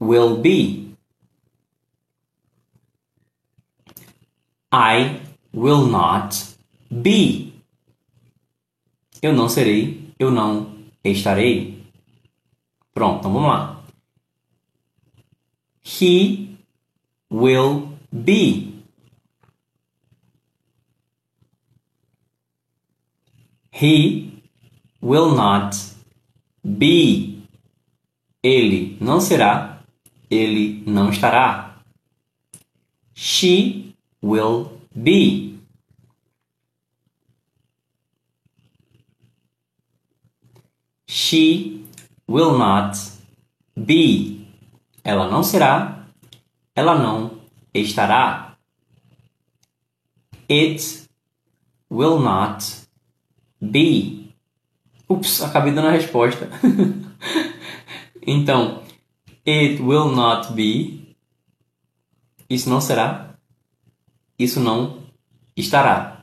will 0.00 0.38
be. 0.38 0.94
I 4.72 5.20
will 5.54 5.86
not 5.86 6.56
be. 6.90 7.54
Eu 9.22 9.32
não 9.32 9.48
serei, 9.48 10.12
eu 10.18 10.30
não 10.30 10.75
estarei. 11.12 11.84
Pronto, 12.92 13.18
então 13.18 13.32
vamos 13.32 13.48
lá. 13.48 13.82
He 15.84 16.56
will 17.30 17.96
be. 18.12 18.82
He 23.70 24.32
will 25.02 25.34
not 25.34 25.76
be. 26.64 27.42
Ele 28.42 28.96
não 29.00 29.20
será. 29.20 29.82
Ele 30.30 30.82
não 30.86 31.10
estará. 31.10 31.78
She 33.14 33.94
will 34.22 34.80
be. 34.94 35.45
She 41.26 41.84
will 42.28 42.56
not 42.56 42.96
be. 43.76 44.46
Ela 45.02 45.28
não 45.28 45.42
será. 45.42 46.06
Ela 46.72 46.96
não 46.96 47.40
estará. 47.74 48.56
It 50.48 51.08
will 51.90 52.20
not 52.20 52.64
B. 53.60 54.30
Ups, 55.08 55.42
acabei 55.42 55.72
dando 55.72 55.88
a 55.88 55.90
resposta. 55.90 56.48
então, 58.24 58.84
it 59.44 59.82
will 59.82 60.14
not 60.14 60.52
be. 60.52 61.16
Isso 62.48 62.70
não 62.70 62.80
será. 62.80 63.34
Isso 64.38 64.60
não 64.60 65.02
estará. 65.56 66.15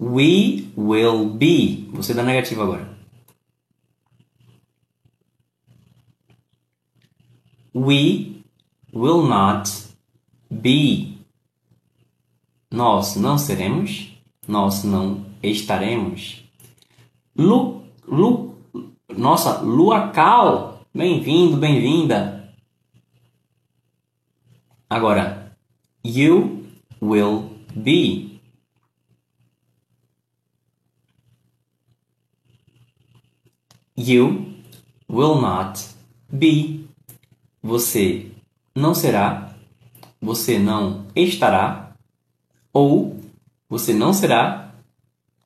We 0.00 0.72
will 0.76 1.28
be. 1.34 1.90
Você 1.92 2.14
dá 2.14 2.22
negativo 2.22 2.62
agora. 2.62 2.88
We 7.74 8.42
will 8.94 9.26
not 9.26 9.70
be. 10.50 11.18
Nós 12.70 13.16
não 13.16 13.36
seremos 13.36 14.10
nós 14.50 14.82
não 14.82 15.24
estaremos. 15.42 16.42
Lu, 17.36 17.84
Lu, 18.06 18.58
nossa, 19.16 19.60
Luacal, 19.60 20.84
bem-vindo, 20.92 21.56
bem-vinda. 21.56 22.52
Agora, 24.88 25.56
you 26.04 26.66
will 27.00 27.50
be. 27.74 28.29
You 34.00 34.54
will 35.10 35.38
not 35.42 35.78
be. 36.32 36.88
Você 37.62 38.30
não 38.74 38.94
será, 38.94 39.54
você 40.18 40.58
não 40.58 41.06
estará, 41.14 41.92
ou 42.72 43.20
você 43.68 43.92
não 43.92 44.14
será, 44.14 44.74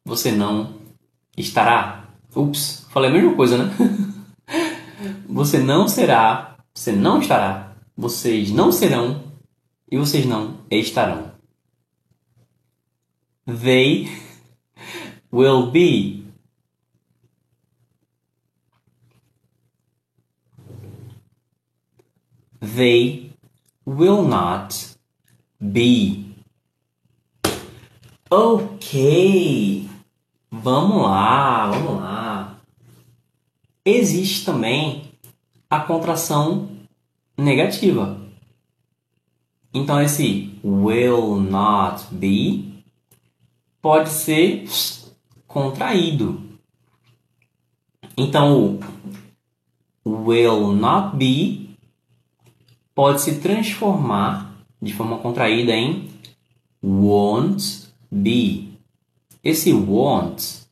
você 0.04 0.30
não 0.30 0.78
estará. 1.36 2.08
Ups, 2.36 2.86
falei 2.90 3.10
a 3.10 3.12
mesma 3.12 3.34
coisa, 3.34 3.58
né? 3.58 3.74
você 5.28 5.58
não 5.58 5.88
será, 5.88 6.56
você 6.72 6.92
não 6.92 7.18
estará, 7.18 7.74
vocês 7.96 8.52
não 8.52 8.70
serão 8.70 9.32
e 9.90 9.98
vocês 9.98 10.24
não 10.26 10.60
estarão. 10.70 11.32
They 13.46 14.08
will 15.32 15.72
be. 15.72 16.23
They 22.74 23.30
will 23.86 24.22
not 24.22 24.96
be. 25.60 26.34
Ok, 28.28 29.88
vamos 30.50 31.02
lá, 31.02 31.70
vamos 31.70 32.00
lá. 32.00 32.58
Existe 33.84 34.44
também 34.44 35.04
a 35.70 35.78
contração 35.78 36.68
negativa. 37.38 38.20
Então 39.72 40.00
esse 40.00 40.58
will 40.64 41.36
not 41.36 42.06
be 42.10 42.82
pode 43.80 44.08
ser 44.08 44.66
contraído. 45.46 46.42
Então 48.16 48.80
o 50.04 50.10
will 50.10 50.72
not 50.72 51.16
be 51.16 51.63
pode 52.94 53.20
se 53.20 53.40
transformar 53.40 54.54
de 54.80 54.92
forma 54.92 55.18
contraída 55.18 55.72
em 55.72 56.10
won't 56.82 57.88
be. 58.10 58.78
Esse 59.42 59.72
won't 59.72 60.66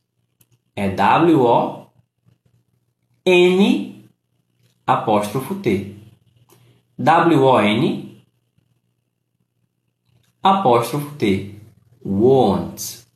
é 0.75 0.89
W 0.89 1.41
O 1.41 1.87
N 3.25 4.05
apóstrofo 4.85 5.55
T. 5.55 5.95
W 6.97 7.43
O 7.43 7.59
N 7.61 8.23
apóstrofo 10.41 11.15
T. 11.15 11.55
Won't. 12.05 13.07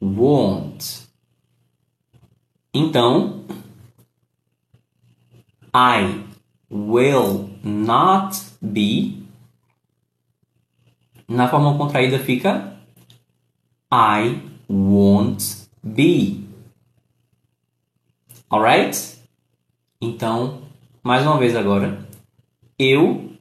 Won't. 0.00 1.08
Então, 2.74 3.44
I 5.74 6.24
will 6.70 7.51
not 7.62 8.36
be. 8.60 9.22
Na 11.28 11.48
forma 11.48 11.76
contraída 11.78 12.18
fica 12.18 12.76
I 13.92 14.40
won't 14.68 15.68
be. 15.82 16.46
Alright? 18.50 19.18
Então, 20.00 20.62
mais 21.02 21.24
uma 21.24 21.38
vez 21.38 21.54
agora, 21.56 22.06
eu 22.78 23.32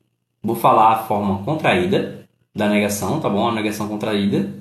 vou 0.43 0.55
falar 0.55 0.93
a 0.93 1.03
forma 1.03 1.43
contraída 1.43 2.27
da 2.55 2.67
negação, 2.69 3.19
tá 3.19 3.29
bom? 3.29 3.47
A 3.47 3.53
negação 3.53 3.87
contraída. 3.87 4.53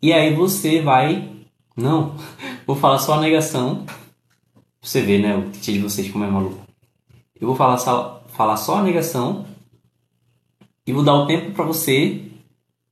E 0.00 0.12
aí 0.12 0.34
você 0.34 0.80
vai. 0.80 1.30
Não, 1.76 2.16
vou 2.66 2.76
falar 2.76 2.98
só 2.98 3.14
a 3.14 3.20
negação. 3.20 3.86
Você 4.80 5.00
ver, 5.00 5.22
né? 5.22 5.36
O 5.36 5.50
que 5.50 5.72
de 5.72 5.78
vocês 5.78 6.10
como 6.10 6.24
é 6.24 6.28
maluco. 6.28 6.60
Eu 7.40 7.46
vou 7.46 7.56
falar 7.56 7.78
só, 7.78 8.21
falar 8.42 8.56
só 8.56 8.78
a 8.78 8.82
negação. 8.82 9.46
E 10.84 10.92
vou 10.92 11.04
dar 11.04 11.14
o 11.14 11.26
tempo 11.26 11.52
para 11.52 11.64
você 11.64 12.28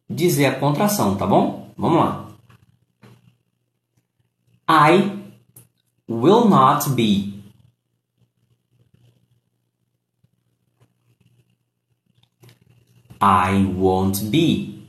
dizer 0.09 0.47
a 0.47 0.61
contração, 0.61 1.17
tá 1.17 1.27
bom? 1.27 1.73
Vamos 1.77 1.99
lá. 1.99 2.29
I 4.69 5.33
will 6.09 6.49
not 6.49 6.91
be. 6.91 7.43
I 13.21 13.65
won't 13.77 14.25
be. 14.27 14.87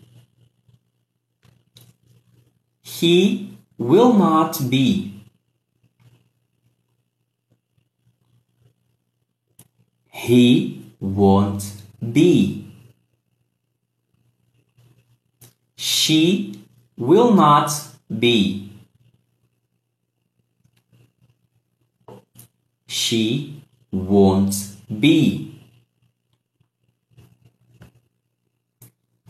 He 2.84 3.57
will 3.80 4.14
not 4.14 4.64
be. 4.66 5.20
He 10.22 10.86
won't 10.99 11.63
be. 11.99 12.67
She 15.76 16.61
will 16.95 17.34
not 17.34 17.72
be. 18.19 18.69
She 22.86 23.63
won't 23.91 24.53
be. 24.99 25.59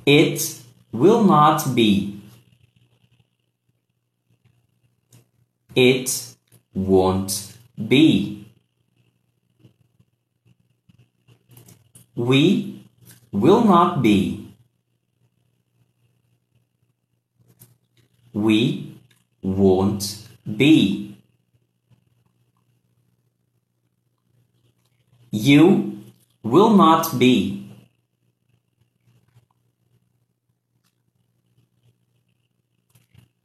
It 0.06 0.62
will 0.92 1.24
not 1.24 1.74
be. 1.74 2.20
It 5.74 6.36
won't 6.74 7.58
be. 7.88 8.41
We 12.16 12.86
will 13.32 13.64
not 13.64 14.02
be. 14.02 14.54
We 18.34 18.98
won't 19.42 20.28
be. 20.58 21.18
You 25.32 26.04
will 26.44 26.76
not 26.76 27.18
be. 27.18 27.70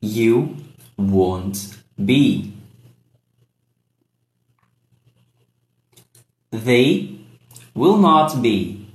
You 0.00 0.56
won't 0.96 1.76
be. 2.04 2.52
They 6.50 7.15
will 7.76 7.98
not 7.98 8.40
be. 8.40 8.86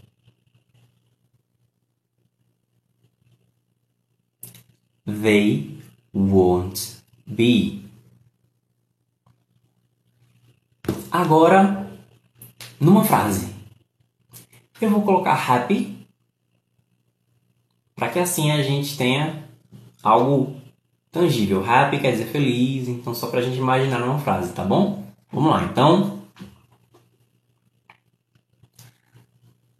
They 5.05 5.77
won't 6.13 7.03
be. 7.27 7.85
Agora, 11.11 11.87
numa 12.79 13.03
frase, 13.03 13.53
eu 14.79 14.89
vou 14.89 15.03
colocar 15.03 15.33
happy 15.33 16.07
para 17.95 18.09
que 18.09 18.19
assim 18.19 18.51
a 18.51 18.63
gente 18.63 18.97
tenha 18.97 19.43
algo 20.01 20.55
tangível. 21.11 21.63
Happy 21.69 21.99
quer 21.99 22.13
dizer 22.13 22.27
feliz, 22.27 22.87
então 22.87 23.13
só 23.13 23.27
pra 23.27 23.41
gente 23.41 23.57
imaginar 23.57 23.99
numa 23.99 24.19
frase, 24.19 24.53
tá 24.53 24.63
bom? 24.63 25.05
Vamos 25.31 25.51
lá, 25.51 25.65
então. 25.65 26.20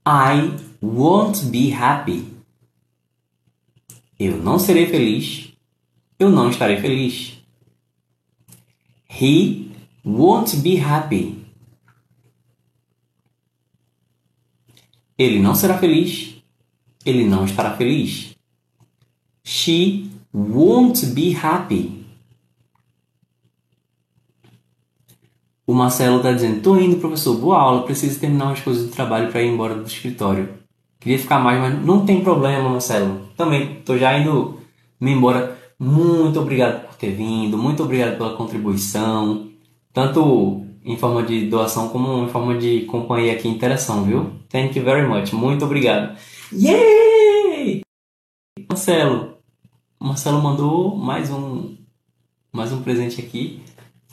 I 0.06 0.58
won't 0.82 1.45
be 1.52 1.70
happy. 1.70 2.34
Eu 4.20 4.38
não 4.38 4.58
serei 4.58 4.88
feliz. 4.88 5.54
Eu 6.18 6.30
não 6.30 6.49
estarei 6.49 6.82
feliz. 6.82 7.38
He 9.10 9.72
won't 10.04 10.56
be 10.58 10.80
happy. 10.80 11.45
Ele 15.18 15.39
não 15.39 15.54
será 15.54 15.78
feliz. 15.78 16.41
Ele 17.06 17.26
não 17.26 17.45
estará 17.45 17.76
feliz. 17.78 18.36
She 19.43 20.10
won't 20.34 21.06
be 21.08 21.36
happy. 21.36 22.01
O 25.72 25.74
Marcelo 25.74 26.17
está 26.17 26.34
dizendo: 26.34 26.61
Tô 26.61 26.76
indo, 26.76 26.97
professor, 26.97 27.34
boa 27.38 27.57
aula, 27.57 27.84
preciso 27.84 28.19
terminar 28.19 28.47
umas 28.47 28.59
coisas 28.59 28.88
do 28.88 28.91
trabalho 28.91 29.32
para 29.32 29.41
ir 29.41 29.53
embora 29.53 29.74
do 29.74 29.88
escritório. 29.88 30.49
Queria 30.99 31.17
ficar 31.17 31.39
mais, 31.39 31.61
mas 31.61 31.86
não 31.86 32.05
tem 32.05 32.22
problema, 32.22 32.67
Marcelo. 32.67 33.22
Também 33.38 33.76
tô 33.86 33.97
já 33.97 34.19
indo 34.19 34.59
me 34.99 35.13
embora. 35.13 35.57
Muito 35.80 36.41
obrigado 36.41 36.86
por 36.86 36.95
ter 36.95 37.11
vindo, 37.11 37.57
muito 37.57 37.84
obrigado 37.84 38.17
pela 38.17 38.36
contribuição, 38.36 39.47
tanto 39.93 40.65
em 40.84 40.97
forma 40.97 41.24
de 41.24 41.47
doação 41.47 41.88
como 41.88 42.26
em 42.26 42.28
forma 42.28 42.57
de 42.57 42.82
companhia 42.82 43.32
aqui, 43.32 43.47
interação, 43.47 44.03
viu? 44.03 44.30
Thank 44.49 44.78
you 44.78 44.84
very 44.84 45.07
much. 45.07 45.32
Muito 45.32 45.63
obrigado. 45.63 46.17
Yay! 46.51 47.82
Marcelo, 48.69 49.38
Marcelo 49.97 50.43
mandou 50.43 50.97
mais 50.97 51.32
um, 51.32 51.78
mais 52.51 52.74
um 52.74 52.82
presente 52.82 53.22
aqui. 53.22 53.61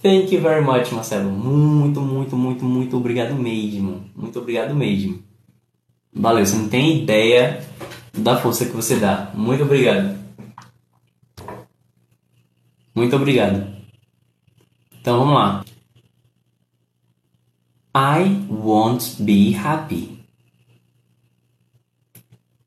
Thank 0.01 0.33
you 0.33 0.41
very 0.41 0.65
much, 0.65 0.93
Marcelo. 0.93 1.31
Muito, 1.31 2.01
muito, 2.01 2.37
muito, 2.37 2.65
muito 2.65 2.97
obrigado 2.97 3.35
mesmo. 3.35 4.05
Muito 4.15 4.39
obrigado 4.39 4.75
mesmo. 4.75 5.23
Valeu, 6.13 6.47
você 6.47 6.57
não 6.57 6.69
tem 6.69 7.03
ideia 7.03 7.65
da 8.17 8.37
força 8.37 8.65
que 8.65 8.73
você 8.73 8.97
dá. 8.97 9.33
Muito 9.35 9.65
obrigado. 9.65 10.17
Muito 12.95 13.17
obrigado. 13.17 13.77
Então 15.01 15.19
vamos 15.19 15.35
lá. 15.35 15.65
I 17.97 18.47
won't 18.49 19.21
be 19.23 19.57
happy. 19.57 20.19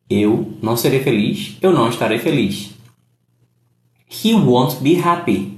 Eu 0.10 0.58
não 0.62 0.76
serei 0.76 1.02
feliz. 1.02 1.58
Eu 1.62 1.72
não 1.72 1.88
estarei 1.88 2.20
feliz. 2.20 2.72
He 4.10 4.34
won't 4.34 4.82
be 4.82 5.00
happy. 5.00 5.51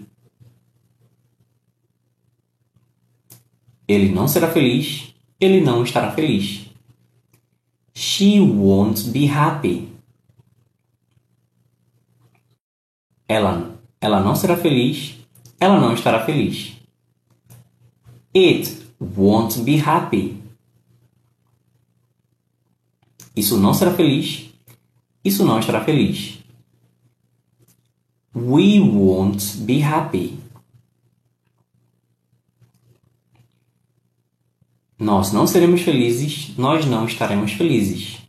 Ele 3.94 4.12
não 4.12 4.28
será 4.28 4.52
feliz. 4.52 5.14
Ele 5.40 5.62
não 5.62 5.84
estará 5.84 6.12
feliz. 6.12 6.66
She 7.94 8.40
won't 8.40 9.12
be 9.12 9.28
happy. 9.30 9.88
Ela, 13.28 13.80
ela 14.02 14.20
não 14.20 14.36
será 14.36 14.58
feliz. 14.58 15.16
Ela 15.60 15.80
não 15.80 15.94
estará 15.94 16.26
feliz. 16.26 16.74
It 18.36 18.84
won't 19.00 19.62
be 19.62 19.78
happy. 19.78 20.42
Isso 23.36 23.58
não 23.60 23.76
será 23.76 23.94
feliz. 23.94 24.50
Isso 25.24 25.46
não 25.46 25.60
estará 25.60 25.84
feliz. 25.86 26.40
We 28.36 28.80
won't 28.80 29.58
be 29.58 29.84
happy. 29.84 30.43
Nós 35.04 35.34
não 35.34 35.46
seremos 35.46 35.82
felizes, 35.82 36.56
nós 36.58 36.86
não 36.86 37.06
estaremos 37.06 37.52
felizes. 37.52 38.20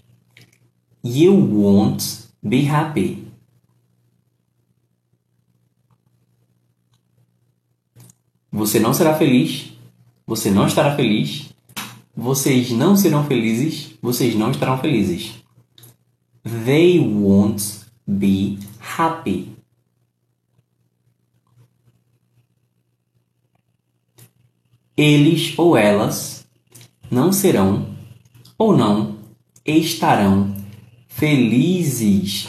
You 1.04 1.32
won't 1.32 2.04
be 2.42 2.68
happy. 2.68 3.28
Você 8.50 8.80
não 8.80 8.92
será 8.92 9.14
feliz, 9.16 9.72
você 10.26 10.50
não 10.50 10.66
estará 10.66 10.96
feliz, 10.96 11.54
vocês 12.12 12.72
não 12.72 12.96
serão 12.96 13.24
felizes, 13.24 13.96
vocês 14.02 14.34
não 14.34 14.50
estarão 14.50 14.76
felizes. 14.76 15.34
They 16.42 16.98
won't 16.98 17.62
be 18.04 18.58
happy. 18.80 19.54
Eles 24.96 25.56
ou 25.56 25.76
elas 25.76 26.43
não 27.14 27.32
serão 27.32 27.86
ou 28.58 28.76
não 28.76 29.18
estarão 29.64 30.52
felizes. 31.06 32.48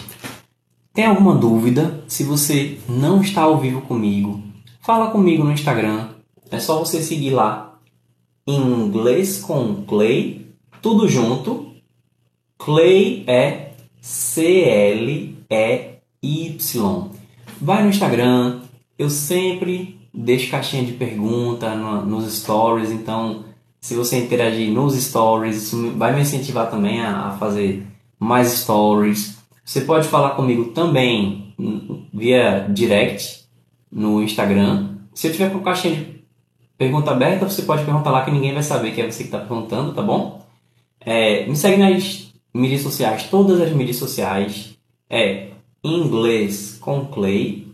Tem 0.91 1.05
alguma 1.05 1.35
dúvida? 1.35 2.03
Se 2.07 2.23
você 2.23 2.79
não 2.89 3.21
está 3.21 3.43
ao 3.43 3.59
vivo 3.59 3.81
comigo, 3.81 4.41
fala 4.81 5.11
comigo 5.11 5.43
no 5.43 5.51
Instagram. 5.51 6.09
É 6.49 6.59
só 6.59 6.79
você 6.79 7.03
seguir 7.03 7.29
lá. 7.29 7.77
Em 8.47 8.59
inglês 8.59 9.37
com 9.39 9.83
Clay, 9.83 10.47
tudo 10.81 11.07
junto. 11.07 11.73
Clay 12.57 13.23
é 13.27 13.73
C-L-E-Y. 14.01 15.35
Vai 17.61 17.83
no 17.83 17.89
Instagram. 17.89 18.61
Eu 18.97 19.09
sempre 19.11 19.99
deixo 20.13 20.49
caixinha 20.49 20.83
de 20.83 20.93
pergunta 20.93 21.75
no, 21.75 22.05
nos 22.05 22.33
stories. 22.35 22.91
Então, 22.91 23.45
se 23.85 23.93
você 23.93 24.17
interagir 24.17 24.71
nos 24.71 24.95
stories, 24.95 25.57
isso 25.57 25.91
vai 25.91 26.11
me 26.11 26.21
incentivar 26.21 26.71
também 26.71 27.01
a, 27.01 27.27
a 27.27 27.37
fazer 27.37 27.85
mais 28.19 28.47
stories. 28.47 29.37
Você 29.63 29.81
pode 29.81 30.07
falar 30.07 30.31
comigo 30.31 30.71
também 30.71 31.53
via 32.11 32.65
direct 32.67 33.41
no 33.91 34.23
Instagram. 34.23 34.95
Se 35.13 35.27
eu 35.27 35.31
tiver 35.31 35.51
com 35.51 35.59
caixinha 35.59 35.97
de 35.97 36.23
pergunta 36.75 37.11
aberta, 37.11 37.47
você 37.47 37.61
pode 37.61 37.85
perguntar 37.85 38.09
lá 38.09 38.25
que 38.25 38.31
ninguém 38.31 38.55
vai 38.55 38.63
saber 38.63 38.91
que 38.91 39.01
é 39.01 39.05
você 39.05 39.19
que 39.19 39.29
está 39.29 39.37
perguntando, 39.37 39.93
tá 39.93 40.01
bom? 40.01 40.43
É, 40.99 41.45
me 41.45 41.55
segue 41.55 41.77
nas 41.77 42.33
mídias 42.51 42.81
sociais, 42.81 43.29
todas 43.29 43.61
as 43.61 43.69
mídias 43.71 43.97
sociais. 43.97 44.75
É 45.07 45.49
inglês 45.83 46.79
com 46.81 47.05
Clay, 47.05 47.67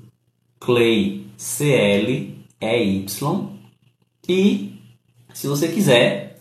Clay 0.59 1.25
C-L-E-Y. 1.37 2.35
E 4.27 4.70
se 5.33 5.47
você 5.47 5.67
quiser 5.67 6.39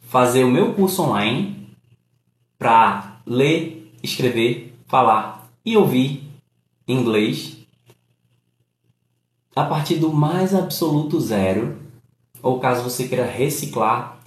fazer 0.00 0.44
o 0.44 0.50
meu 0.50 0.74
curso 0.74 1.02
online 1.02 1.68
para 2.58 3.20
ler, 3.26 3.92
escrever, 4.02 4.74
falar 4.86 5.50
e 5.64 5.76
ouvir 5.76 6.28
inglês 6.86 7.58
a 9.54 9.64
partir 9.64 9.96
do 9.96 10.12
mais 10.12 10.54
absoluto 10.54 11.20
zero, 11.20 11.78
ou 12.42 12.58
caso 12.58 12.82
você 12.82 13.06
queira 13.06 13.26
reciclar 13.26 14.18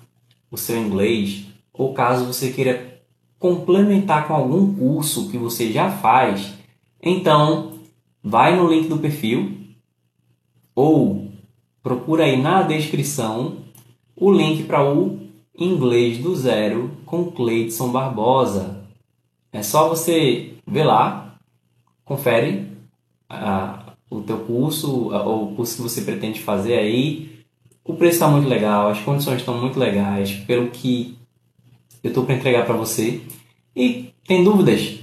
o 0.52 0.58
seu 0.58 0.78
inglês, 0.78 1.46
ou 1.74 1.94
caso 1.94 2.26
você 2.26 2.52
queira 2.52 3.02
complementar 3.40 4.28
com 4.28 4.34
algum 4.34 4.74
curso 4.76 5.30
que 5.30 5.38
você 5.38 5.72
já 5.72 5.92
faz, 5.92 6.54
então 7.02 7.80
vai 8.24 8.56
no 8.56 8.68
link 8.68 8.88
do 8.88 9.00
perfil 9.00 9.76
ou 10.76 11.33
procura 11.84 12.24
aí 12.24 12.42
na 12.42 12.62
descrição 12.62 13.58
o 14.16 14.32
link 14.32 14.64
para 14.64 14.90
o 14.90 15.20
Inglês 15.56 16.18
do 16.18 16.34
Zero 16.36 16.92
com 17.06 17.30
Cleidson 17.30 17.90
Barbosa. 17.90 18.82
É 19.52 19.62
só 19.62 19.90
você 19.90 20.54
ver 20.66 20.86
lá, 20.86 21.36
confere 22.06 22.70
a, 23.30 23.94
o 24.10 24.22
teu 24.22 24.40
curso, 24.40 25.12
ou 25.14 25.52
o 25.52 25.56
curso 25.56 25.76
que 25.76 25.82
você 25.82 26.02
pretende 26.02 26.40
fazer 26.40 26.76
aí. 26.76 27.44
O 27.84 27.94
preço 27.96 28.14
está 28.14 28.28
muito 28.28 28.48
legal, 28.48 28.88
as 28.88 29.02
condições 29.02 29.40
estão 29.40 29.60
muito 29.60 29.78
legais, 29.78 30.32
pelo 30.48 30.70
que 30.70 31.18
eu 32.02 32.10
estou 32.10 32.26
para 32.26 32.36
entregar 32.36 32.66
para 32.66 32.76
você. 32.76 33.22
E 33.76 34.14
tem 34.26 34.44
dúvidas? 34.44 35.00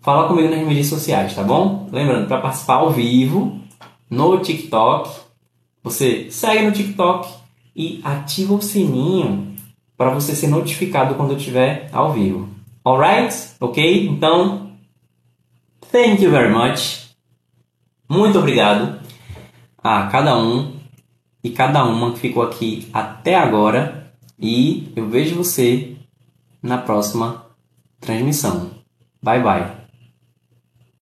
Fala 0.00 0.28
comigo 0.28 0.48
nas 0.48 0.66
mídias 0.66 0.86
sociais, 0.86 1.34
tá 1.34 1.42
bom? 1.42 1.88
Lembrando, 1.92 2.26
para 2.26 2.40
participar 2.40 2.76
ao 2.76 2.90
vivo 2.90 3.60
no 4.08 4.38
TikTok, 4.38 5.10
você 5.82 6.30
segue 6.30 6.64
no 6.64 6.72
TikTok 6.72 7.28
e 7.74 8.00
ativa 8.04 8.54
o 8.54 8.62
sininho 8.62 9.54
para 9.96 10.10
você 10.10 10.34
ser 10.34 10.48
notificado 10.48 11.14
quando 11.14 11.32
eu 11.32 11.36
estiver 11.36 11.88
ao 11.92 12.12
vivo. 12.12 12.48
Alright? 12.84 13.34
Ok? 13.60 14.08
Então, 14.08 14.72
thank 15.92 16.22
you 16.22 16.30
very 16.30 16.52
much. 16.52 17.10
Muito 18.08 18.38
obrigado 18.38 18.98
a 19.82 20.06
cada 20.06 20.36
um 20.36 20.80
e 21.42 21.50
cada 21.50 21.84
uma 21.84 22.12
que 22.12 22.20
ficou 22.20 22.42
aqui 22.42 22.88
até 22.92 23.34
agora. 23.36 24.12
E 24.38 24.90
eu 24.96 25.08
vejo 25.08 25.36
você 25.36 25.96
na 26.62 26.78
próxima 26.78 27.46
transmissão. 28.00 28.70
Bye 29.22 29.42
bye. 29.42 29.79